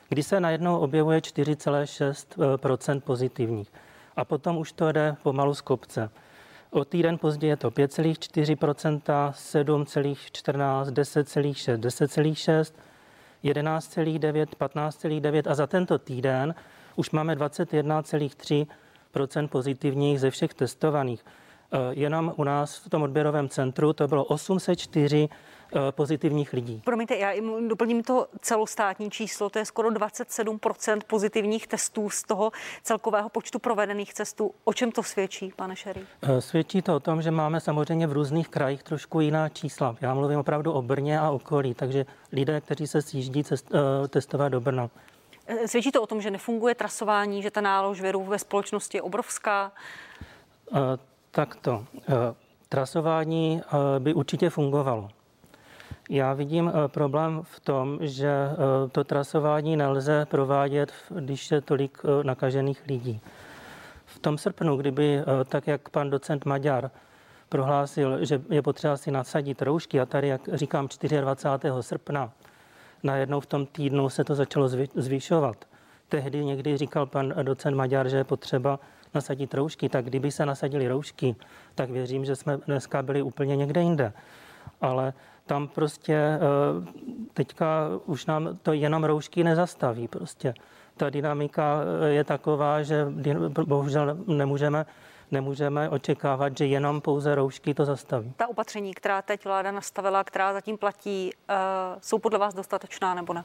kdy 0.10 0.24
se 0.24 0.39
najednou 0.39 0.80
objevuje 0.80 1.20
4,6% 1.20 3.02
pozitivních. 3.02 3.72
A 4.15 4.26
potom 4.26 4.58
už 4.58 4.72
to 4.72 4.92
jde 4.92 5.15
pomalu 5.24 5.54
z 5.54 5.62
kopce. 5.62 6.10
O 6.72 6.86
týden 6.86 7.18
později 7.18 7.50
je 7.50 7.58
to 7.58 7.70
5,4% 7.70 9.32
7,14, 9.32 10.86
10,6, 10.86 11.78
10,6, 11.78 12.74
11,9, 13.44 14.46
15,9 14.60 15.52
a 15.52 15.56
za 15.56 15.68
tento 15.68 16.00
týden 16.00 16.56
už 17.00 17.12
máme 17.12 17.36
21,3% 17.36 19.48
pozitivních 19.48 20.20
ze 20.20 20.32
všech 20.32 20.54
testovaných. 20.54 21.26
Eh, 21.72 21.78
jenom 21.92 22.34
u 22.38 22.44
nás 22.44 22.78
v 22.78 22.90
tom 22.90 23.04
odběrovém 23.04 23.50
centru 23.50 23.94
to 23.94 24.08
bylo 24.08 24.24
804 24.24 25.30
eh, 25.30 25.80
pozitivních 25.92 26.54
lidí. 26.54 26.82
Promiňte, 26.86 27.16
já 27.16 27.34
doplním 27.68 28.04
to 28.04 28.28
celostátní 28.42 29.10
číslo, 29.10 29.50
to 29.50 29.60
je 29.60 29.66
skoro 29.66 29.90
27% 29.90 31.00
pozitivních 31.08 31.68
testů 31.68 32.10
z 32.10 32.24
toho 32.24 32.52
celkového 32.84 33.30
počtu 33.30 33.60
provedených 33.60 34.14
testů. 34.14 34.52
O 34.64 34.74
čem 34.74 34.92
to 34.92 35.04
svědčí, 35.04 35.54
pane 35.56 35.76
Šery? 35.76 36.02
Eh, 36.22 36.42
svědčí 36.42 36.82
to 36.82 36.96
o 36.96 37.00
tom, 37.00 37.22
že 37.22 37.32
máme 37.32 37.60
samozřejmě 37.60 38.08
v 38.08 38.14
různých 38.14 38.50
krajích 38.50 38.84
trošku 38.84 39.20
jiná 39.20 39.50
čísla. 39.50 39.96
Já 40.02 40.14
mluvím 40.14 40.40
opravdu 40.40 40.72
o 40.72 40.82
Brně 40.82 41.20
a 41.20 41.30
okolí, 41.30 41.74
takže 41.74 42.06
lidé, 42.32 42.62
kteří 42.62 42.88
se 42.88 43.02
sjíždí 43.02 43.44
cest, 43.44 43.72
testovat 44.10 44.52
do 44.52 44.62
Brna. 44.62 44.90
Eh, 45.50 45.68
svědčí 45.68 45.92
to 45.92 46.02
o 46.02 46.08
tom, 46.08 46.22
že 46.22 46.32
nefunguje 46.32 46.76
trasování, 46.76 47.42
že 47.42 47.52
ta 47.52 47.62
nálož 47.62 48.02
viru 48.02 48.24
ve 48.24 48.40
společnosti 48.40 48.98
je 48.98 49.02
obrovská? 49.02 49.72
Uh, 50.72 50.78
tak 51.32 51.56
to. 51.56 51.86
Uh, 51.94 52.16
trasování 52.70 53.62
by 54.00 54.14
určitě 54.14 54.50
fungovalo. 54.50 55.10
Já 56.10 56.34
vidím 56.34 56.72
problém 56.88 57.42
v 57.44 57.60
tom, 57.60 58.00
že 58.02 58.32
to 58.92 59.04
trasování 59.04 59.78
nelze 59.78 60.26
provádět, 60.26 60.92
když 61.10 61.52
je 61.52 61.62
tolik 61.62 61.98
nakažených 62.24 62.82
lidí. 62.88 63.22
V 64.06 64.20
tom 64.20 64.38
srpnu, 64.38 64.78
kdyby, 64.78 65.22
tak 65.50 65.68
jak 65.68 65.90
pan 65.90 66.10
docent 66.10 66.46
Maďar 66.46 66.92
prohlásil, 67.50 68.26
že 68.26 68.42
je 68.50 68.62
potřeba 68.62 68.98
si 68.98 69.12
nasadit 69.12 69.62
roušky, 69.62 70.00
a 70.00 70.06
tady, 70.06 70.28
jak 70.28 70.42
říkám, 70.54 70.88
24. 71.22 71.72
srpna, 71.82 72.32
najednou 73.04 73.40
v 73.40 73.46
tom 73.46 73.66
týdnu 73.66 74.10
se 74.10 74.24
to 74.24 74.36
začalo 74.36 74.68
zvyšovat. 74.96 75.66
Tehdy 76.10 76.46
někdy 76.46 76.78
říkal 76.78 77.06
pan 77.06 77.34
docent 77.44 77.78
Maďar, 77.78 78.10
že 78.10 78.18
je 78.18 78.24
potřeba 78.24 78.80
nasadit 79.14 79.54
roušky, 79.54 79.90
tak 79.90 80.06
kdyby 80.06 80.32
se 80.32 80.46
nasadili 80.46 80.88
roušky, 80.88 81.36
tak 81.76 81.90
věřím, 81.90 82.26
že 82.26 82.36
jsme 82.36 82.58
dneska 82.58 83.04
byli 83.04 83.22
úplně 83.22 83.56
někde 83.56 83.82
jinde. 83.82 84.14
Ale 84.82 85.14
tam 85.46 85.68
prostě 85.68 86.14
eh, 86.14 86.40
teďka 87.34 87.90
už 88.06 88.26
nám 88.26 88.58
to 88.64 88.74
jenom 88.74 89.04
roušky 89.04 89.44
nezastaví 89.44 90.08
prostě. 90.08 90.54
Ta 90.98 91.10
dynamika 91.10 91.82
eh, 91.82 92.10
je 92.10 92.24
taková, 92.24 92.84
že 92.84 93.08
bohužel 93.66 94.18
nemůžeme 94.28 94.86
nemůžeme 95.32 95.89
očekávat, 95.89 96.58
že 96.58 96.65
jenom 96.65 97.02
pouze 97.02 97.36
roušky 97.36 97.74
to 97.74 97.86
zastaví. 97.86 98.34
Ta 98.38 98.48
opatření, 98.48 98.94
která 98.94 99.22
teď 99.22 99.46
vláda 99.46 99.72
nastavila, 99.72 100.24
která 100.24 100.54
zatím 100.54 100.78
platí, 100.78 101.32
eh, 101.50 101.56
jsou 102.02 102.20
podle 102.20 102.39
vás 102.39 102.54
dostatečná 102.54 103.13
nebo 103.13 103.34
ne? 103.34 103.44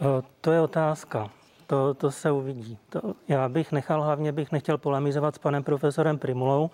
Eh, 0.00 0.22
to 0.40 0.52
je 0.52 0.60
otázka. 0.60 1.30
To, 1.66 1.94
to 1.94 2.10
se 2.10 2.30
uvidí. 2.30 2.78
To, 2.88 3.00
já 3.28 3.48
bych 3.48 3.72
nechal, 3.72 4.02
hlavně 4.02 4.32
bych 4.32 4.52
nechtěl 4.52 4.78
polemizovat 4.78 5.34
s 5.34 5.38
panem 5.38 5.62
profesorem 5.62 6.18
Primulou, 6.18 6.70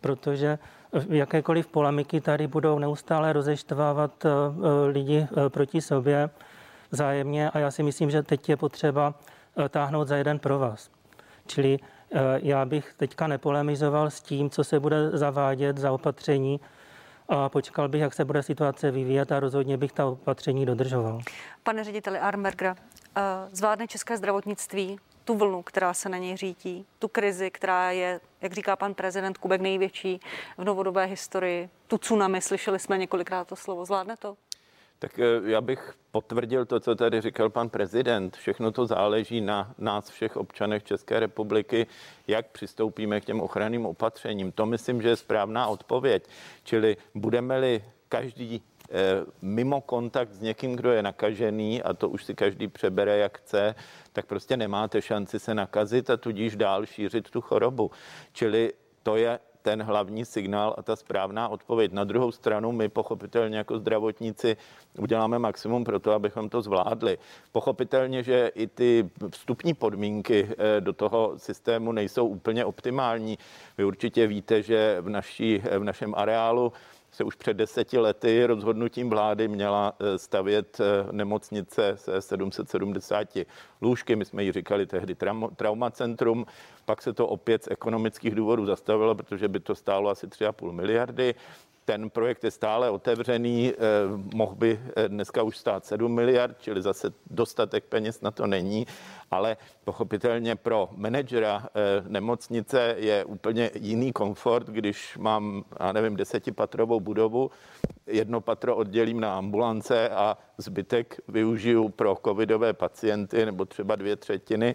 protože 0.00 0.58
jakékoliv 1.08 1.66
polemiky 1.66 2.20
tady 2.20 2.46
budou 2.46 2.78
neustále 2.78 3.32
rozeštvávat 3.32 4.24
eh, 4.24 4.30
lidi 4.90 5.26
proti 5.48 5.80
sobě 5.80 6.30
zájemně 6.90 7.50
a 7.50 7.58
já 7.58 7.70
si 7.70 7.82
myslím, 7.82 8.10
že 8.10 8.22
teď 8.22 8.48
je 8.48 8.56
potřeba 8.56 9.14
táhnout 9.68 10.08
za 10.08 10.16
jeden 10.16 10.38
pro 10.38 10.58
vás. 10.58 10.90
Čili 11.46 11.78
já 12.42 12.64
bych 12.64 12.94
teďka 12.96 13.26
nepolemizoval 13.26 14.10
s 14.10 14.20
tím, 14.20 14.50
co 14.50 14.64
se 14.64 14.80
bude 14.80 15.10
zavádět 15.10 15.78
za 15.78 15.92
opatření, 15.92 16.60
a 17.28 17.48
počkal 17.48 17.88
bych, 17.88 18.00
jak 18.00 18.14
se 18.14 18.24
bude 18.24 18.42
situace 18.42 18.90
vyvíjet 18.90 19.32
a 19.32 19.40
rozhodně 19.40 19.76
bych 19.76 19.92
ta 19.92 20.06
opatření 20.06 20.66
dodržoval. 20.66 21.20
Pane 21.62 21.84
řediteli 21.84 22.18
Armergra, 22.18 22.76
eh, 23.16 23.22
zvládne 23.52 23.86
české 23.86 24.16
zdravotnictví 24.16 24.98
tu 25.24 25.34
vlnu, 25.34 25.62
která 25.62 25.94
se 25.94 26.08
na 26.08 26.18
něj 26.18 26.36
řítí, 26.36 26.86
tu 26.98 27.08
krizi, 27.08 27.50
která 27.50 27.90
je, 27.90 28.20
jak 28.40 28.52
říká 28.52 28.76
pan 28.76 28.94
prezident 28.94 29.38
Kubek, 29.38 29.60
největší 29.60 30.20
v 30.58 30.64
novodobé 30.64 31.04
historii, 31.04 31.68
tu 31.86 31.98
tsunami, 31.98 32.40
slyšeli 32.40 32.78
jsme 32.78 32.98
několikrát 32.98 33.48
to 33.48 33.56
slovo, 33.56 33.84
zvládne 33.84 34.16
to? 34.16 34.36
Tak 34.98 35.18
eh, 35.18 35.24
já 35.44 35.60
bych 35.60 35.94
potvrdil 36.10 36.64
to, 36.64 36.80
co 36.80 36.94
tady 36.94 37.20
říkal 37.20 37.50
pan 37.50 37.68
prezident. 37.68 38.36
Všechno 38.36 38.72
to 38.72 38.86
záleží 38.86 39.40
na 39.40 39.74
nás 39.78 40.10
všech 40.10 40.36
občanech 40.36 40.84
České 40.84 41.20
republiky, 41.20 41.86
jak 42.28 42.46
přistoupíme 42.46 43.20
k 43.20 43.24
těm 43.24 43.40
ochranným 43.40 43.86
opatřením. 43.86 44.52
To 44.52 44.66
myslím, 44.66 45.02
že 45.02 45.08
je 45.08 45.16
správná 45.16 45.66
odpověď. 45.66 46.28
Čili 46.64 46.96
budeme-li 47.14 47.84
každý 48.08 48.62
eh, 48.62 48.92
mimo 49.42 49.80
kontakt 49.80 50.32
s 50.32 50.40
někým, 50.40 50.76
kdo 50.76 50.92
je 50.92 51.02
nakažený, 51.02 51.82
a 51.82 51.94
to 51.94 52.08
už 52.08 52.24
si 52.24 52.34
každý 52.34 52.68
přebere, 52.68 53.18
jak 53.18 53.38
chce, 53.38 53.74
tak 54.12 54.26
prostě 54.26 54.56
nemáte 54.56 55.02
šanci 55.02 55.38
se 55.38 55.54
nakazit 55.54 56.10
a 56.10 56.16
tudíž 56.16 56.56
dál 56.56 56.86
šířit 56.86 57.30
tu 57.30 57.40
chorobu. 57.40 57.90
Čili 58.32 58.72
to 59.02 59.16
je 59.16 59.38
ten 59.66 59.82
hlavní 59.82 60.24
signál 60.24 60.74
a 60.78 60.82
ta 60.82 60.96
správná 60.96 61.48
odpověď. 61.48 61.92
Na 61.92 62.04
druhou 62.04 62.32
stranu 62.32 62.72
my 62.72 62.88
pochopitelně 62.88 63.58
jako 63.58 63.78
zdravotníci 63.78 64.56
uděláme 64.98 65.38
maximum 65.38 65.84
pro 65.84 65.98
to, 65.98 66.12
abychom 66.12 66.48
to 66.48 66.62
zvládli. 66.62 67.18
Pochopitelně, 67.52 68.22
že 68.22 68.52
i 68.54 68.66
ty 68.66 69.10
vstupní 69.30 69.74
podmínky 69.74 70.48
eh, 70.50 70.80
do 70.80 70.92
toho 70.92 71.34
systému 71.36 71.92
nejsou 71.92 72.26
úplně 72.26 72.64
optimální. 72.64 73.38
Vy 73.78 73.84
určitě 73.84 74.26
víte, 74.26 74.62
že 74.62 74.96
v, 75.00 75.08
naší, 75.08 75.58
v 75.58 75.84
našem 75.84 76.14
areálu 76.14 76.72
se 77.16 77.24
už 77.24 77.34
před 77.34 77.54
deseti 77.54 77.98
lety 77.98 78.46
rozhodnutím 78.46 79.10
vlády 79.10 79.48
měla 79.48 79.92
eh, 80.00 80.18
stavět 80.18 80.80
eh, 80.80 81.12
nemocnice 81.12 81.92
se 81.96 82.22
770 82.22 83.28
lůžky. 83.82 84.16
My 84.16 84.24
jsme 84.24 84.44
ji 84.44 84.52
říkali 84.52 84.86
tehdy 84.86 85.16
traumacentrum. 85.56 86.46
Pak 86.84 87.02
se 87.02 87.12
to 87.12 87.28
opět 87.28 87.64
z 87.64 87.68
ekonomických 87.70 88.34
důvodů 88.34 88.66
zastavilo, 88.66 89.14
protože 89.14 89.48
by 89.48 89.60
to 89.60 89.74
stálo 89.74 90.10
asi 90.10 90.26
3,5 90.26 90.72
miliardy. 90.72 91.34
Ten 91.86 92.10
projekt 92.10 92.44
je 92.44 92.50
stále 92.50 92.90
otevřený, 92.90 93.72
eh, 93.72 93.76
mohl 94.34 94.54
by 94.54 94.80
eh, 94.96 95.08
dneska 95.08 95.42
už 95.42 95.56
stát 95.56 95.86
7 95.86 96.14
miliard, 96.14 96.56
čili 96.60 96.82
zase 96.82 97.12
dostatek 97.30 97.84
peněz 97.84 98.20
na 98.20 98.30
to 98.30 98.46
není, 98.46 98.86
ale 99.30 99.56
pochopitelně 99.84 100.56
pro 100.56 100.88
manažera 100.96 101.66
eh, 101.66 102.02
nemocnice 102.08 102.94
je 102.98 103.24
úplně 103.24 103.70
jiný 103.74 104.12
komfort, 104.12 104.66
když 104.66 105.18
mám, 105.18 105.64
já 105.80 105.92
nevím, 105.92 106.16
desetipatrovou 106.16 107.00
budovu, 107.00 107.50
jedno 108.06 108.40
patro 108.40 108.76
oddělím 108.76 109.20
na 109.20 109.38
ambulance 109.38 110.08
a 110.08 110.38
zbytek 110.58 111.20
využiju 111.28 111.88
pro 111.88 112.16
covidové 112.24 112.72
pacienty 112.72 113.46
nebo 113.46 113.64
třeba 113.64 113.96
dvě 113.96 114.16
třetiny 114.16 114.74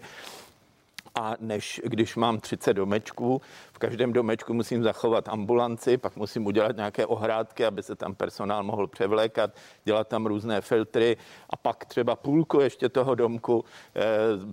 a 1.14 1.34
než 1.40 1.80
když 1.84 2.16
mám 2.16 2.40
30 2.40 2.74
domečků, 2.74 3.40
v 3.72 3.78
každém 3.78 4.12
domečku 4.12 4.54
musím 4.54 4.82
zachovat 4.82 5.28
ambulanci, 5.28 5.96
pak 5.96 6.16
musím 6.16 6.46
udělat 6.46 6.76
nějaké 6.76 7.06
ohrádky, 7.06 7.64
aby 7.64 7.82
se 7.82 7.96
tam 7.96 8.14
personál 8.14 8.62
mohl 8.62 8.86
převlékat, 8.86 9.50
dělat 9.84 10.08
tam 10.08 10.26
různé 10.26 10.60
filtry 10.60 11.16
a 11.50 11.56
pak 11.56 11.84
třeba 11.84 12.16
půlku 12.16 12.60
ještě 12.60 12.88
toho 12.88 13.14
domku 13.14 13.64
eh, 13.96 14.02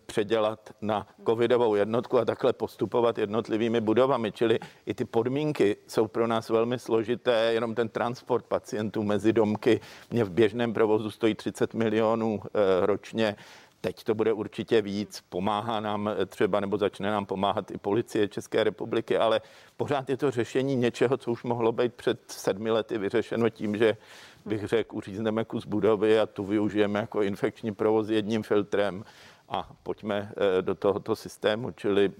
předělat 0.06 0.70
na 0.82 1.08
covidovou 1.26 1.76
jednotku 1.76 2.20
a 2.20 2.26
takhle 2.26 2.54
postupovat 2.54 3.18
jednotlivými 3.18 3.82
budovami. 3.82 4.32
Čili 4.32 4.60
i 4.86 4.94
ty 4.94 5.06
podmínky 5.06 5.78
jsou 5.88 6.08
pro 6.08 6.28
nás 6.28 6.50
velmi 6.50 6.80
složité, 6.80 7.54
jenom 7.54 7.76
ten 7.76 7.90
transport 7.90 8.46
pacientů 8.46 9.04
mezi 9.04 9.34
domky 9.34 9.80
mě 10.12 10.24
v 10.24 10.32
běžném 10.32 10.74
provozu 10.74 11.12
stojí 11.12 11.36
30 11.36 11.74
milionů 11.74 12.42
eh, 12.44 12.86
ročně 12.86 13.36
Teď 13.82 14.04
to 14.04 14.16
bude 14.16 14.34
určitě 14.34 14.82
víc, 14.82 15.24
pomáhá 15.30 15.80
nám 15.80 16.10
třeba, 16.28 16.60
nebo 16.60 16.78
začne 16.78 17.12
nám 17.12 17.26
pomáhat 17.26 17.72
i 17.72 17.78
policie 17.78 18.28
České 18.28 18.64
republiky, 18.64 19.18
ale 19.18 19.42
pořád 19.78 20.10
je 20.10 20.18
to 20.18 20.32
řešení 20.32 20.76
něčeho, 20.76 21.18
co 21.18 21.32
už 21.32 21.44
mohlo 21.44 21.72
být 21.72 21.94
před 21.94 22.20
sedmi 22.28 22.72
lety 22.72 22.98
vyřešeno 22.98 23.50
tím, 23.50 23.78
že 23.78 23.98
bych 24.46 24.68
řekl, 24.68 24.96
uřízneme 24.96 25.46
kus 25.46 25.66
budovy 25.66 26.20
a 26.20 26.26
tu 26.26 26.44
využijeme 26.44 27.00
jako 27.00 27.22
infekční 27.22 27.72
provoz 27.72 28.10
jedním 28.10 28.44
filtrem 28.44 29.04
a 29.50 29.70
pojďme 29.84 30.32
eh, 30.38 30.62
do 30.62 30.76
tohoto 30.76 31.16
systému. 31.16 31.72
Čili 31.72 32.12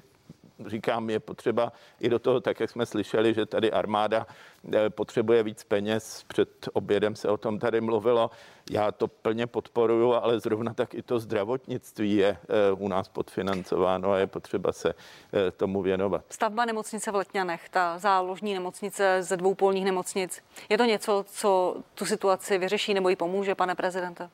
říkám, 0.66 1.10
je 1.10 1.20
potřeba 1.20 1.72
i 2.00 2.10
do 2.10 2.20
toho, 2.20 2.40
tak 2.40 2.60
jak 2.60 2.70
jsme 2.70 2.86
slyšeli, 2.86 3.34
že 3.34 3.46
tady 3.46 3.72
armáda 3.72 4.28
eh, 4.74 4.90
potřebuje 4.90 5.44
víc 5.44 5.64
peněz. 5.64 6.24
Před 6.28 6.70
obědem 6.74 7.16
se 7.16 7.30
o 7.30 7.38
tom 7.38 7.60
tady 7.60 7.82
mluvilo. 7.82 8.32
Já 8.70 8.92
to 8.92 9.08
plně 9.08 9.48
podporuju, 9.48 10.14
ale 10.14 10.40
zrovna 10.40 10.74
tak 10.74 10.94
i 10.94 11.02
to 11.02 11.20
zdravotnictví 11.20 12.16
je 12.16 12.28
eh, 12.30 12.72
u 12.78 12.88
nás 12.88 13.08
podfinancováno 13.08 14.12
a 14.12 14.18
je 14.18 14.28
potřeba 14.28 14.72
se 14.72 14.90
eh, 14.90 15.52
tomu 15.52 15.82
věnovat. 15.82 16.26
Stavba 16.30 16.66
nemocnice 16.66 17.12
v 17.12 17.16
Letňanech, 17.16 17.70
ta 17.70 17.98
záložní 17.98 18.54
nemocnice 18.54 19.18
ze 19.24 19.38
dvou 19.38 19.56
polních 19.56 19.86
nemocnic, 19.86 20.44
je 20.70 20.78
to 20.78 20.84
něco, 20.84 21.26
co 21.28 21.76
tu 21.94 22.06
situaci 22.06 22.58
vyřeší 22.58 22.94
nebo 22.94 23.10
ji 23.10 23.16
pomůže, 23.16 23.56
pane 23.56 23.76
prezidente? 23.76 24.30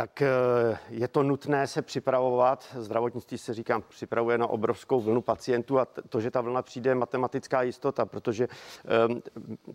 Tak 0.00 0.22
eh, 0.22 0.28
je 0.90 1.08
to 1.08 1.22
nutné 1.22 1.66
se 1.66 1.82
připravovat. 1.82 2.76
Zdravotnictví 2.78 3.38
se 3.38 3.54
říkám, 3.54 3.82
připravuje 3.88 4.38
na 4.38 4.46
obrovskou 4.46 5.00
vlnu 5.00 5.20
pacientů 5.20 5.78
a 5.78 5.84
to, 6.08 6.20
že 6.20 6.30
ta 6.30 6.40
vlna 6.40 6.62
přijde, 6.62 6.90
je 6.90 6.94
matematická 6.94 7.62
jistota, 7.62 8.06
protože 8.06 8.48
ehm, 8.84 9.22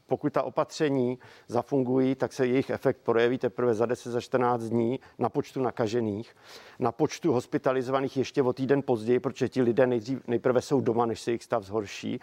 pokud 0.07 0.33
ta 0.33 0.43
opatření 0.43 1.19
zafungují, 1.47 2.15
tak 2.15 2.33
se 2.33 2.47
jejich 2.47 2.69
efekt 2.69 2.97
projeví 3.03 3.38
teprve 3.38 3.73
za 3.73 3.85
10, 3.85 4.11
za 4.11 4.21
14 4.21 4.63
dní 4.63 4.99
na 5.19 5.29
počtu 5.29 5.61
nakažených, 5.61 6.35
na 6.79 6.91
počtu 6.91 7.33
hospitalizovaných 7.33 8.17
ještě 8.17 8.43
o 8.43 8.53
týden 8.53 8.81
později, 8.81 9.19
protože 9.19 9.49
ti 9.49 9.61
lidé 9.61 9.88
nejdřív, 9.88 10.27
nejprve 10.27 10.61
jsou 10.61 10.81
doma, 10.81 11.05
než 11.05 11.21
se 11.21 11.31
jejich 11.31 11.43
stav 11.43 11.63
zhorší 11.63 12.19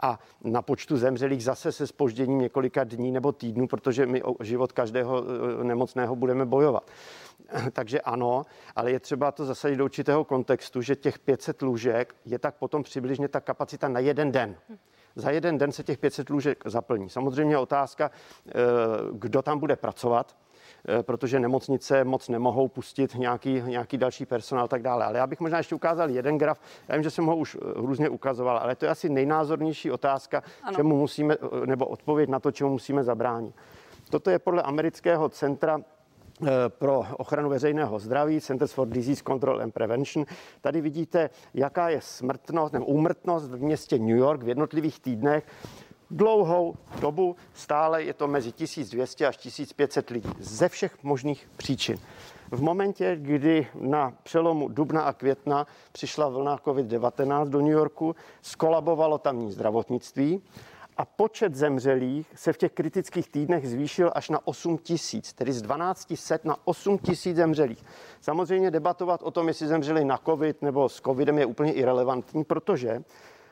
a 0.00 0.18
na 0.44 0.62
počtu 0.62 0.96
zemřelých 0.96 1.44
zase 1.44 1.72
se 1.72 1.86
spožděním 1.86 2.38
několika 2.38 2.84
dní 2.84 3.12
nebo 3.12 3.32
týdnů, 3.32 3.66
protože 3.66 4.06
my 4.06 4.22
o 4.22 4.44
život 4.44 4.72
každého 4.72 5.24
eh, 5.60 5.64
nemocného 5.64 6.16
budeme 6.16 6.46
bojovat. 6.46 6.90
Takže 7.72 8.00
ano, 8.00 8.46
ale 8.76 8.90
je 8.90 9.00
třeba 9.00 9.32
to 9.32 9.44
zasadit 9.44 9.76
do 9.76 9.84
určitého 9.84 10.24
kontextu, 10.24 10.82
že 10.82 10.96
těch 10.96 11.18
500 11.18 11.62
lůžek 11.62 12.14
je 12.24 12.38
tak 12.38 12.54
potom 12.54 12.82
přibližně 12.82 13.28
ta 13.28 13.40
kapacita 13.40 13.88
na 13.88 14.00
jeden 14.00 14.32
den. 14.32 14.56
Za 15.18 15.30
jeden 15.30 15.58
den 15.58 15.72
se 15.72 15.82
těch 15.82 15.98
500 15.98 16.30
lůžek 16.30 16.64
zaplní. 16.66 17.10
Samozřejmě 17.10 17.58
otázka, 17.58 18.10
eh, 18.48 18.52
kdo 19.12 19.42
tam 19.42 19.58
bude 19.58 19.76
pracovat, 19.76 20.36
eh, 20.88 21.02
protože 21.02 21.40
nemocnice 21.40 22.04
moc 22.04 22.28
nemohou 22.28 22.68
pustit 22.68 23.14
nějaký, 23.14 23.62
nějaký 23.66 23.98
další 23.98 24.26
personál 24.26 24.64
a 24.64 24.68
tak 24.68 24.82
dále. 24.82 25.04
Ale 25.04 25.18
já 25.18 25.26
bych 25.26 25.40
možná 25.40 25.58
ještě 25.58 25.74
ukázal 25.74 26.10
jeden 26.10 26.38
graf. 26.38 26.60
Já 26.88 26.94
vím, 26.94 27.02
že 27.02 27.10
jsem 27.10 27.26
ho 27.26 27.36
už 27.36 27.54
eh, 27.54 27.58
různě 27.74 28.08
ukazoval, 28.08 28.58
ale 28.58 28.76
to 28.76 28.84
je 28.84 28.90
asi 28.90 29.08
nejnázornější 29.08 29.90
otázka, 29.90 30.42
ano. 30.62 30.76
čemu 30.76 30.96
musíme, 30.96 31.36
nebo 31.66 31.86
odpověď 31.86 32.28
na 32.28 32.40
to, 32.40 32.52
čemu 32.52 32.70
musíme 32.70 33.04
zabránit. 33.04 33.54
Toto 34.10 34.30
je 34.30 34.38
podle 34.38 34.62
amerického 34.62 35.28
centra 35.28 35.80
pro 36.68 37.06
ochranu 37.16 37.48
veřejného 37.48 37.98
zdraví, 37.98 38.40
Centers 38.40 38.72
for 38.72 38.88
Disease 38.88 39.22
Control 39.26 39.62
and 39.62 39.70
Prevention. 39.70 40.26
Tady 40.60 40.80
vidíte, 40.80 41.30
jaká 41.54 41.88
je 41.88 42.00
smrtnost 42.00 42.72
nebo 42.72 42.86
úmrtnost 42.86 43.50
v 43.50 43.62
městě 43.62 43.98
New 43.98 44.16
York 44.16 44.42
v 44.42 44.48
jednotlivých 44.48 45.00
týdnech. 45.00 45.46
Dlouhou 46.10 46.74
dobu 47.00 47.36
stále 47.54 48.02
je 48.02 48.14
to 48.14 48.28
mezi 48.28 48.52
1200 48.52 49.26
až 49.26 49.36
1500 49.36 50.10
lidí 50.10 50.30
ze 50.40 50.68
všech 50.68 51.02
možných 51.02 51.48
příčin. 51.56 51.98
V 52.50 52.62
momentě, 52.62 53.16
kdy 53.20 53.66
na 53.80 54.12
přelomu 54.22 54.68
dubna 54.68 55.02
a 55.02 55.12
května 55.12 55.66
přišla 55.92 56.28
vlna 56.28 56.58
COVID-19 56.58 57.48
do 57.48 57.60
New 57.60 57.70
Yorku, 57.70 58.16
skolabovalo 58.42 59.18
tamní 59.18 59.52
zdravotnictví 59.52 60.42
a 60.96 61.04
počet 61.04 61.54
zemřelých 61.54 62.32
se 62.34 62.52
v 62.52 62.58
těch 62.58 62.72
kritických 62.72 63.28
týdnech 63.28 63.68
zvýšil 63.68 64.12
až 64.14 64.28
na 64.28 64.46
8 64.46 64.78
tisíc, 64.78 65.32
tedy 65.32 65.52
z 65.52 65.62
12 65.62 66.12
set 66.16 66.44
na 66.44 66.56
8 66.64 66.98
tisíc 66.98 67.36
zemřelých. 67.36 67.84
Samozřejmě 68.20 68.70
debatovat 68.70 69.22
o 69.22 69.30
tom, 69.30 69.48
jestli 69.48 69.66
zemřeli 69.66 70.04
na 70.04 70.18
covid 70.26 70.62
nebo 70.62 70.88
s 70.88 71.00
covidem 71.00 71.38
je 71.38 71.46
úplně 71.46 71.72
irrelevantní, 71.72 72.44
protože 72.44 73.02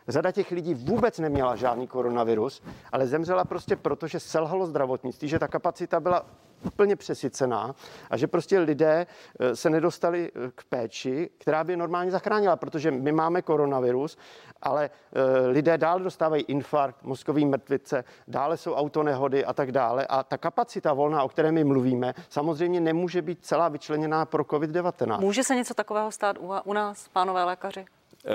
Řada 0.08 0.32
těch 0.32 0.50
lidí 0.50 0.74
vůbec 0.74 1.18
neměla 1.18 1.56
žádný 1.56 1.86
koronavirus, 1.86 2.62
ale 2.92 3.06
zemřela 3.06 3.44
prostě 3.44 3.76
proto, 3.76 4.06
že 4.06 4.20
selhalo 4.20 4.66
zdravotnictví, 4.66 5.28
že 5.28 5.38
ta 5.38 5.48
kapacita 5.48 6.00
byla 6.00 6.26
úplně 6.64 6.96
přesycená 6.96 7.74
a 8.10 8.16
že 8.16 8.26
prostě 8.26 8.58
lidé 8.58 9.06
eh, 9.40 9.56
se 9.56 9.70
nedostali 9.70 10.32
eh, 10.34 10.50
k 10.54 10.64
péči, 10.64 11.30
která 11.38 11.64
by 11.64 11.72
je 11.72 11.76
normálně 11.76 12.10
zachránila, 12.10 12.56
protože 12.56 12.90
my 12.90 13.12
máme 13.12 13.42
koronavirus, 13.42 14.18
ale 14.62 14.90
eh, 14.90 15.46
lidé 15.46 15.78
dál 15.78 16.00
dostávají 16.00 16.42
infarkt, 16.42 17.02
mozkový 17.02 17.44
mrtvice, 17.44 18.04
dále 18.28 18.56
jsou 18.56 18.74
autonehody 18.74 19.44
a 19.44 19.52
tak 19.52 19.72
dále. 19.72 20.06
A 20.06 20.22
ta 20.22 20.38
kapacita 20.38 20.92
volná, 20.92 21.22
o 21.22 21.28
které 21.28 21.52
my 21.52 21.64
mluvíme, 21.64 22.14
samozřejmě 22.28 22.80
nemůže 22.80 23.22
být 23.22 23.38
celá 23.44 23.68
vyčleněná 23.68 24.24
pro 24.26 24.42
COVID-19. 24.42 25.20
Může 25.20 25.44
se 25.44 25.54
něco 25.54 25.74
takového 25.74 26.10
stát 26.10 26.36
u, 26.40 26.52
u 26.64 26.72
nás, 26.72 27.08
pánové 27.08 27.44
lékaři? 27.44 27.86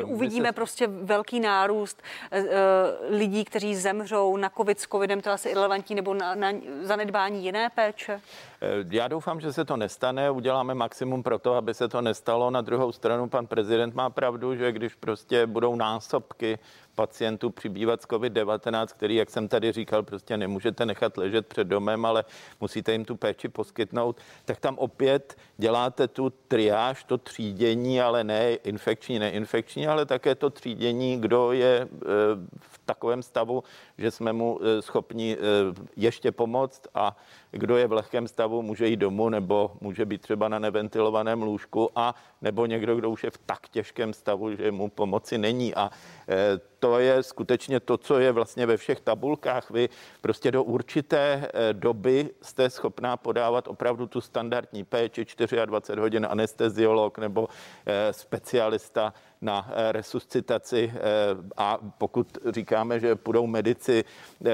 Uvidíme 0.06 0.50
se... 0.50 0.54
prostě 0.54 0.88
velký 0.88 1.40
nárůst 1.40 2.02
uh, 2.32 2.48
lidí, 3.10 3.46
kteří 3.46 3.76
zemřou 3.76 4.38
na 4.38 4.50
covid 4.58 4.80
s 4.80 4.88
covidem, 4.88 5.22
to 5.22 5.32
asi 5.32 5.50
irrelevantní, 5.50 5.96
nebo 5.96 6.14
na, 6.14 6.36
na 6.36 6.52
zanedbání 6.82 7.44
jiné 7.44 7.70
péče? 7.70 8.22
Já 8.90 9.08
doufám, 9.08 9.42
že 9.42 9.54
se 9.54 9.66
to 9.66 9.78
nestane. 9.78 10.32
Uděláme 10.32 10.74
maximum 10.76 11.24
pro 11.24 11.40
to, 11.40 11.54
aby 11.54 11.74
se 11.74 11.88
to 11.88 12.02
nestalo. 12.02 12.52
Na 12.52 12.62
druhou 12.62 12.92
stranu 12.92 13.30
pan 13.30 13.48
prezident 13.48 13.96
má 13.96 14.10
pravdu, 14.10 14.56
že 14.56 14.72
když 14.72 14.96
prostě 14.96 15.48
budou 15.48 15.76
násobky 15.76 16.60
pacientů 17.00 17.50
přibývat 17.50 18.02
z 18.02 18.06
COVID-19, 18.06 18.88
který, 18.88 19.16
jak 19.16 19.30
jsem 19.30 19.48
tady 19.48 19.72
říkal, 19.72 20.04
prostě 20.04 20.38
nemůžete 20.38 20.86
nechat 20.86 21.18
ležet 21.18 21.48
před 21.48 21.68
domem, 21.68 22.06
ale 22.06 22.26
musíte 22.62 22.92
jim 22.92 23.06
tu 23.06 23.16
péči 23.16 23.50
poskytnout, 23.50 24.18
tak 24.46 24.60
tam 24.60 24.78
opět 24.78 25.38
děláte 25.58 26.08
tu 26.08 26.30
triáž, 26.30 27.04
to 27.04 27.18
třídění, 27.18 28.02
ale 28.02 28.24
ne 28.24 28.54
infekční, 28.54 29.20
neinfekční, 29.20 29.88
ale 29.88 30.06
také 30.06 30.36
to 30.36 30.50
třídění, 30.50 31.22
kdo 31.22 31.52
je 31.52 31.74
e, 31.82 31.88
v 32.60 32.76
takovém 32.86 33.24
stavu, 33.24 33.64
že 33.98 34.12
jsme 34.12 34.34
mu 34.34 34.60
e, 34.60 34.82
schopni 34.82 35.38
ještě 35.96 36.32
pomoct 36.32 36.88
a 36.96 37.16
kdo 37.52 37.78
je 37.78 37.88
v 37.88 37.94
lehkém 37.94 38.28
stavu, 38.28 38.49
může 38.50 38.88
jít 38.88 38.98
domů 38.98 39.30
nebo 39.30 39.72
může 39.82 40.06
být 40.06 40.22
třeba 40.22 40.48
na 40.48 40.60
neventilovaném 40.60 41.42
lůžku 41.42 41.90
a 41.96 42.16
nebo 42.42 42.66
někdo, 42.66 42.96
kdo 42.96 43.10
už 43.10 43.24
je 43.24 43.32
v 43.32 43.38
tak 43.38 43.70
těžkém 43.70 44.14
stavu, 44.14 44.56
že 44.56 44.72
mu 44.72 44.90
pomoci 44.90 45.38
není. 45.38 45.76
A 45.76 45.90
e, 46.30 46.60
to 46.80 47.00
je 47.00 47.24
skutečně 47.24 47.80
to, 47.80 47.98
co 47.98 48.20
je 48.20 48.32
vlastně 48.32 48.66
ve 48.66 48.78
všech 48.78 49.00
tabulkách. 49.00 49.72
Vy 49.72 49.90
prostě 50.22 50.52
do 50.52 50.64
určité 50.64 51.48
e, 51.54 51.74
doby 51.74 52.30
jste 52.42 52.70
schopná 52.70 53.18
podávat 53.18 53.68
opravdu 53.68 54.08
tu 54.08 54.22
standardní 54.22 54.84
péči 54.84 55.26
24 55.66 56.02
hodin 56.02 56.28
anesteziolog 56.30 57.18
nebo 57.18 57.48
e, 57.86 58.14
specialista 58.14 59.14
na 59.42 59.72
resuscitaci 59.92 60.94
a 61.58 61.78
pokud 61.98 62.38
říkáme, 62.50 63.00
že 63.00 63.16
půjdou 63.16 63.48
medici 63.48 64.04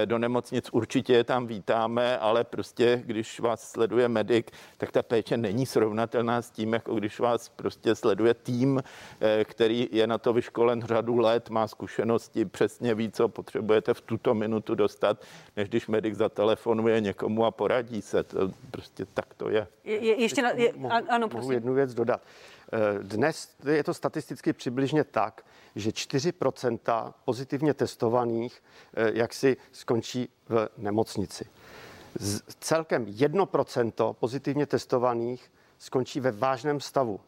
do 0.05 0.17
nemocnic, 0.17 0.69
určitě 0.71 1.13
je 1.13 1.23
tam 1.23 1.47
vítáme, 1.47 2.17
ale 2.17 2.43
prostě 2.43 3.03
když 3.05 3.39
vás 3.39 3.71
sleduje 3.71 4.07
medic, 4.07 4.47
tak 4.77 4.91
ta 4.91 5.03
péče 5.03 5.38
není 5.38 5.65
srovnatelná 5.65 6.41
s 6.41 6.51
tím, 6.51 6.73
jako 6.73 6.95
když 6.95 7.19
vás 7.19 7.49
prostě 7.49 7.95
sleduje 7.95 8.33
tým, 8.33 8.83
eh, 9.21 9.45
který 9.45 9.88
je 9.91 10.07
na 10.07 10.17
to 10.17 10.33
vyškolen 10.33 10.81
řadu 10.81 11.17
let, 11.17 11.49
má 11.49 11.67
zkušenosti, 11.67 12.45
přesně 12.45 12.95
ví, 12.95 13.11
co 13.11 13.27
potřebujete 13.27 13.93
v 13.93 14.01
tuto 14.01 14.33
minutu 14.33 14.75
dostat, 14.75 15.21
než 15.55 15.69
když 15.69 15.88
medic 15.88 16.15
zatelefonuje 16.15 17.01
někomu 17.01 17.45
a 17.45 17.51
poradí 17.51 18.01
se. 18.01 18.23
To 18.23 18.51
prostě 18.71 19.05
tak 19.13 19.33
to 19.33 19.49
je. 19.49 19.67
je 19.83 20.21
ještě 20.21 20.41
na, 20.41 20.49
je, 20.49 20.73
mohu, 20.75 20.93
ano, 21.09 21.27
prosím. 21.29 21.41
Mohu 21.41 21.51
jednu 21.51 21.73
věc 21.73 21.93
dodat. 21.93 22.21
Eh, 22.74 23.03
dnes 23.03 23.55
je 23.72 23.84
to 23.84 23.93
statisticky 23.93 24.53
přibližně 24.53 25.03
tak, 25.03 25.45
že 25.76 25.91
4% 25.91 27.13
pozitivně 27.26 27.74
testovaných 27.74 28.63
eh, 28.93 29.11
jak 29.13 29.34
si 29.34 29.57
skončí 29.72 30.30
v 30.49 30.70
nemocnici. 30.78 31.45
Z 32.20 32.41
celkem 32.59 33.05
1% 33.05 34.13
pozitivně 34.13 34.66
testovaných 34.66 35.51
skončí 35.78 36.20
ve 36.20 36.32
vážném 36.32 36.80
stavu. 36.80 37.20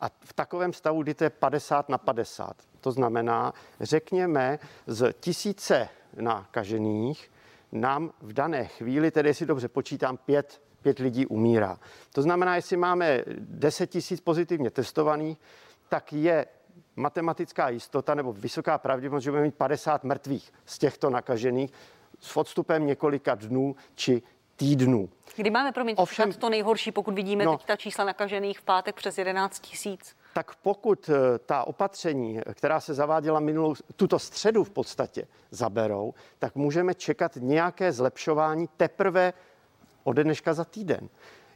A 0.00 0.08
v 0.08 0.32
takovém 0.32 0.72
stavu, 0.72 1.02
kdy 1.02 1.14
to 1.14 1.24
je 1.24 1.30
50 1.30 1.88
na 1.88 1.98
50, 1.98 2.56
to 2.80 2.92
znamená, 2.92 3.54
řekněme, 3.80 4.58
z 4.86 5.12
tisíce 5.20 5.88
nakažených 6.16 7.30
nám 7.72 8.12
v 8.22 8.32
dané 8.32 8.64
chvíli, 8.64 9.10
tedy 9.10 9.34
si 9.34 9.46
dobře 9.46 9.68
počítám, 9.68 10.16
pět, 10.16 10.60
pět 10.88 10.98
lidí 10.98 11.26
umírá. 11.26 11.78
To 12.12 12.22
znamená, 12.22 12.56
jestli 12.56 12.76
máme 12.76 13.22
10 13.38 13.86
tisíc 13.86 14.20
pozitivně 14.20 14.70
testovaných, 14.70 15.38
tak 15.88 16.12
je 16.12 16.46
matematická 16.96 17.68
jistota 17.68 18.14
nebo 18.14 18.32
vysoká 18.32 18.78
pravděpodobnost, 18.78 19.24
že 19.24 19.30
budeme 19.30 19.46
mít 19.46 19.54
50 19.54 20.04
mrtvých 20.04 20.52
z 20.66 20.78
těchto 20.78 21.10
nakažených 21.10 21.72
s 22.20 22.36
odstupem 22.36 22.86
několika 22.86 23.34
dnů 23.34 23.76
či 23.94 24.22
týdnů. 24.56 25.08
Kdy 25.36 25.50
máme, 25.50 25.72
promiň, 25.72 25.94
Ovšem, 25.98 26.32
to 26.32 26.50
nejhorší, 26.50 26.92
pokud 26.92 27.14
vidíme 27.14 27.44
no, 27.44 27.56
teď 27.56 27.66
ta 27.66 27.76
čísla 27.76 28.04
nakažených 28.04 28.58
v 28.58 28.62
pátek 28.62 28.96
přes 28.96 29.18
11 29.18 29.60
tisíc? 29.60 30.16
Tak 30.34 30.54
pokud 30.54 31.08
eh, 31.08 31.38
ta 31.38 31.64
opatření, 31.64 32.40
která 32.54 32.80
se 32.80 32.94
zaváděla 32.94 33.40
minulou, 33.40 33.74
tuto 33.96 34.18
středu 34.18 34.64
v 34.64 34.70
podstatě 34.70 35.26
zaberou, 35.50 36.14
tak 36.38 36.54
můžeme 36.54 36.94
čekat 36.94 37.32
nějaké 37.36 37.92
zlepšování 37.92 38.68
teprve 38.76 39.32
ode 40.08 40.24
dneška 40.24 40.54
za 40.54 40.64
týden 40.64 41.08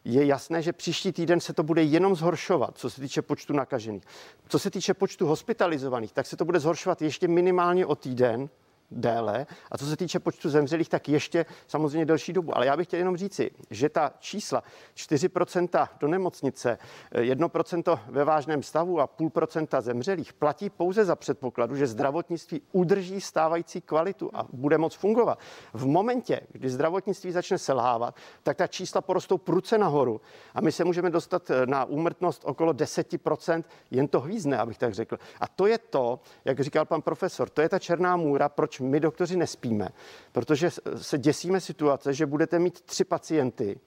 je 0.04 0.26
jasné, 0.26 0.62
že 0.62 0.72
příští 0.72 1.12
týden 1.12 1.40
se 1.40 1.52
to 1.52 1.62
bude 1.62 1.82
jenom 1.82 2.14
zhoršovat, 2.14 2.78
co 2.78 2.90
se 2.90 3.00
týče 3.00 3.22
počtu 3.22 3.52
nakažených. 3.52 4.02
Co 4.48 4.58
se 4.58 4.70
týče 4.70 4.94
počtu 4.94 5.26
hospitalizovaných, 5.26 6.12
tak 6.12 6.26
se 6.26 6.36
to 6.36 6.44
bude 6.44 6.60
zhoršovat 6.60 7.02
ještě 7.02 7.28
minimálně 7.28 7.86
o 7.86 7.94
týden, 7.94 8.48
déle. 8.96 9.46
A 9.70 9.78
co 9.78 9.86
se 9.86 9.96
týče 9.96 10.18
počtu 10.18 10.50
zemřelých, 10.50 10.88
tak 10.88 11.08
ještě 11.08 11.46
samozřejmě 11.66 12.06
delší 12.06 12.32
dobu. 12.32 12.56
Ale 12.56 12.66
já 12.66 12.76
bych 12.76 12.86
chtěl 12.86 12.98
jenom 12.98 13.16
říci, 13.16 13.50
že 13.70 13.88
ta 13.88 14.12
čísla 14.18 14.62
4% 14.96 15.88
do 16.00 16.08
nemocnice, 16.08 16.78
1% 17.14 17.98
ve 18.06 18.24
vážném 18.24 18.62
stavu 18.62 19.00
a 19.00 19.06
půl 19.06 19.30
procenta 19.30 19.80
zemřelých 19.80 20.32
platí 20.32 20.70
pouze 20.70 21.04
za 21.04 21.16
předpokladu, 21.16 21.76
že 21.76 21.86
zdravotnictví 21.86 22.62
udrží 22.72 23.20
stávající 23.20 23.80
kvalitu 23.80 24.30
a 24.34 24.46
bude 24.52 24.78
moc 24.78 24.94
fungovat. 24.94 25.38
V 25.72 25.86
momentě, 25.86 26.40
kdy 26.52 26.70
zdravotnictví 26.70 27.32
začne 27.32 27.58
selhávat, 27.58 28.16
tak 28.42 28.56
ta 28.56 28.66
čísla 28.66 29.00
porostou 29.00 29.38
pruce 29.38 29.78
nahoru 29.78 30.20
a 30.54 30.60
my 30.60 30.72
se 30.72 30.84
můžeme 30.84 31.10
dostat 31.10 31.50
na 31.64 31.84
úmrtnost 31.84 32.42
okolo 32.44 32.72
10%, 32.72 33.64
jen 33.90 34.08
to 34.08 34.20
hvízne, 34.20 34.58
abych 34.58 34.78
tak 34.78 34.94
řekl. 34.94 35.18
A 35.40 35.48
to 35.48 35.66
je 35.66 35.78
to, 35.78 36.20
jak 36.44 36.60
říkal 36.60 36.84
pan 36.84 37.02
profesor, 37.02 37.48
to 37.48 37.62
je 37.62 37.68
ta 37.68 37.78
černá 37.78 38.16
můra, 38.16 38.48
proč 38.48 38.80
my 38.82 39.00
doktoři 39.00 39.36
nespíme, 39.36 39.88
protože 40.32 40.70
se 40.96 41.18
děsíme 41.18 41.60
situace, 41.60 42.14
že 42.14 42.26
budete 42.26 42.58
mít 42.58 42.80
tři 42.80 43.04
pacienty, 43.04 43.80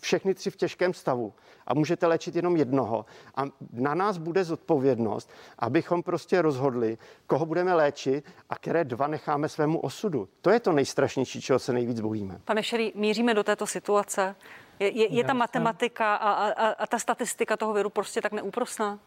všechny 0.00 0.34
tři 0.34 0.50
v 0.50 0.56
těžkém 0.56 0.94
stavu 0.94 1.32
a 1.66 1.74
můžete 1.74 2.06
léčit 2.06 2.36
jenom 2.36 2.56
jednoho. 2.56 3.04
A 3.36 3.44
na 3.72 3.94
nás 3.94 4.18
bude 4.18 4.44
zodpovědnost, 4.44 5.30
abychom 5.58 6.02
prostě 6.02 6.42
rozhodli, 6.42 6.98
koho 7.26 7.46
budeme 7.46 7.74
léčit 7.74 8.24
a 8.50 8.56
které 8.56 8.84
dva 8.84 9.06
necháme 9.06 9.48
svému 9.48 9.80
osudu. 9.80 10.28
To 10.40 10.50
je 10.50 10.60
to 10.60 10.72
nejstrašnější, 10.72 11.40
čeho 11.40 11.58
se 11.58 11.72
nejvíc 11.72 12.00
bojíme. 12.00 12.40
Pane 12.44 12.62
Šerý, 12.62 12.92
míříme 12.94 13.34
do 13.34 13.44
této 13.44 13.66
situace. 13.66 14.36
Je, 14.78 14.90
je, 14.90 15.14
je 15.14 15.24
ta 15.24 15.32
matematika 15.32 16.14
a, 16.16 16.30
a, 16.30 16.68
a 16.68 16.86
ta 16.86 16.98
statistika 16.98 17.56
toho 17.56 17.72
viru 17.72 17.90
prostě 17.90 18.22
tak 18.22 18.32
neúprosná? 18.32 18.98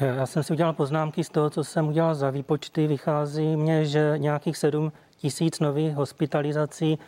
Já 0.00 0.26
jsem 0.26 0.42
si 0.42 0.52
udělal 0.52 0.72
poznámky 0.72 1.24
z 1.24 1.28
toho, 1.28 1.50
co 1.50 1.64
jsem 1.64 1.88
udělal 1.88 2.14
za 2.14 2.30
výpočty. 2.30 2.86
Vychází 2.86 3.56
mně, 3.56 3.84
že 3.86 4.14
nějakých 4.16 4.56
7 4.56 4.92
tisíc 5.16 5.60
nových 5.60 5.94
hospitalizací 5.94 6.98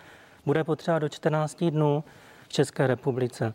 bude 0.47 0.65
potřeba 0.65 0.99
do 0.99 1.09
14 1.09 1.65
dnů 1.65 2.05
v 2.43 2.49
České 2.49 2.87
republice. 2.87 3.55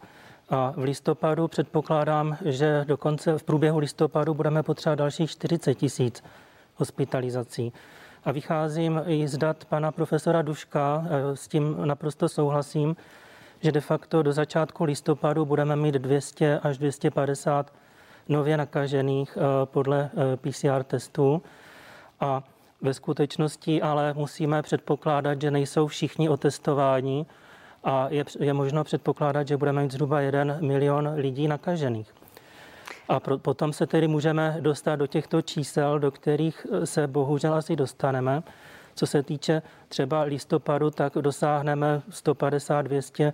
A 0.49 0.73
v 0.77 0.83
listopadu 0.83 1.47
předpokládám, 1.47 2.37
že 2.45 2.85
dokonce 2.87 3.37
v 3.37 3.43
průběhu 3.43 3.79
listopadu 3.79 4.33
budeme 4.33 4.63
potřebovat 4.63 4.95
dalších 4.95 5.31
40 5.31 5.75
tisíc 5.75 6.23
hospitalizací. 6.75 7.73
A 8.25 8.31
vycházím 8.31 9.01
i 9.05 9.27
z 9.27 9.37
dat 9.37 9.65
pana 9.65 9.91
profesora 9.91 10.41
Duška, 10.41 11.05
eh, 11.05 11.35
s 11.35 11.47
tím 11.47 11.77
naprosto 11.85 12.29
souhlasím, 12.29 12.95
že 13.61 13.71
de 13.71 13.81
facto 13.81 14.23
do 14.23 14.33
začátku 14.33 14.83
listopadu 14.83 15.45
budeme 15.45 15.75
mít 15.75 15.95
200 15.95 16.59
až 16.59 16.77
250 16.77 17.71
nově 18.29 18.57
nakažených 18.57 19.37
eh, 19.37 19.41
podle 19.65 20.09
eh, 20.13 20.37
PCR 20.37 20.83
testů. 20.83 21.41
A 22.19 22.43
ve 22.81 22.93
skutečnosti 22.93 23.81
ale 23.81 24.13
musíme 24.13 24.61
předpokládat, 24.61 25.41
že 25.41 25.51
nejsou 25.51 25.87
všichni 25.87 26.29
otestováni 26.29 27.25
a 27.83 28.07
je, 28.09 28.23
je 28.39 28.53
možno 28.53 28.83
předpokládat, 28.83 29.47
že 29.47 29.57
budeme 29.57 29.81
mít 29.81 29.91
zhruba 29.91 30.21
1 30.21 30.57
milion 30.61 31.13
lidí 31.15 31.47
nakažených. 31.47 32.13
A 33.07 33.19
pro, 33.19 33.37
potom 33.37 33.73
se 33.73 33.87
tedy 33.87 34.07
můžeme 34.07 34.57
dostat 34.59 34.95
do 34.95 35.07
těchto 35.07 35.41
čísel, 35.41 35.99
do 35.99 36.11
kterých 36.11 36.67
eh, 36.71 36.85
se 36.85 37.07
bohužel 37.07 37.53
asi 37.53 37.75
dostaneme. 37.75 38.43
Co 38.95 39.07
se 39.07 39.23
týče 39.23 39.61
třeba 39.87 40.21
listopadu, 40.21 40.89
tak 40.89 41.13
dosáhneme 41.13 42.01
150-200 42.09 43.33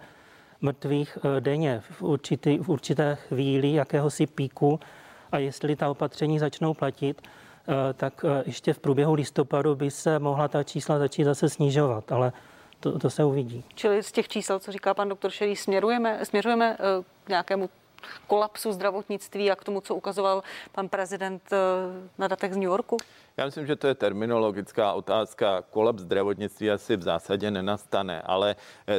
mrtvých 0.62 1.18
eh, 1.18 1.41
denně 1.41 1.82
v, 1.89 2.01
určitý, 2.01 2.57
v 2.57 2.70
určité 2.70 3.16
chvíli 3.16 3.74
jakéhosi 3.74 4.28
píku 4.28 4.80
a 5.32 5.38
jestli 5.38 5.76
ta 5.76 5.89
opatření 5.89 6.39
začnou 6.39 6.74
platit, 6.74 7.22
eh, 7.22 7.93
tak 7.93 8.26
eh, 8.28 8.43
ještě 8.45 8.74
v 8.74 8.80
průběhu 8.80 9.14
listopadu 9.14 9.76
by 9.76 9.91
se 9.91 10.20
mohla 10.20 10.47
ta 10.47 10.64
čísla 10.64 10.99
začít 10.99 11.24
zase 11.24 11.49
snižovat, 11.49 12.12
ale 12.12 12.34
to, 12.80 12.99
to 12.99 13.10
se 13.10 13.24
uvidí. 13.24 13.64
Čili 13.76 14.03
z 14.03 14.12
těch 14.12 14.28
čísel, 14.28 14.60
co 14.60 14.72
říká 14.72 14.93
pan 14.93 15.10
doktor 15.10 15.32
Šerý, 15.32 15.55
směrujeme, 15.55 16.26
směřujeme 16.26 16.78
k 17.24 17.30
nějakému 17.30 17.70
kolapsu 18.28 18.72
zdravotnictví 18.72 19.51
a 19.51 19.55
k 19.55 19.64
tomu, 19.64 19.82
co 19.82 19.95
ukazoval 19.95 20.43
pan 20.72 20.89
prezident 20.89 21.41
na 22.18 22.28
datech 22.28 22.53
z 22.53 22.57
New 22.57 22.70
Yorku? 22.70 22.97
Já 23.38 23.45
myslím, 23.45 23.68
že 23.68 23.76
to 23.76 23.88
je 23.88 23.95
terminologická 23.95 24.93
otázka. 24.93 25.62
Kolaps 25.62 26.01
zdravotnictví 26.01 26.72
asi 26.72 26.97
v 26.97 27.01
zásadě 27.01 27.51
nenastane, 27.51 28.22
ale 28.22 28.55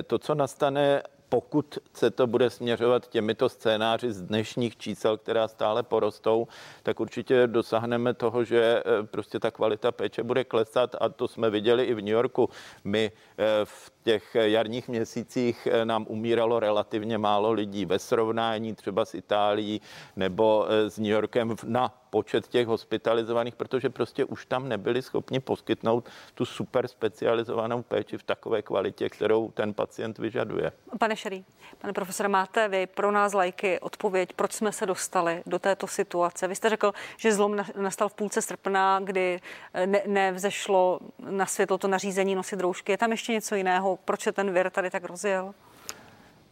to, 0.07 0.19
co 0.19 0.35
nastane, 0.35 1.03
pokud 1.31 1.79
se 1.95 2.11
to 2.11 2.27
bude 2.27 2.51
směřovat 2.51 3.09
těmito 3.09 3.49
scénáři 3.49 4.13
z 4.13 4.23
dnešních 4.23 4.77
čísel, 4.77 5.17
která 5.17 5.49
stále 5.49 5.83
porostou, 5.83 6.49
tak 6.83 7.01
určitě 7.01 7.47
dosáhneme 7.47 8.15
toho, 8.15 8.45
že 8.45 8.83
eh, 8.83 9.07
prostě 9.07 9.39
ta 9.41 9.51
kvalita 9.51 9.93
péče 9.93 10.23
bude 10.23 10.45
klesat 10.45 10.97
a 11.01 11.09
to 11.09 11.29
jsme 11.29 11.51
viděli 11.51 11.85
i 11.85 11.95
v 11.95 11.97
New 11.97 12.15
Yorku. 12.15 12.49
My 12.85 13.13
eh, 13.39 13.45
v 13.65 13.93
těch 14.05 14.35
jarních 14.35 14.89
měsících 14.89 15.69
eh, 15.71 15.85
nám 15.85 16.07
umíralo 16.09 16.61
relativně 16.61 17.19
málo 17.19 17.53
lidí 17.53 17.85
ve 17.85 17.99
srovnání 17.99 18.75
třeba 18.75 19.05
s 19.05 19.15
Itálií 19.15 19.81
nebo 20.17 20.67
s 20.69 20.99
New 20.99 21.11
Yorkem 21.11 21.57
na 21.65 22.00
počet 22.11 22.49
těch 22.49 22.67
hospitalizovaných, 22.67 23.57
protože 23.57 23.91
prostě 23.91 24.25
už 24.25 24.47
tam 24.47 24.69
nebyli 24.69 25.03
schopni 25.03 25.41
poskytnout 25.41 26.09
tu 26.35 26.45
super 26.45 26.89
specializovanou 26.89 27.83
péči 27.83 28.19
v 28.19 28.23
takové 28.23 28.63
kvalitě, 28.63 29.09
kterou 29.09 29.51
ten 29.51 29.75
pacient 29.75 30.19
vyžaduje. 30.19 30.73
Pane 30.99 31.17
Šerý, 31.17 31.45
pane 31.79 31.93
profesore, 31.93 32.29
máte 32.29 32.69
vy 32.69 32.87
pro 32.87 33.11
nás 33.11 33.33
lajky 33.33 33.81
odpověď, 33.81 34.33
proč 34.33 34.53
jsme 34.53 34.73
se 34.73 34.87
dostali 34.87 35.43
do 35.47 35.59
této 35.59 35.87
situace? 35.87 36.49
Vy 36.49 36.55
jste 36.55 36.69
řekl, 36.69 36.93
že 37.17 37.33
zlom 37.33 37.57
nastal 37.77 38.09
v 38.09 38.15
půlce 38.15 38.43
srpna, 38.43 39.01
kdy 39.05 39.41
eh, 39.75 39.87
ne, 39.87 40.03
nevzešlo 40.07 41.01
na 41.19 41.47
světlo 41.47 41.79
to 41.79 41.89
nařízení 41.89 42.35
nosit 42.35 42.61
roušky. 42.61 42.93
Je 42.93 42.99
tam 42.99 43.11
ještě 43.11 43.33
něco 43.33 43.55
jiného? 43.55 43.99
Proč 44.05 44.21
se 44.21 44.33
ten 44.33 44.53
vir 44.53 44.71
tady 44.71 44.91
tak 44.91 45.05
rozjel? 45.05 45.55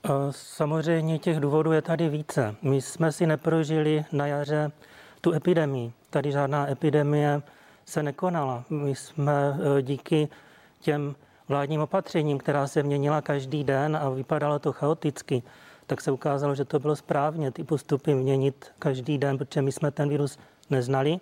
Eh, 0.04 0.10
samozřejmě 0.30 1.18
těch 1.18 1.40
důvodů 1.40 1.72
je 1.72 1.82
tady 1.82 2.08
více. 2.08 2.54
My 2.62 2.82
jsme 2.82 3.12
si 3.12 3.26
neprožili 3.26 4.04
na 4.12 4.26
jaře 4.26 4.72
tu 5.28 5.34
epidemii. 5.34 5.92
Tady 6.10 6.32
žádná 6.32 6.70
epidemie 6.70 7.42
se 7.84 8.02
nekonala. 8.02 8.64
My 8.70 8.94
jsme 8.94 9.32
eh, 9.78 9.82
díky 9.82 10.28
těm 10.80 11.14
vládním 11.48 11.80
opatřením, 11.80 12.38
která 12.38 12.66
se 12.66 12.82
měnila 12.82 13.20
každý 13.20 13.64
den 13.64 13.96
a 13.96 14.10
vypadalo 14.10 14.58
to 14.58 14.72
chaoticky, 14.72 15.42
tak 15.86 16.00
se 16.00 16.10
ukázalo, 16.10 16.54
že 16.54 16.64
to 16.64 16.78
bylo 16.78 16.96
správně 16.96 17.50
ty 17.50 17.64
postupy 17.64 18.14
měnit 18.14 18.72
každý 18.78 19.18
den, 19.18 19.38
protože 19.38 19.62
my 19.62 19.72
jsme 19.72 19.90
ten 19.90 20.08
virus 20.08 20.38
neznali. 20.70 21.20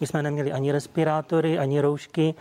My 0.00 0.06
jsme 0.06 0.22
neměli 0.22 0.52
ani 0.52 0.72
respirátory, 0.72 1.58
ani 1.58 1.80
roušky. 1.80 2.34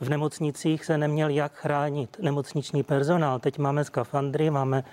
V 0.00 0.08
nemocnicích 0.08 0.84
se 0.84 0.98
neměl 0.98 1.28
jak 1.28 1.52
chránit 1.52 2.16
nemocniční 2.20 2.82
personál. 2.82 3.38
Teď 3.38 3.58
máme 3.58 3.84
skafandry, 3.84 4.50
máme, 4.50 4.84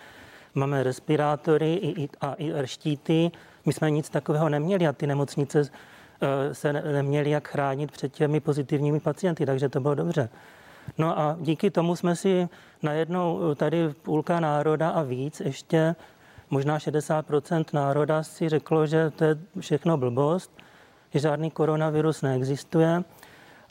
máme 0.55 0.83
respirátory 0.83 1.73
i, 1.73 2.09
a 2.21 2.35
i 2.37 2.51
štíty. 2.65 3.31
My 3.69 3.73
jsme 3.73 3.91
nic 3.91 4.09
takového 4.09 4.49
neměli 4.49 4.87
a 4.87 4.93
ty 4.93 5.07
nemocnice 5.07 5.61
eh, 5.61 6.55
se 6.55 6.73
neměly 6.73 7.29
jak 7.29 7.47
chránit 7.47 7.91
před 7.91 8.13
těmi 8.13 8.39
pozitivními 8.39 8.99
pacienty, 8.99 9.45
takže 9.45 9.69
to 9.69 9.79
bylo 9.79 9.95
dobře. 9.95 10.29
No 10.97 11.19
a 11.19 11.37
díky 11.39 11.71
tomu 11.71 11.95
jsme 11.95 12.15
si 12.15 12.49
najednou 12.83 13.55
tady 13.55 13.89
půlka 13.89 14.39
národa 14.39 14.89
a 14.89 15.01
víc, 15.01 15.39
ještě 15.39 15.95
možná 16.49 16.77
60% 16.77 17.65
národa 17.73 18.23
si 18.23 18.49
řeklo, 18.49 18.87
že 18.87 19.09
to 19.09 19.23
je 19.23 19.37
všechno 19.59 19.97
blbost, 19.97 20.51
že 21.13 21.19
žádný 21.19 21.51
koronavirus 21.51 22.21
neexistuje 22.21 23.03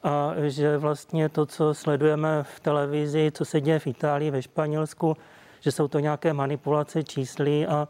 a 0.03 0.33
že 0.47 0.79
vlastně 0.79 1.29
to, 1.29 1.47
co 1.47 1.75
sledujeme 1.75 2.43
v 2.43 2.61
televizi, 2.61 3.31
co 3.35 3.45
se 3.45 3.61
děje 3.61 3.79
v 3.79 3.87
Itálii, 3.87 4.31
ve 4.31 4.43
Španělsku, 4.43 5.17
že 5.61 5.73
jsou 5.73 5.89
to 5.89 5.99
nějaké 5.99 6.33
manipulace 6.33 7.03
čísly 7.03 7.67
a 7.67 7.89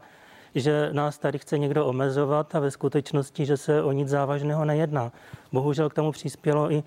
že 0.55 0.89
nás 0.93 1.17
tady 1.17 1.39
chce 1.39 1.57
někdo 1.57 1.85
omezovat 1.85 2.55
a 2.55 2.59
ve 2.59 2.71
skutečnosti, 2.71 3.45
že 3.45 3.57
se 3.57 3.83
o 3.83 3.91
nic 3.91 4.09
závažného 4.09 4.65
nejedná. 4.65 5.11
Bohužel 5.51 5.89
k 5.89 5.93
tomu 5.93 6.11
přispělo 6.11 6.71
i 6.71 6.83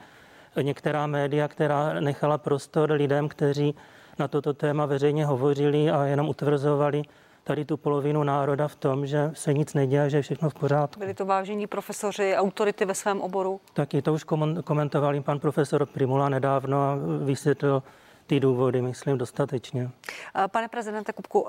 některá 0.62 1.06
média, 1.06 1.48
která 1.48 2.00
nechala 2.00 2.38
prostor 2.38 2.90
lidem, 2.90 3.28
kteří 3.28 3.74
na 4.18 4.28
toto 4.28 4.54
téma 4.54 4.86
veřejně 4.86 5.26
hovořili 5.26 5.90
a 5.90 6.04
jenom 6.04 6.28
utvrzovali 6.28 7.02
tady 7.44 7.64
tu 7.64 7.76
polovinu 7.76 8.22
národa 8.22 8.68
v 8.68 8.76
tom, 8.76 9.06
že 9.06 9.30
se 9.34 9.54
nic 9.54 9.74
neděje, 9.74 10.10
že 10.10 10.16
je 10.16 10.22
všechno 10.22 10.50
v 10.50 10.54
pořádku. 10.54 11.00
Byli 11.00 11.14
to 11.14 11.26
vážení 11.26 11.66
profesoři, 11.66 12.34
autority 12.36 12.84
ve 12.84 12.94
svém 12.94 13.20
oboru? 13.20 13.60
Taky 13.72 14.02
to 14.02 14.12
už 14.12 14.24
komentovali 14.64 15.20
pan 15.20 15.40
profesor 15.40 15.86
Primula 15.86 16.28
nedávno 16.28 16.82
a 16.82 16.98
vysvětlil 17.24 17.82
ty 18.26 18.40
důvody, 18.40 18.82
myslím, 18.82 19.18
dostatečně. 19.18 19.90
Pane 20.50 20.68
prezidente 20.68 21.12
Kupku, 21.12 21.48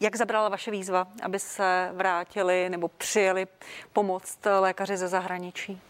jak 0.00 0.16
zabrala 0.16 0.48
vaše 0.48 0.70
výzva, 0.70 1.08
aby 1.22 1.38
se 1.38 1.90
vrátili 1.92 2.68
nebo 2.68 2.88
přijeli 2.88 3.46
pomoct 3.92 4.38
lékaři 4.60 4.96
ze 4.96 5.08
zahraničí? 5.08 5.80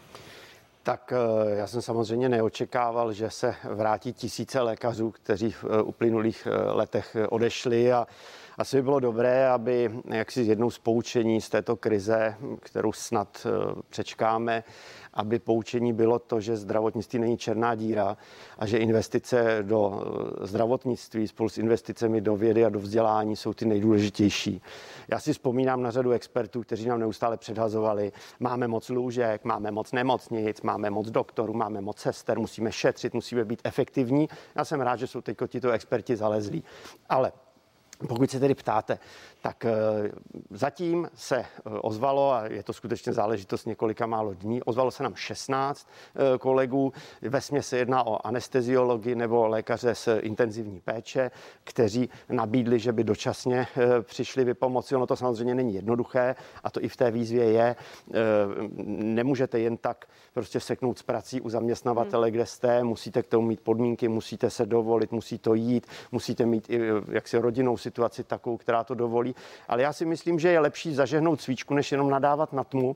Tak 0.83 1.13
eh, 1.13 1.55
já 1.55 1.67
jsem 1.67 1.81
samozřejmě 1.81 2.29
neočekával, 2.29 3.13
že 3.13 3.29
se 3.29 3.55
vrátí 3.63 4.13
tisíce 4.13 4.61
lékařů, 4.61 5.11
kteří 5.11 5.51
v 5.51 5.65
eh, 5.65 5.81
uplynulých 5.81 6.47
eh, 6.47 6.71
letech 6.71 7.17
odešli 7.29 7.93
a 7.93 8.07
asi 8.59 8.77
by 8.77 8.81
bylo 8.81 8.99
dobré, 8.99 9.49
aby 9.49 9.91
jaksi 10.05 10.41
jednou 10.41 10.69
z 10.69 10.79
poučení 10.79 11.41
z 11.41 11.49
této 11.49 11.75
krize, 11.75 12.35
kterou 12.59 12.91
snad 12.91 13.47
přečkáme, 13.89 14.63
aby 15.13 15.39
poučení 15.39 15.93
bylo 15.93 16.19
to, 16.19 16.39
že 16.39 16.57
zdravotnictví 16.57 17.19
není 17.19 17.37
černá 17.37 17.75
díra 17.75 18.17
a 18.57 18.65
že 18.65 18.77
investice 18.77 19.57
do 19.61 20.03
eh, 20.43 20.47
zdravotnictví 20.47 21.27
spolu 21.27 21.49
s 21.49 21.57
investicemi 21.57 22.21
do 22.21 22.35
vědy 22.35 22.65
a 22.65 22.69
do 22.69 22.79
vzdělání 22.79 23.35
jsou 23.35 23.53
ty 23.53 23.65
nejdůležitější. 23.65 24.61
Já 25.11 25.19
si 25.19 25.33
vzpomínám 25.33 25.81
na 25.81 25.91
řadu 25.91 26.11
expertů, 26.11 26.61
kteří 26.61 26.87
nám 26.87 26.99
neustále 26.99 27.37
předhazovali, 27.37 28.11
máme 28.39 28.67
moc 28.67 28.89
lůžek, 28.89 29.45
máme 29.45 29.71
moc 29.71 29.91
nemocnic, 29.91 30.61
máme 30.61 30.89
moc 30.89 31.11
doktorů, 31.11 31.53
máme 31.53 31.81
moc 31.81 31.97
sester, 31.99 32.39
musíme 32.39 32.71
šetřit, 32.71 33.13
musíme 33.13 33.45
být 33.45 33.61
efektivní. 33.63 34.29
Já 34.55 34.65
jsem 34.65 34.81
rád, 34.81 34.95
že 34.95 35.07
jsou 35.07 35.21
teď 35.21 35.37
tyto 35.47 35.71
experti 35.71 36.15
zalezlí. 36.15 36.63
Ale 37.09 37.31
pokud 38.07 38.31
se 38.31 38.39
tedy 38.39 38.55
ptáte, 38.55 38.99
tak 39.41 39.65
eh, 39.65 39.71
zatím 40.49 41.09
se 41.13 41.37
eh, 41.37 41.45
ozvalo, 41.81 42.33
a 42.33 42.45
je 42.45 42.63
to 42.63 42.73
skutečně 42.73 43.13
záležitost 43.13 43.65
několika 43.65 44.05
málo 44.05 44.33
dní, 44.33 44.63
ozvalo 44.63 44.91
se 44.91 45.03
nám 45.03 45.15
16 45.15 45.87
eh, 46.15 46.37
kolegů. 46.37 46.93
Ve 47.21 47.41
se 47.41 47.77
jedná 47.77 48.07
o 48.07 48.27
anesteziologi 48.27 49.15
nebo 49.15 49.47
lékaře 49.47 49.95
z 49.95 50.07
intenzivní 50.21 50.79
péče, 50.79 51.31
kteří 51.63 52.09
nabídli, 52.29 52.79
že 52.79 52.91
by 52.91 53.03
dočasně 53.03 53.67
přišli 54.01 54.43
vypomoci. 54.43 54.95
Ono 54.95 55.07
to 55.07 55.15
samozřejmě 55.15 55.55
není 55.55 55.75
jednoduché 55.75 56.35
a 56.63 56.69
to 56.69 56.83
i 56.83 56.87
v 56.87 56.97
té 56.97 57.11
výzvě 57.11 57.43
je. 57.43 57.75
Nemůžete 58.87 59.59
jen 59.59 59.77
tak 59.77 60.05
prostě 60.33 60.59
seknout 60.59 60.97
s 60.97 61.03
prací 61.03 61.41
u 61.41 61.49
zaměstnavatele, 61.49 62.27
hmm. 62.27 62.33
kde 62.33 62.45
jste, 62.45 62.83
musíte 62.83 63.23
k 63.23 63.27
tomu 63.27 63.47
mít 63.47 63.59
podmínky, 63.59 64.07
musíte 64.07 64.49
se 64.49 64.65
dovolit, 64.65 65.11
musí 65.11 65.37
to 65.37 65.53
jít, 65.53 65.87
musíte 66.11 66.45
mít 66.45 66.69
i 66.69 66.79
jaksi 67.11 67.37
rodinnou 67.37 67.77
situaci 67.77 67.88
takovou, 68.23 68.57
která 68.57 68.83
to 68.83 68.95
dovolí. 68.95 69.35
Ale 69.67 69.81
já 69.81 69.93
si 69.93 70.05
myslím, 70.05 70.39
že 70.39 70.49
je 70.49 70.59
lepší 70.59 70.95
zažehnout 70.95 71.41
svíčku, 71.41 71.73
než 71.73 71.91
jenom 71.91 72.09
nadávat 72.09 72.53
na 72.53 72.63
tmu 72.63 72.95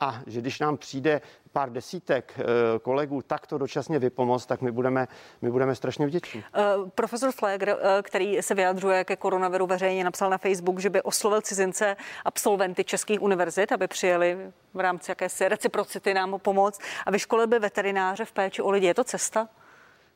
a 0.00 0.20
že 0.26 0.40
když 0.40 0.60
nám 0.60 0.76
přijde 0.76 1.20
pár 1.52 1.72
desítek 1.72 2.32
eh, 2.38 2.44
kolegů 2.78 3.22
takto 3.22 3.58
dočasně 3.58 3.98
vypomoct, 3.98 4.46
tak 4.46 4.60
my 4.62 4.72
budeme, 4.72 5.08
my 5.42 5.50
budeme 5.50 5.74
strašně 5.74 6.06
vděční. 6.06 6.44
Uh, 6.80 6.88
profesor 6.88 7.32
Flegr, 7.32 7.68
uh, 7.68 7.76
který 8.02 8.42
se 8.42 8.54
vyjadřuje 8.54 9.04
ke 9.04 9.16
koronaviru 9.16 9.66
veřejně, 9.66 10.04
napsal 10.04 10.30
na 10.30 10.38
Facebook, 10.38 10.78
že 10.78 10.90
by 10.90 11.02
oslovil 11.02 11.40
cizince 11.40 11.96
absolventy 12.24 12.84
českých 12.84 13.22
univerzit, 13.22 13.72
aby 13.72 13.88
přijeli 13.88 14.38
v 14.74 14.80
rámci 14.80 15.10
jakési 15.10 15.48
reciprocity 15.48 16.14
nám 16.14 16.38
pomoct 16.38 16.80
a 17.06 17.10
vyškolil 17.10 17.46
by 17.46 17.58
veterináře 17.58 18.24
v 18.24 18.32
péči 18.32 18.62
o 18.62 18.70
lidi. 18.70 18.86
Je 18.86 18.94
to 18.94 19.04
cesta? 19.04 19.48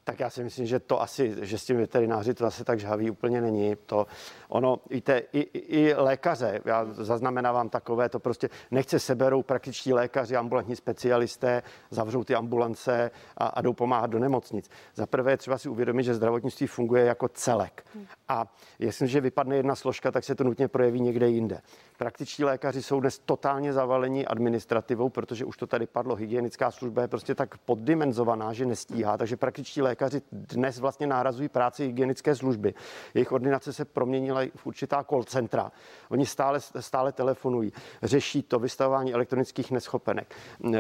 Tak 0.09 0.21
já 0.21 0.31
si 0.31 0.45
myslím, 0.45 0.67
že 0.67 0.81
to 0.81 1.03
asi, 1.03 1.35
že 1.43 1.59
s 1.59 1.65
tím 1.65 1.77
veterináři 1.77 2.35
to 2.35 2.45
zase 2.45 2.65
tak 2.65 2.81
žhavý 2.81 3.11
úplně 3.11 3.41
není. 3.41 3.77
To 3.87 4.07
ono, 4.49 4.81
víte, 4.91 5.23
i, 5.33 5.41
i 5.79 5.95
lékaře, 5.95 6.61
já 6.65 6.85
zaznamenávám 6.85 7.69
takové, 7.69 8.09
to 8.09 8.21
prostě 8.21 8.49
nechce 8.71 8.99
seberou 8.99 9.43
praktičtí 9.43 9.93
lékaři, 9.93 10.37
ambulantní 10.37 10.77
specialisté, 10.77 11.63
zavřou 11.91 12.25
ty 12.25 12.35
ambulance 12.35 13.11
a, 13.37 13.47
a 13.47 13.61
jdou 13.61 13.73
pomáhat 13.73 14.11
do 14.11 14.19
nemocnic. 14.19 14.71
Za 14.95 15.07
prvé 15.07 15.37
třeba 15.37 15.59
si 15.59 15.69
uvědomit, 15.69 16.03
že 16.03 16.15
zdravotnictví 16.15 16.67
funguje 16.67 17.05
jako 17.05 17.29
celek. 17.29 17.87
A 18.29 18.55
jestliže 18.79 19.21
vypadne 19.21 19.57
jedna 19.57 19.75
složka, 19.75 20.11
tak 20.11 20.25
se 20.25 20.35
to 20.35 20.45
nutně 20.45 20.69
projeví 20.69 21.01
někde 21.01 21.29
jinde. 21.29 21.61
Praktičtí 21.99 22.45
lékaři 22.45 22.83
jsou 22.83 23.01
dnes 23.01 23.19
totálně 23.19 23.73
zavaleni 23.73 24.27
administrativou, 24.27 25.09
protože 25.09 25.45
už 25.45 25.57
to 25.57 25.67
tady 25.67 25.87
padlo. 25.87 26.15
Hygienická 26.15 26.71
služba 26.71 27.03
je 27.03 27.09
prostě 27.09 27.35
tak 27.35 27.59
poddimenzovaná, 27.59 28.53
že 28.53 28.67
nestíhá. 28.67 29.17
Takže 29.17 29.37
praktičtí 29.37 29.83
lékaři 29.83 30.23
dnes 30.33 30.79
vlastně 30.79 31.07
nárazují 31.07 31.49
práci 31.49 31.85
hygienické 31.85 32.35
služby. 32.35 32.75
Jejich 33.15 33.33
ordinace 33.33 33.73
se 33.73 33.85
proměnila 33.85 34.41
v 34.57 34.67
určitá 34.67 35.05
call 35.05 35.25
centra. 35.25 35.73
Oni 36.09 36.27
stále, 36.27 36.61
stále 36.61 37.13
telefonují, 37.13 37.73
řeší 38.03 38.43
to 38.43 38.59
vystavování 38.59 39.15
elektronických 39.15 39.71
neschopenek, 39.71 40.35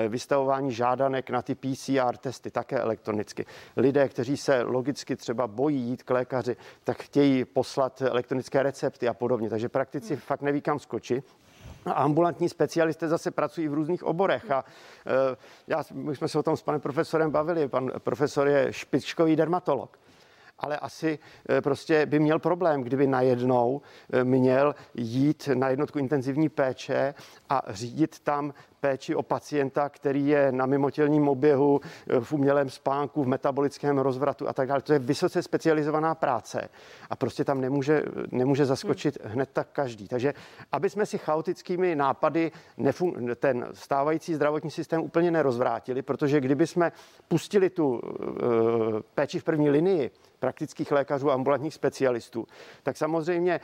vystavování 0.08 0.72
žádanek 0.72 1.30
na 1.30 1.42
ty 1.42 1.54
PCR 1.54 2.16
testy 2.16 2.50
také 2.50 2.78
elektronicky. 2.80 3.46
Lidé, 3.76 4.08
kteří 4.08 4.36
se 4.36 4.62
logicky 4.62 5.16
třeba 5.16 5.46
bojí 5.46 5.80
jít 5.80 6.02
k 6.02 6.10
lékaři, 6.10 6.56
tak 6.84 7.02
chtějí 7.02 7.44
poslat 7.44 8.02
elektronické 8.02 8.62
recepty 8.62 9.08
a 9.08 9.14
podobně. 9.14 9.50
Takže 9.50 9.68
praktici 9.68 10.14
hmm. 10.14 10.20
fakt 10.20 10.42
neví, 10.42 10.60
kam 10.60 10.78
skočit 10.78 11.05
oči. 11.06 11.22
A 11.86 11.92
ambulantní 11.92 12.48
specialisté 12.48 13.08
zase 13.08 13.30
pracují 13.30 13.68
v 13.68 13.74
různých 13.74 14.04
oborech. 14.04 14.50
A 14.50 14.64
e, 15.06 15.36
já, 15.66 15.84
my 15.92 16.16
jsme 16.16 16.28
se 16.28 16.38
o 16.38 16.42
tom 16.42 16.56
s 16.56 16.62
panem 16.62 16.80
profesorem 16.80 17.30
bavili. 17.30 17.68
Pan 17.68 17.90
profesor 17.98 18.48
je 18.48 18.72
špičkový 18.72 19.36
dermatolog. 19.36 19.98
ale 20.58 20.78
asi 20.78 21.18
eh, 21.48 21.60
prostě 21.60 22.06
by 22.06 22.18
měl 22.18 22.38
problém, 22.38 22.82
kdyby 22.82 23.06
najednou 23.06 23.80
eh, 24.12 24.24
měl 24.24 24.74
jít 24.94 25.48
na 25.54 25.68
jednotku 25.68 25.98
intenzivní 25.98 26.48
péče 26.48 27.14
a 27.48 27.62
řídit 27.68 28.18
tam 28.18 28.54
péči 28.86 29.14
o 29.14 29.22
pacienta, 29.22 29.88
který 29.88 30.28
je 30.28 30.52
na 30.52 30.66
mimotělním 30.66 31.28
oběhu, 31.28 31.80
eh, 31.82 32.20
v 32.20 32.32
umělém 32.32 32.70
spánku, 32.70 33.24
v 33.24 33.26
metabolickém 33.26 33.98
rozvratu 33.98 34.48
a 34.48 34.52
tak 34.52 34.68
dále. 34.68 34.82
To 34.82 34.92
je 34.92 34.98
vysoce 34.98 35.42
specializovaná 35.42 36.14
práce 36.14 36.68
a 37.10 37.16
prostě 37.16 37.44
tam 37.44 37.60
nemůže, 37.60 38.02
nemůže 38.30 38.64
zaskočit 38.64 39.18
hmm. 39.22 39.32
hned 39.32 39.50
tak 39.52 39.68
každý. 39.72 40.08
Takže 40.08 40.34
aby 40.72 40.90
jsme 40.90 41.06
si 41.06 41.18
chaotickými 41.18 41.96
nápady 41.96 42.52
nefun- 42.78 43.34
ten 43.34 43.66
stávající 43.72 44.34
zdravotní 44.34 44.70
systém 44.70 45.02
úplně 45.02 45.30
nerozvrátili, 45.30 46.02
protože 46.02 46.40
kdyby 46.40 46.66
jsme 46.66 46.92
pustili 47.28 47.70
tu 47.70 47.88
uh, 47.88 48.00
péči 49.14 49.38
v 49.38 49.44
první 49.44 49.70
linii, 49.70 50.10
praktických 50.38 50.92
lékařů 50.92 51.30
a 51.30 51.34
ambulantních 51.34 51.74
specialistů, 51.74 52.46
tak 52.82 52.96
samozřejmě 52.96 53.54
e, 53.54 53.60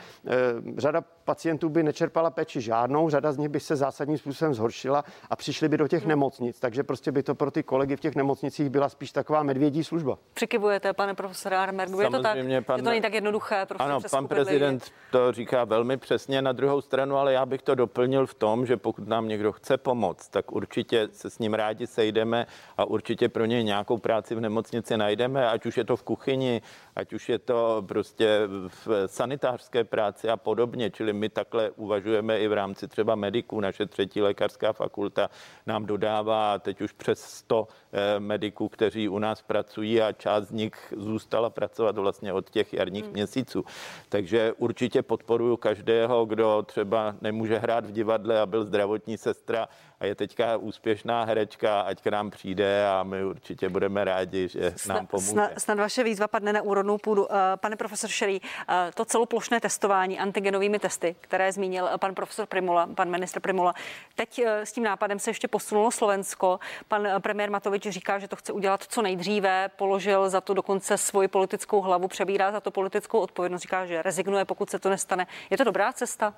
řada 0.76 1.00
pacientů 1.00 1.68
by 1.68 1.82
nečerpala 1.82 2.30
péči 2.30 2.60
žádnou, 2.60 3.10
řada 3.10 3.32
z 3.32 3.38
nich 3.38 3.48
by 3.48 3.60
se 3.60 3.76
zásadním 3.76 4.18
způsobem 4.18 4.54
zhoršila 4.54 5.04
a 5.30 5.36
přišli 5.36 5.68
by 5.68 5.76
do 5.76 5.88
těch 5.88 6.06
nemocnic. 6.06 6.60
Takže 6.60 6.82
prostě 6.82 7.12
by 7.12 7.22
to 7.22 7.34
pro 7.34 7.50
ty 7.50 7.62
kolegy 7.62 7.96
v 7.96 8.00
těch 8.00 8.14
nemocnicích 8.14 8.70
byla 8.70 8.88
spíš 8.88 9.12
taková 9.12 9.42
medvědí 9.42 9.84
služba. 9.84 10.18
Přikivujete, 10.34 10.92
pane 10.92 11.14
profesore 11.14 11.56
Armergu, 11.56 12.00
je 12.00 12.10
to 12.10 12.22
tak? 12.22 12.36
Pan, 12.66 12.78
je 12.78 12.82
to 12.82 12.90
není 12.90 13.00
tak 13.00 13.14
jednoduché. 13.14 13.66
Prostě 13.66 13.84
ano, 13.84 14.00
pan 14.10 14.28
prezident 14.28 14.82
lidi. 14.82 14.94
to 15.10 15.32
říká 15.32 15.64
velmi 15.64 15.96
přesně 15.96 16.42
na 16.42 16.52
druhou 16.52 16.80
stranu, 16.80 17.16
ale 17.16 17.32
já 17.32 17.46
bych 17.46 17.62
to 17.62 17.74
doplnil 17.74 18.26
v 18.26 18.34
tom, 18.34 18.66
že 18.66 18.76
pokud 18.76 19.08
nám 19.08 19.28
někdo 19.28 19.52
chce 19.52 19.76
pomoct, 19.76 20.28
tak 20.28 20.52
určitě 20.52 21.08
se 21.12 21.30
s 21.30 21.38
ním 21.38 21.54
rádi 21.54 21.86
sejdeme 21.86 22.46
a 22.78 22.84
určitě 22.84 23.28
pro 23.28 23.44
něj 23.44 23.64
nějakou 23.64 23.98
práci 23.98 24.34
v 24.34 24.40
nemocnici 24.40 24.96
najdeme, 24.96 25.50
ať 25.50 25.66
už 25.66 25.76
je 25.76 25.84
to 25.84 25.96
v 25.96 26.02
kuchyni, 26.02 26.62
ať 26.96 27.12
už 27.12 27.28
je 27.28 27.38
to 27.38 27.84
prostě 27.88 28.40
v 28.86 29.06
sanitářské 29.06 29.84
práci 29.84 30.28
a 30.28 30.36
podobně. 30.36 30.90
Čili 30.90 31.12
my 31.12 31.28
takhle 31.28 31.70
uvažujeme 31.70 32.40
i 32.40 32.48
v 32.48 32.52
rámci 32.52 32.88
třeba 32.88 33.14
mediků. 33.14 33.60
Naše 33.60 33.86
třetí 33.86 34.22
lékařská 34.22 34.72
fakulta 34.72 35.30
nám 35.66 35.86
dodává 35.86 36.58
teď 36.58 36.80
už 36.80 36.92
přes 36.92 37.20
100 37.24 37.68
eh, 37.92 38.20
mediků, 38.20 38.68
kteří 38.68 39.08
u 39.08 39.18
nás 39.18 39.42
pracují 39.42 40.02
a 40.02 40.12
část 40.12 40.48
z 40.48 40.52
nich 40.52 40.94
zůstala 40.96 41.50
pracovat 41.50 41.98
vlastně 41.98 42.32
od 42.32 42.50
těch 42.50 42.74
jarních 42.74 43.04
hmm. 43.04 43.12
měsíců. 43.12 43.64
Takže 44.08 44.52
určitě 44.52 45.02
podporuji 45.02 45.56
každého, 45.56 46.24
kdo 46.24 46.62
třeba 46.62 47.16
nemůže 47.20 47.58
hrát 47.58 47.86
v 47.86 47.92
divadle 47.92 48.40
a 48.40 48.46
byl 48.46 48.64
zdravotní 48.64 49.18
sestra 49.18 49.68
a 50.02 50.06
je 50.06 50.14
teďka 50.14 50.56
úspěšná 50.56 51.24
herečka, 51.24 51.80
ať 51.80 52.02
k 52.02 52.06
nám 52.06 52.30
přijde 52.30 52.88
a 52.88 53.02
my 53.02 53.24
určitě 53.24 53.68
budeme 53.68 54.04
rádi, 54.04 54.48
že 54.48 54.74
nám 54.88 55.06
pomůže. 55.06 55.30
Snad, 55.30 55.50
snad 55.58 55.78
vaše 55.78 56.04
výzva 56.04 56.28
padne 56.28 56.52
na 56.52 56.62
úrodnou 56.62 56.98
půdu. 56.98 57.32
Eh, 57.32 57.56
pane 57.56 57.76
profesor 57.76 58.10
Šerý, 58.10 58.40
eh, 58.68 58.90
to 58.94 59.04
celoplošné 59.04 59.60
testování 59.60 60.18
antigenovými 60.18 60.78
testy, 60.78 61.16
které 61.20 61.52
zmínil 61.52 61.88
pan 61.96 62.14
profesor 62.14 62.46
Primula, 62.46 62.86
pan 62.94 63.10
ministr 63.10 63.40
Primula, 63.40 63.74
teď 64.14 64.38
eh, 64.38 64.66
s 64.66 64.72
tím 64.72 64.84
nápadem 64.84 65.18
se 65.18 65.30
ještě 65.30 65.48
posunulo 65.48 65.90
Slovensko. 65.90 66.60
Pan 66.88 67.08
premiér 67.18 67.50
Matovič 67.50 67.88
říká, 67.88 68.18
že 68.18 68.28
to 68.28 68.36
chce 68.36 68.52
udělat 68.52 68.84
co 68.88 69.02
nejdříve, 69.02 69.70
položil 69.76 70.30
za 70.30 70.40
to 70.40 70.54
dokonce 70.54 70.98
svoji 70.98 71.28
politickou 71.28 71.80
hlavu, 71.80 72.08
přebírá 72.08 72.52
za 72.52 72.60
to 72.60 72.70
politickou 72.70 73.18
odpovědnost, 73.18 73.62
říká, 73.62 73.86
že 73.86 74.02
rezignuje, 74.02 74.44
pokud 74.44 74.70
se 74.70 74.78
to 74.78 74.90
nestane. 74.90 75.26
Je 75.50 75.56
to 75.56 75.64
dobrá 75.64 75.92
cesta? 75.92 76.34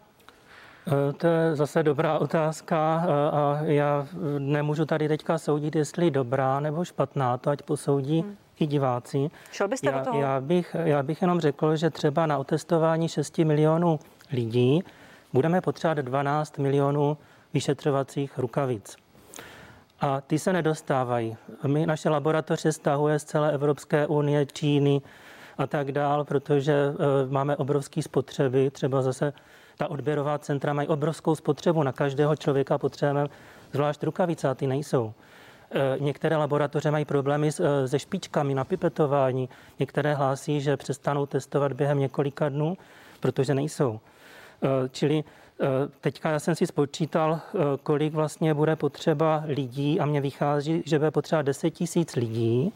Eh, 0.86 1.12
to 1.12 1.26
je 1.26 1.56
zase 1.56 1.82
dobrá 1.82 2.18
otázka 2.18 3.04
eh, 3.04 3.30
a 3.30 3.58
já 3.62 4.06
nemůžu 4.38 4.84
tady 4.84 5.08
teďka 5.08 5.38
soudit, 5.38 5.76
jestli 5.76 6.10
dobrá 6.10 6.60
nebo 6.60 6.84
špatná, 6.84 7.38
to 7.38 7.50
ať 7.50 7.62
posoudí 7.62 8.20
hmm. 8.20 8.36
i 8.60 8.66
diváci. 8.66 9.30
Šel 9.52 9.68
byste 9.68 9.90
já, 9.90 9.98
do 9.98 10.04
toho? 10.04 10.20
Já 10.20 10.40
bych, 10.40 10.76
já 10.84 11.02
bych 11.02 11.22
jenom 11.22 11.40
řekl, 11.40 11.76
že 11.76 11.90
třeba 11.90 12.26
na 12.26 12.38
otestování 12.38 13.08
6 13.08 13.38
milionů 13.38 14.00
lidí 14.32 14.84
budeme 15.32 15.60
potřebovat 15.60 15.98
12 15.98 16.58
milionů 16.58 17.16
vyšetřovacích 17.54 18.38
rukavic. 18.38 18.96
A 20.00 20.20
ty 20.20 20.38
se 20.38 20.52
nedostávají. 20.52 21.36
My, 21.66 21.86
naše 21.86 22.08
laboratoře 22.08 22.72
stahuje 22.72 23.18
z 23.18 23.24
celé 23.24 23.52
Evropské 23.52 24.06
unie, 24.06 24.46
Číny 24.46 25.02
a 25.58 25.66
tak 25.66 25.92
dál, 25.92 26.24
protože 26.24 26.72
e, 26.72 26.94
máme 27.30 27.56
obrovské 27.56 28.02
spotřeby, 28.02 28.70
třeba 28.70 29.02
zase 29.02 29.32
ta 29.76 29.90
odběrová 29.90 30.38
centra 30.38 30.72
mají 30.72 30.88
obrovskou 30.88 31.34
spotřebu. 31.34 31.82
Na 31.82 31.92
každého 31.92 32.36
člověka 32.36 32.78
potřebujeme 32.78 33.28
zvlášť 33.72 34.02
rukavice 34.02 34.48
a 34.48 34.54
ty 34.54 34.66
nejsou. 34.66 35.12
E, 35.70 35.98
některé 35.98 36.36
laboratoře 36.36 36.90
mají 36.90 37.04
problémy 37.04 37.48
e, 37.48 37.88
se 37.88 37.98
špičkami 37.98 38.54
na 38.54 38.64
pipetování. 38.64 39.48
Některé 39.78 40.14
hlásí, 40.14 40.60
že 40.60 40.76
přestanou 40.76 41.26
testovat 41.26 41.72
během 41.72 41.98
několika 41.98 42.48
dnů, 42.48 42.76
protože 43.20 43.54
nejsou. 43.54 44.00
E, 44.62 44.88
čili 44.88 45.24
teďka 46.00 46.30
já 46.30 46.38
jsem 46.38 46.54
si 46.54 46.66
spočítal, 46.66 47.40
kolik 47.82 48.14
vlastně 48.14 48.54
bude 48.54 48.76
potřeba 48.76 49.42
lidí 49.46 50.00
a 50.00 50.06
mě 50.06 50.20
vychází, 50.20 50.82
že 50.86 50.98
bude 50.98 51.10
potřeba 51.10 51.42
10 51.42 51.70
tisíc 51.70 52.16
lidí, 52.16 52.72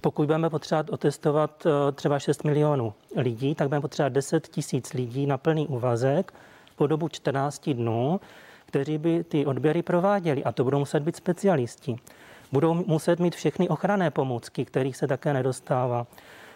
pokud 0.00 0.26
budeme 0.26 0.50
potřebovat 0.50 0.90
otestovat 0.90 1.66
eh, 1.66 1.92
třeba 1.92 2.18
6 2.18 2.44
milionů 2.44 2.94
lidí, 3.16 3.54
tak 3.54 3.68
budeme 3.68 3.82
potřebovat 3.82 4.12
10 4.12 4.48
tisíc 4.48 4.92
lidí 4.92 5.26
na 5.26 5.38
plný 5.38 5.66
úvazek 5.66 6.32
po 6.76 6.86
dobu 6.86 7.08
14 7.08 7.68
dnů, 7.70 8.20
kteří 8.66 8.98
by 8.98 9.24
ty 9.24 9.46
odběry 9.46 9.82
prováděli. 9.82 10.44
A 10.44 10.52
to 10.52 10.64
budou 10.64 10.78
muset 10.78 11.02
být 11.02 11.16
specialisti. 11.16 11.96
Budou 12.52 12.74
muset 12.74 13.18
mít 13.18 13.34
všechny 13.34 13.68
ochranné 13.68 14.10
pomůcky, 14.10 14.64
kterých 14.64 14.96
se 14.96 15.06
také 15.06 15.32
nedostává. 15.32 16.06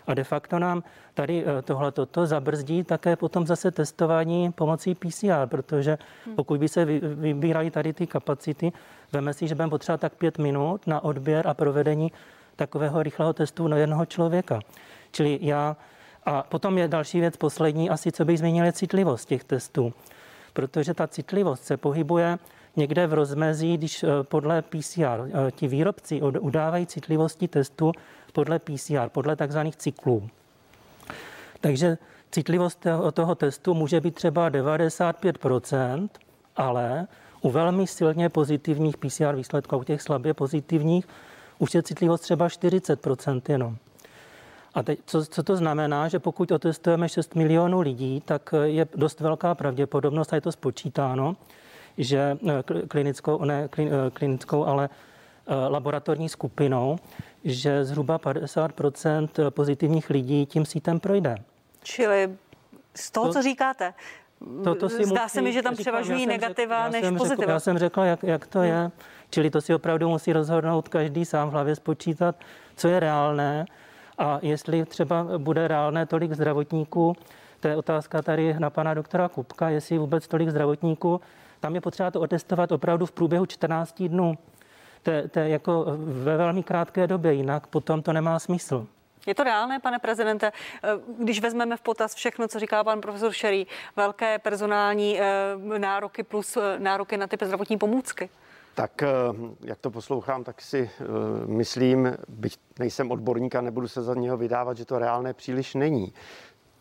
A 0.07 0.15
de 0.15 0.25
facto 0.25 0.59
nám 0.59 0.83
tady 1.15 1.45
eh, 1.47 1.63
tohle 1.63 1.93
toto 1.93 2.27
zabrzdí 2.27 2.85
také 2.85 3.17
potom 3.17 3.47
zase 3.47 3.71
testování 3.71 4.53
pomocí 4.53 4.95
PCR, 4.95 5.47
protože 5.47 5.99
hmm. 6.27 6.35
pokud 6.37 6.61
by 6.61 6.69
se 6.69 6.85
vybírali 6.85 7.71
tady 7.71 7.93
ty 7.93 8.07
kapacity, 8.07 8.73
veme 9.13 9.35
si, 9.35 9.49
že 9.49 9.55
budeme 9.55 9.71
potřebovat 9.71 10.01
tak 10.01 10.15
pět 10.15 10.39
minut 10.39 10.87
na 10.87 11.05
odběr 11.05 11.47
a 11.47 11.55
provedení 11.55 12.13
takového 12.59 13.03
rychlého 13.03 13.33
testu 13.33 13.69
na 13.69 13.77
jednoho 13.77 14.07
člověka. 14.07 14.61
Čili 15.13 15.39
já, 15.43 15.77
a 16.25 16.43
potom 16.43 16.79
je 16.79 16.89
další 16.89 17.21
věc, 17.21 17.37
poslední, 17.37 17.91
asi 17.91 18.13
co 18.13 18.25
bych 18.25 18.39
zmínil, 18.39 18.65
je 18.65 18.73
citlivost 18.73 19.29
těch 19.29 19.45
testů. 19.45 19.95
Protože 20.53 20.95
ta 20.95 21.07
citlivost 21.07 21.65
se 21.65 21.77
pohybuje 21.77 22.39
někde 22.77 23.07
v 23.07 23.15
rozmezí, 23.15 23.77
když 23.77 24.03
eh, 24.03 24.09
podle 24.23 24.63
PCR 24.63 25.21
eh, 25.27 25.51
ti 25.51 25.69
výrobci 25.69 26.23
udávají 26.23 26.87
citlivosti 26.87 27.49
testu 27.49 27.93
podle 28.33 28.59
PCR, 28.59 29.09
podle 29.09 29.37
takzvaných 29.37 29.77
cyklů. 29.77 30.29
Takže 31.61 31.99
citlivost 32.31 32.87
toho 33.15 33.35
testu 33.35 33.75
může 33.75 34.01
být 34.01 34.15
třeba 34.15 34.51
95%, 34.51 36.09
ale 36.57 37.07
u 37.43 37.51
velmi 37.51 37.87
silně 37.87 38.29
pozitivních 38.29 38.97
PCR 38.97 39.37
výsledků, 39.37 39.77
u 39.77 39.85
těch 39.85 40.03
slabě 40.03 40.35
pozitivních, 40.35 41.07
už 41.59 41.75
je 41.75 41.83
citlivost 41.83 42.23
třeba 42.23 42.49
40% 42.49 43.43
jenom. 43.49 43.77
A 44.75 44.83
teď, 44.83 44.99
co, 45.07 45.27
co 45.27 45.43
to 45.43 45.57
znamená, 45.57 46.09
že 46.09 46.19
pokud 46.19 46.51
otestujeme 46.51 47.09
6 47.09 47.35
milionů 47.35 47.81
lidí, 47.81 48.23
tak 48.25 48.55
je 48.65 48.87
dost 48.95 49.21
velká 49.21 49.55
pravděpodobnost, 49.55 50.33
a 50.33 50.37
je 50.37 50.41
to 50.41 50.53
spočítáno, 50.53 51.37
že 51.99 52.39
eh, 52.49 52.87
klinickou, 52.89 53.45
ne 53.45 53.69
eh, 53.79 53.89
klinickou, 54.13 54.65
ale 54.65 54.89
eh, 55.47 55.55
laboratorní 55.69 56.29
skupinou, 56.29 56.99
že 57.45 57.85
zhruba 57.85 58.19
50% 58.19 59.51
pozitivních 59.51 60.11
lidí 60.11 60.47
tím 60.47 60.67
sítem 60.67 61.01
projde. 61.01 61.35
Čili 61.83 62.37
z 62.95 63.11
toho, 63.11 63.27
to, 63.27 63.33
co 63.33 63.43
říkáte, 63.43 63.95
to, 64.65 64.75
to 64.75 64.89
si 64.89 65.05
zdá 65.05 65.23
musí, 65.23 65.33
se 65.33 65.43
mi, 65.43 65.53
že 65.53 65.63
tam 65.63 65.77
převažují 65.77 66.27
negativa 66.27 66.91
řekl, 66.91 67.11
než 67.11 67.19
pozitiva. 67.19 67.37
Řekl, 67.37 67.51
já 67.51 67.61
jsem 67.61 67.79
řekl, 67.79 68.01
jak, 68.01 68.23
jak 68.23 68.47
to 68.47 68.63
je. 68.63 68.91
Čili 69.31 69.51
to 69.51 69.61
si 69.61 69.75
opravdu 69.75 70.09
musí 70.09 70.33
rozhodnout 70.33 70.89
každý 70.89 71.25
sám 71.25 71.49
v 71.49 71.53
hlavě 71.53 71.77
spočítat, 71.77 72.37
co 72.77 72.89
je 72.89 73.01
reálné 73.01 73.67
a 74.19 74.39
jestli 74.43 74.85
třeba 74.85 75.27
bude 75.39 75.69
reálné 75.69 76.07
tolik 76.07 76.33
zdravotníků, 76.33 77.17
to 77.61 77.69
je 77.69 77.77
otázka 77.77 78.23
tady 78.23 78.55
na 78.59 78.71
pana 78.71 78.95
doktora 78.95 79.29
Kupka, 79.29 79.69
jestli 79.69 79.99
vůbec 79.99 80.29
tolik 80.29 80.49
zdravotníků, 80.49 81.21
tam 81.61 81.75
je 81.75 81.81
potřeba 81.81 82.11
to 82.11 82.21
otestovat 82.21 82.73
opravdu 82.73 83.07
v 83.07 83.13
průběhu 83.13 83.47
14 83.47 84.03
dnů. 84.03 84.39
To 85.03 85.11
to 85.31 85.39
je 85.39 85.49
jako 85.49 85.85
ve 85.99 86.37
velmi 86.37 86.63
krátké 86.63 87.07
době, 87.07 87.33
jinak 87.33 87.67
potom 87.67 88.03
to 88.03 88.13
nemá 88.13 88.39
smysl. 88.39 88.87
Je 89.27 89.35
to 89.35 89.45
reálné, 89.45 89.79
pane 89.79 89.99
prezidente, 89.99 90.53
když 91.19 91.41
vezmeme 91.41 91.77
v 91.77 91.81
potaz 91.81 92.15
všechno, 92.15 92.49
co 92.49 92.59
říká 92.59 92.85
pan 92.85 93.01
profesor 93.01 93.33
Šerý, 93.33 93.67
velké 93.97 94.39
personální 94.39 95.21
eh, 95.21 95.79
nároky 95.79 96.23
plus 96.23 96.57
eh, 96.57 96.79
nároky 96.79 97.17
na 97.17 97.27
ty 97.27 97.37
zdravotní 97.43 97.79
pomůcky? 97.79 98.31
Tak 98.79 99.03
eh, 99.03 99.09
jak 99.61 99.79
to 99.79 99.91
poslouchám, 99.91 100.45
tak 100.45 100.63
si 100.63 100.91
eh, 101.01 101.05
myslím, 101.47 102.17
byť 102.29 102.59
nejsem 102.79 103.11
odborník 103.11 103.55
a 103.55 103.61
nebudu 103.61 103.89
se 103.89 104.03
za 104.03 104.15
něho 104.15 104.37
vydávat, 104.37 104.77
že 104.77 104.85
to 104.85 104.99
reálné 104.99 105.35
příliš 105.35 105.75
není. 105.75 106.13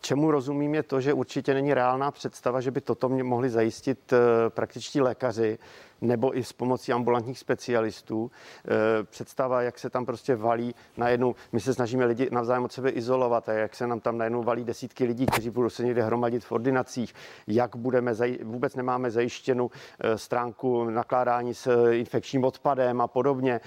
Čemu 0.00 0.30
rozumím 0.30 0.74
je 0.74 0.82
to, 0.82 1.00
že 1.00 1.12
určitě 1.12 1.54
není 1.54 1.74
reálná 1.74 2.10
představa, 2.10 2.60
že 2.60 2.70
by 2.70 2.80
toto 2.80 3.08
mě 3.08 3.24
mohli 3.24 3.50
zajistit 3.50 4.12
eh, 4.12 4.50
praktičtí 4.50 5.00
lékaři, 5.00 5.58
nebo 6.00 6.38
i 6.38 6.44
s 6.44 6.52
pomocí 6.52 6.92
ambulantních 6.92 7.38
specialistů. 7.38 8.30
Eh, 8.30 8.68
představa, 9.04 9.62
jak 9.62 9.78
se 9.78 9.90
tam 9.90 10.06
prostě 10.06 10.36
valí 10.36 10.74
najednou, 10.96 11.34
my 11.52 11.60
se 11.60 11.74
snažíme 11.74 12.04
lidi 12.04 12.28
navzájem 12.32 12.64
od 12.64 12.72
sebe 12.72 12.90
izolovat 12.90 13.48
a 13.48 13.52
jak 13.52 13.74
se 13.74 13.86
nám 13.86 14.00
tam 14.00 14.18
najednou 14.18 14.42
valí 14.42 14.64
desítky 14.64 15.04
lidí, 15.04 15.26
kteří 15.26 15.50
budou 15.50 15.70
se 15.70 15.84
někde 15.84 16.02
hromadit 16.02 16.44
v 16.44 16.52
ordinacích, 16.52 17.14
jak 17.46 17.76
budeme, 17.76 18.12
vůbec 18.42 18.74
nemáme 18.74 19.10
zajištěnou 19.10 19.70
eh, 20.00 20.18
stránku 20.18 20.84
nakládání 20.90 21.54
s 21.54 21.90
infekčním 21.90 22.44
odpadem 22.44 23.00
a 23.00 23.06
podobně. 23.06 23.60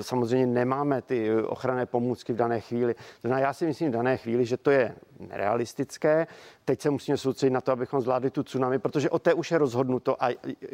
Samozřejmě 0.00 0.46
nemáme 0.46 1.02
ty 1.02 1.34
ochranné 1.42 1.86
pomůcky 1.86 2.32
v 2.32 2.36
dané 2.36 2.60
chvíli. 2.60 2.94
Já 3.24 3.52
si 3.52 3.66
myslím 3.66 3.88
v 3.88 3.92
dané 3.92 4.16
chvíli, 4.16 4.44
že 4.44 4.56
to 4.56 4.70
je 4.70 4.94
nerealistické. 5.20 6.26
Teď 6.64 6.80
se 6.80 6.90
musíme 6.90 7.16
soustředit 7.16 7.50
na 7.50 7.60
to, 7.60 7.72
abychom 7.72 8.00
zvládli 8.00 8.30
tu 8.30 8.42
tsunami, 8.42 8.78
protože 8.78 9.10
o 9.10 9.18
té 9.18 9.34
už 9.34 9.50
je 9.50 9.58
rozhodnuto 9.58 10.24
a 10.24 10.28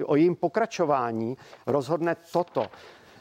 o 0.04 0.16
jejím 0.16 0.36
pokračování 0.36 1.36
rozhodne 1.66 2.16
toto. 2.32 2.66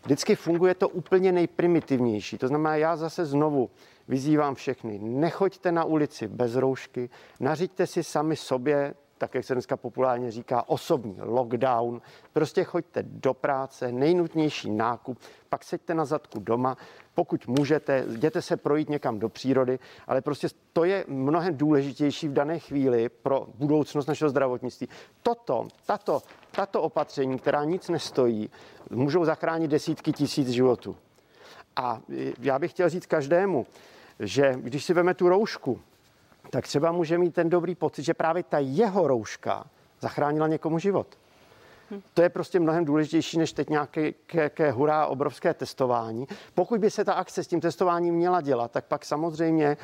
Vždycky 0.03 0.35
funguje 0.35 0.75
to 0.75 0.89
úplně 0.89 1.31
nejprimitivnější. 1.31 2.37
To 2.37 2.47
znamená, 2.47 2.75
já 2.75 2.95
zase 2.95 3.25
znovu 3.25 3.69
vyzývám 4.07 4.55
všechny, 4.55 4.99
nechoďte 4.99 5.71
na 5.71 5.83
ulici 5.83 6.27
bez 6.27 6.55
roušky, 6.55 7.09
nařiďte 7.39 7.87
si 7.87 8.03
sami 8.03 8.35
sobě 8.35 8.93
tak 9.17 9.35
jak 9.35 9.43
se 9.43 9.53
dneska 9.53 9.77
populárně 9.77 10.31
říká, 10.31 10.69
osobní 10.69 11.15
lockdown. 11.19 12.01
Prostě 12.33 12.63
choďte 12.63 13.03
do 13.03 13.33
práce, 13.33 13.91
nejnutnější 13.91 14.71
nákup, 14.71 15.19
pak 15.49 15.63
seďte 15.63 15.93
na 15.93 16.05
zadku 16.05 16.39
doma, 16.39 16.77
pokud 17.15 17.47
můžete, 17.47 18.05
jděte 18.09 18.41
se 18.41 18.57
projít 18.57 18.89
někam 18.89 19.19
do 19.19 19.29
přírody, 19.29 19.79
ale 20.07 20.21
prostě 20.21 20.47
to 20.73 20.83
je 20.83 21.05
mnohem 21.07 21.57
důležitější 21.57 22.27
v 22.27 22.33
dané 22.33 22.59
chvíli 22.59 23.09
pro 23.09 23.47
budoucnost 23.55 24.07
našeho 24.07 24.29
zdravotnictví. 24.29 24.89
Toto, 25.23 25.67
tato, 25.85 26.21
tato 26.51 26.81
opatření, 26.81 27.39
která 27.39 27.63
nic 27.63 27.89
nestojí, 27.89 28.49
můžou 28.89 29.25
zachránit 29.25 29.67
desítky 29.67 30.13
tisíc 30.13 30.49
životů. 30.49 30.95
A 31.75 32.01
já 32.39 32.59
bych 32.59 32.71
chtěl 32.71 32.89
říct 32.89 33.05
každému, 33.05 33.65
že 34.19 34.53
když 34.57 34.85
si 34.85 34.93
veme 34.93 35.13
tu 35.13 35.29
roušku, 35.29 35.79
tak 36.49 36.67
třeba 36.67 36.91
může 36.91 37.17
mít 37.17 37.33
ten 37.35 37.49
dobrý 37.49 37.75
pocit, 37.75 38.03
že 38.03 38.13
právě 38.13 38.43
ta 38.43 38.59
jeho 38.59 39.07
rouška 39.07 39.65
zachránila 40.01 40.47
někomu 40.47 40.79
život. 40.79 41.17
To 42.13 42.21
je 42.21 42.29
prostě 42.29 42.59
mnohem 42.59 42.85
důležitější 42.85 43.37
než 43.37 43.53
teď 43.53 43.69
nějaké 43.69 44.11
ke, 44.11 44.49
ke 44.49 44.71
hurá 44.71 45.05
obrovské 45.05 45.53
testování. 45.53 46.27
Pokud 46.53 46.79
by 46.79 46.91
se 46.91 47.05
ta 47.05 47.13
akce 47.13 47.43
s 47.43 47.47
tím 47.47 47.61
testováním 47.61 48.15
měla 48.15 48.41
dělat, 48.41 48.71
tak 48.71 48.85
pak 48.85 49.05
samozřejmě 49.05 49.65
e, 49.65 49.77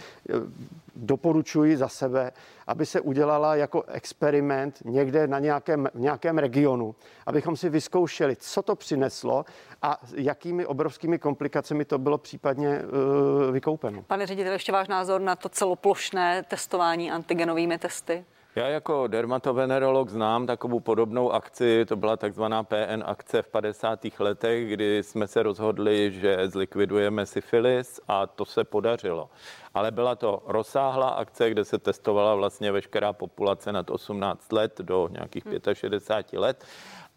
doporučuji 0.95 1.77
za 1.77 1.87
sebe, 1.87 2.31
aby 2.67 2.85
se 2.85 3.01
udělala 3.01 3.55
jako 3.55 3.83
experiment 3.83 4.79
někde 4.85 5.27
na 5.27 5.39
nějakém, 5.39 5.89
nějakém 5.93 6.37
regionu, 6.37 6.95
abychom 7.25 7.57
si 7.57 7.69
vyzkoušeli, 7.69 8.35
co 8.35 8.61
to 8.61 8.75
přineslo 8.75 9.45
a 9.81 9.99
jakými 10.15 10.65
obrovskými 10.65 11.19
komplikacemi 11.19 11.85
to 11.85 11.97
bylo 11.97 12.17
případně 12.17 12.79
uh, 12.79 13.51
vykoupeno. 13.51 14.03
Pane 14.03 14.25
ředitel, 14.25 14.53
ještě 14.53 14.71
váš 14.71 14.87
názor 14.87 15.21
na 15.21 15.35
to 15.35 15.49
celoplošné 15.49 16.43
testování 16.43 17.11
antigenovými 17.11 17.77
testy? 17.77 18.25
Já 18.55 18.67
jako 18.67 19.07
dermatovenerolog 19.07 20.09
znám 20.09 20.47
takovou 20.47 20.79
podobnou 20.79 21.31
akci, 21.31 21.85
to 21.85 21.95
byla 21.95 22.17
takzvaná 22.17 22.63
PN 22.63 23.03
akce 23.05 23.41
v 23.41 23.47
50. 23.47 23.99
letech, 24.19 24.69
kdy 24.69 25.03
jsme 25.03 25.27
se 25.27 25.43
rozhodli, 25.43 26.11
že 26.11 26.49
zlikvidujeme 26.49 27.25
syfilis 27.25 27.99
a 28.07 28.27
to 28.27 28.45
se 28.45 28.63
podařilo. 28.63 29.29
Ale 29.73 29.91
byla 29.91 30.15
to 30.15 30.43
rozsáhlá 30.45 31.09
akce, 31.09 31.49
kde 31.49 31.65
se 31.65 31.77
testovala 31.77 32.35
vlastně 32.35 32.71
veškerá 32.71 33.13
populace 33.13 33.71
nad 33.71 33.89
18 33.89 34.51
let 34.51 34.81
do 34.81 35.09
nějakých 35.11 35.43
65 35.73 36.39
let 36.39 36.65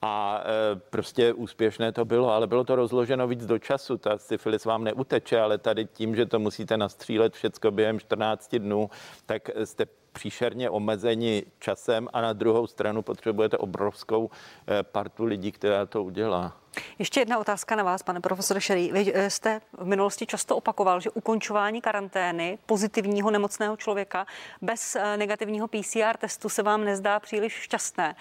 a 0.03 0.43
e, 0.45 0.77
prostě 0.77 1.33
úspěšné 1.33 1.93
to 1.93 2.05
bylo, 2.05 2.33
ale 2.33 2.47
bylo 2.47 2.65
to 2.65 2.77
rozloženo 2.77 3.29
víc 3.29 3.47
do 3.47 3.59
času. 3.59 3.99
Ta 3.99 4.19
syfilis 4.19 4.65
vám 4.65 4.85
neuteče, 4.85 5.41
ale 5.41 5.59
tady 5.59 5.85
tím, 5.85 6.17
že 6.17 6.27
to 6.27 6.39
musíte 6.39 6.77
nastřílet 6.77 7.35
všecko 7.35 7.71
během 7.71 8.01
14 8.01 8.55
dnů, 8.55 8.91
tak 9.27 9.51
jste 9.65 9.87
příšerně 10.17 10.71
omezeni 10.71 11.45
časem 11.59 12.09
a 12.13 12.21
na 12.21 12.33
druhou 12.33 12.67
stranu 12.67 13.03
potřebujete 13.03 13.59
obrovskou 13.59 14.31
eh, 14.31 14.83
partu 14.83 15.25
lidí, 15.25 15.53
která 15.53 15.87
to 15.87 16.05
udělá. 16.05 16.57
Ještě 16.99 17.21
jedna 17.21 17.39
otázka 17.39 17.77
na 17.77 17.83
vás, 17.83 18.03
pane 18.03 18.21
profesore 18.21 18.61
Šerý. 18.61 18.93
Vy 18.93 19.13
eh, 19.15 19.31
jste 19.31 19.61
v 19.79 19.87
minulosti 19.87 20.27
často 20.27 20.57
opakoval, 20.57 21.01
že 21.01 21.11
ukončování 21.11 21.81
karantény 21.81 22.59
pozitivního 22.67 23.31
nemocného 23.31 23.77
člověka 23.77 24.27
bez 24.63 24.97
eh, 24.97 25.17
negativního 25.17 25.69
PCR 25.69 26.17
testu 26.19 26.49
se 26.49 26.63
vám 26.63 26.85
nezdá 26.85 27.21
příliš 27.21 27.53
šťastné. 27.53 28.17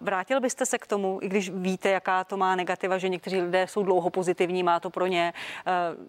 Vrátil 0.00 0.40
byste 0.40 0.66
se 0.66 0.78
k 0.78 0.86
tomu, 0.86 1.18
i 1.22 1.28
když 1.28 1.50
víte, 1.50 1.88
jaká 1.88 2.24
to 2.24 2.36
má 2.36 2.56
negativa, 2.56 2.98
že 2.98 3.08
někteří 3.08 3.42
lidé 3.42 3.66
jsou 3.66 3.82
dlouho 3.82 4.10
pozitivní, 4.10 4.62
má 4.62 4.80
to 4.80 4.90
pro 4.90 5.06
ně 5.06 5.32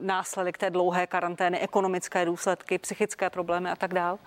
následek 0.01 0.57
té 0.57 0.69
dlouhé 0.69 1.07
karantény, 1.07 1.59
ekonomické 1.59 2.25
důsledky, 2.25 2.77
psychické 2.77 3.29
problémy 3.29 3.69
a 3.69 3.75
tak 3.75 3.93
dále? 3.93 4.17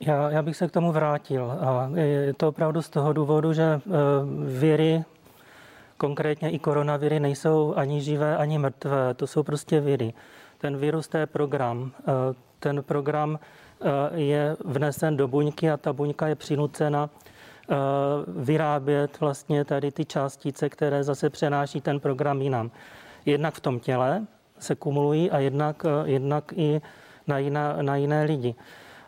Já, 0.00 0.30
já 0.30 0.42
bych 0.42 0.56
se 0.56 0.68
k 0.68 0.72
tomu 0.72 0.92
vrátil. 0.92 1.50
A 1.50 1.90
je 1.98 2.34
to 2.34 2.48
opravdu 2.48 2.82
z 2.82 2.88
toho 2.88 3.12
důvodu, 3.12 3.52
že 3.52 3.62
e, 3.62 3.80
viry, 4.46 5.04
konkrétně 5.96 6.50
i 6.50 6.58
koronaviry, 6.58 7.20
nejsou 7.20 7.74
ani 7.76 8.00
živé, 8.00 8.36
ani 8.36 8.58
mrtvé. 8.58 9.14
To 9.14 9.26
jsou 9.26 9.42
prostě 9.42 9.80
viry. 9.80 10.14
Ten 10.58 10.76
virus, 10.76 11.08
to 11.08 11.16
je 11.16 11.26
program. 11.26 11.90
E, 12.00 12.12
ten 12.58 12.82
program 12.82 13.38
e, 13.38 14.20
je 14.20 14.56
vnesen 14.64 15.16
do 15.16 15.28
buňky 15.28 15.70
a 15.70 15.76
ta 15.76 15.92
buňka 15.92 16.28
je 16.28 16.34
přinucena 16.34 17.10
vyrábět 18.26 19.20
vlastně 19.20 19.64
tady 19.64 19.92
ty 19.92 20.04
částice, 20.04 20.68
které 20.68 21.04
zase 21.04 21.30
přenáší 21.30 21.80
ten 21.80 22.00
program 22.00 22.42
jinam. 22.42 22.70
Jednak 23.24 23.54
v 23.54 23.60
tom 23.60 23.80
těle 23.80 24.26
se 24.58 24.74
kumulují 24.74 25.30
a 25.30 25.38
jednak, 25.38 25.86
jednak 26.04 26.52
i 26.56 26.80
na, 27.26 27.38
jiná, 27.38 27.82
na 27.82 27.96
jiné 27.96 28.22
lidi. 28.24 28.54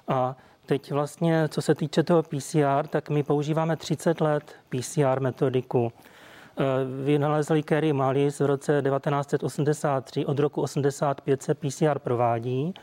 A 0.08 0.36
Teď 0.68 0.92
vlastně, 0.92 1.48
co 1.48 1.62
se 1.62 1.74
týče 1.74 2.02
toho 2.02 2.22
PCR, 2.22 2.86
tak 2.90 3.10
my 3.10 3.22
používáme 3.22 3.76
30 3.76 4.20
let 4.20 4.54
PCR 4.68 5.20
metodiku. 5.20 5.92
Eh, 5.92 6.64
vynalezli 7.04 7.62
Kerry 7.62 7.92
Mullis 7.92 8.40
v 8.40 8.46
roce 8.46 8.82
1983, 8.82 10.26
od 10.26 10.38
roku 10.38 10.62
85 10.62 11.42
se 11.42 11.54
PCR 11.54 11.98
provádí 11.98 12.74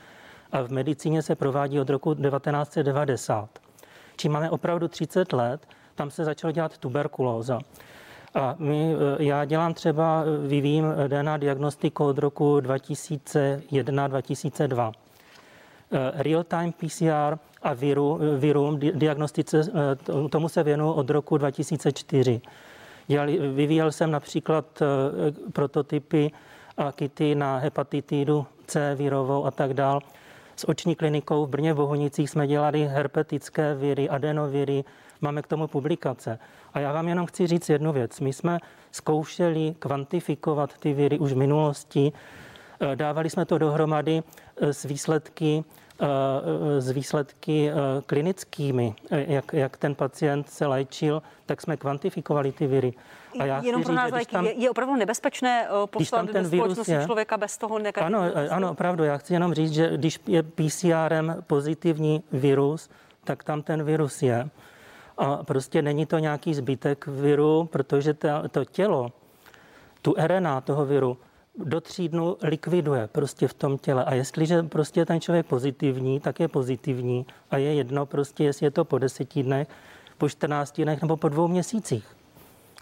a 0.51 0.61
v 0.61 0.69
medicíně 0.69 1.21
se 1.21 1.36
provádí 1.36 1.79
od 1.79 1.89
roku 1.89 2.13
1990. 2.13 3.59
Čím 4.17 4.31
máme 4.31 4.49
opravdu 4.49 4.88
30 4.88 5.33
let, 5.33 5.67
tam 5.95 6.11
se 6.11 6.25
začalo 6.25 6.51
dělat 6.51 6.77
tuberkulóza. 6.77 7.59
A 8.33 8.55
my, 8.59 8.95
eh, 8.95 8.97
já 9.23 9.45
dělám 9.45 9.73
třeba, 9.73 10.23
eh, 10.23 10.47
vyvím 10.47 10.86
DNA 11.07 11.38
diagnostiku 11.38 12.05
od 12.05 12.17
roku 12.17 12.59
2001-2002. 12.59 14.91
Real-time 16.13 16.71
PCR 16.71 17.38
a 17.61 17.73
viru, 17.73 18.19
virům, 18.38 18.79
diagnostice, 18.79 19.61
eh, 19.61 20.29
tomu 20.29 20.49
se 20.49 20.63
věnu 20.63 20.93
od 20.93 21.09
roku 21.09 21.38
2004. 21.38 22.41
Dělali, 23.07 23.38
vyvíjel 23.38 23.91
jsem 23.91 24.11
například 24.11 24.81
eh, 24.81 24.86
prototypy 25.51 26.31
kity 26.95 27.36
na 27.36 27.57
hepatitidu 27.57 28.45
C 28.67 28.95
virovou 28.95 29.45
a 29.45 29.51
tak 29.51 29.73
dál. 29.73 29.99
S 30.55 30.69
oční 30.69 30.95
klinikou 30.95 31.45
v 31.45 31.49
Brně 31.49 31.73
v 31.73 31.75
Bohunicích 31.75 32.29
jsme 32.29 32.47
dělali 32.47 32.88
herpetické 32.88 33.75
viry, 33.75 34.09
adenoviry, 34.09 34.83
máme 35.21 35.41
k 35.41 35.47
tomu 35.47 35.67
publikace. 35.67 36.39
A 36.73 36.79
já 36.79 36.93
vám 36.93 37.07
jenom 37.07 37.25
chci 37.25 37.47
říct 37.47 37.69
jednu 37.69 37.93
věc. 37.93 38.19
My 38.19 38.33
jsme 38.33 38.57
zkoušeli 38.91 39.75
kvantifikovat 39.79 40.77
ty 40.77 40.93
viry 40.93 41.19
už 41.19 41.33
v 41.33 41.38
minulosti, 41.38 42.11
eh, 42.13 42.19
dávali 42.95 43.30
jsme 43.30 43.45
to 43.45 43.57
dohromady 43.57 44.23
s 44.61 44.84
výsledky 44.84 45.63
Eh, 45.99 46.82
s 46.82 46.91
výsledky 46.91 47.71
eh, 47.71 47.73
klinickými, 48.05 48.95
eh, 49.11 49.26
jak, 49.34 49.53
jak 49.53 49.78
ten 49.78 49.95
pacient 49.95 50.49
se 50.49 50.67
léčil, 50.67 51.21
tak 51.45 51.61
jsme 51.61 51.78
kvantifikovali 51.78 52.51
ty 52.51 52.67
viry. 52.67 52.93
A 53.39 53.45
já 53.45 53.61
Jenom 53.63 53.84
pro 53.84 53.93
nás 53.93 54.13
říct, 54.13 54.28
tam, 54.28 54.45
je, 54.45 54.53
je 54.53 54.69
opravdu 54.69 54.95
nebezpečné 54.95 55.67
poslat 55.89 56.30
ten 56.32 56.43
do 56.43 56.49
společnosti 56.49 56.91
je, 56.91 57.05
člověka 57.05 57.38
bez 57.38 57.57
toho 57.57 57.80
negativního 57.80 58.21
Ano, 58.21 58.51
ano, 58.51 58.71
opravdu. 58.71 59.03
Já 59.03 59.17
chci 59.17 59.34
jenom 59.34 59.53
říct, 59.53 59.71
že 59.71 59.97
když 59.97 60.19
je 60.28 60.43
PCRem 60.43 61.43
pozitivní 61.47 62.23
virus, 62.32 62.89
tak 63.23 63.43
tam 63.43 63.61
ten 63.61 63.84
virus 63.84 64.21
je. 64.21 64.49
A 65.17 65.43
prostě 65.43 65.82
není 65.82 66.05
to 66.05 66.19
nějaký 66.19 66.53
zbytek 66.53 67.07
viru, 67.07 67.69
protože 67.71 68.13
to, 68.13 68.28
to 68.51 68.65
tělo, 68.65 69.11
tu 70.01 70.15
RNA 70.17 70.61
toho 70.61 70.86
viru, 70.86 71.17
do 71.57 71.81
tří 71.81 72.09
dnů 72.09 72.37
likviduje 72.41 73.07
prostě 73.07 73.47
v 73.47 73.53
tom 73.53 73.77
těle. 73.77 74.05
A 74.05 74.13
jestliže 74.13 74.63
prostě 74.63 75.05
ten 75.05 75.21
člověk 75.21 75.45
pozitivní, 75.45 76.19
tak 76.19 76.39
je 76.39 76.47
pozitivní 76.47 77.25
a 77.51 77.57
je 77.57 77.73
jedno 77.73 78.05
prostě, 78.05 78.43
jestli 78.43 78.65
je 78.65 78.71
to 78.71 78.85
po 78.85 78.97
deseti 78.97 79.43
dnech, 79.43 79.67
po 80.17 80.29
14 80.29 80.81
dnech 80.81 81.01
nebo 81.01 81.17
po 81.17 81.29
dvou 81.29 81.47
měsících. 81.47 82.15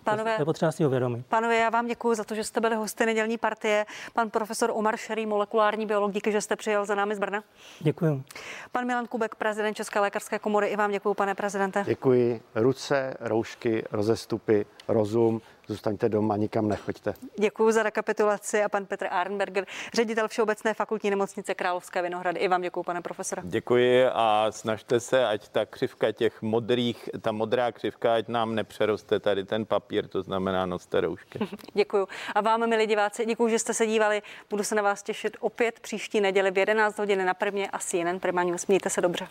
Pánové, 0.04 0.36
to 0.36 0.42
je 0.42 0.46
potřeba 0.46 0.72
si 0.72 0.86
uvědomit. 0.86 1.26
Pánové, 1.26 1.56
já 1.56 1.70
vám 1.70 1.88
děkuji 1.88 2.16
za 2.16 2.24
to, 2.24 2.36
že 2.36 2.44
jste 2.44 2.62
byli 2.62 2.76
hosty 2.76 3.06
nedělní 3.06 3.38
partie. 3.38 3.86
Pan 4.14 4.30
profesor 4.30 4.72
Omar 4.74 4.98
Šerý, 4.98 5.26
molekulární 5.26 5.86
biolog, 5.86 6.12
díky, 6.12 6.32
že 6.32 6.42
jste 6.42 6.56
přijel 6.56 6.86
za 6.86 6.96
námi 6.96 7.16
z 7.16 7.20
Brna. 7.20 7.44
Děkuji. 7.80 8.24
Pan 8.72 8.86
Milan 8.86 9.08
Kubek, 9.08 9.36
prezident 9.36 9.74
České 9.74 10.00
lékařské 10.00 10.40
komory, 10.40 10.68
i 10.68 10.76
vám 10.76 10.92
děkuji, 10.92 11.14
pane 11.14 11.36
prezidente. 11.36 11.84
Děkuji. 11.88 12.42
Ruce, 12.56 13.14
roušky, 13.20 13.84
rozestupy 13.92 14.66
rozum, 14.88 15.42
zůstaňte 15.68 16.10
doma, 16.10 16.38
nikam 16.38 16.68
nechoďte. 16.68 17.14
Děkuji 17.40 17.72
za 17.72 17.84
rekapitulaci 17.84 18.64
a 18.64 18.70
pan 18.70 18.86
Petr 18.86 19.08
Arnberger, 19.12 19.66
ředitel 19.94 20.28
Všeobecné 20.28 20.74
fakultní 20.74 21.10
nemocnice 21.10 21.56
Královské 21.56 22.02
Vinohrady. 22.02 22.40
I 22.40 22.48
vám 22.48 22.62
děkuji, 22.62 22.84
pane 22.84 23.02
profesore. 23.02 23.42
Děkuji 23.46 24.06
a 24.14 24.48
snažte 24.50 25.00
se, 25.00 25.28
ať 25.28 25.48
ta 25.50 25.66
křivka 25.66 26.12
těch 26.12 26.42
modrých, 26.42 27.10
ta 27.22 27.32
modrá 27.32 27.72
křivka, 27.72 28.16
ať 28.16 28.28
nám 28.28 28.56
nepřeroste 28.56 29.20
tady 29.20 29.44
ten 29.46 29.66
papír, 29.66 30.08
to 30.08 30.22
znamená 30.22 30.66
noste 30.66 31.02
roušky. 31.02 31.40
děkuji. 31.74 32.08
A 32.36 32.42
vám, 32.42 32.70
milí 32.70 32.88
diváci, 32.88 33.26
děkuji, 33.26 33.48
že 33.48 33.60
jste 33.60 33.74
se 33.74 33.88
dívali. 33.88 34.22
Budu 34.50 34.64
se 34.64 34.76
na 34.76 34.82
vás 34.82 35.04
těšit 35.04 35.38
opět 35.40 35.80
příští 35.80 36.22
neděli 36.22 36.52
v 36.52 36.58
11 36.58 36.98
hodin 36.98 37.26
na 37.26 37.34
prvně 37.34 37.70
a 37.70 37.80
CNN 37.80 38.20
Prima 38.20 38.44
News. 38.44 38.68
Mějte 38.68 38.90
se 38.90 39.02
dobře. 39.02 39.28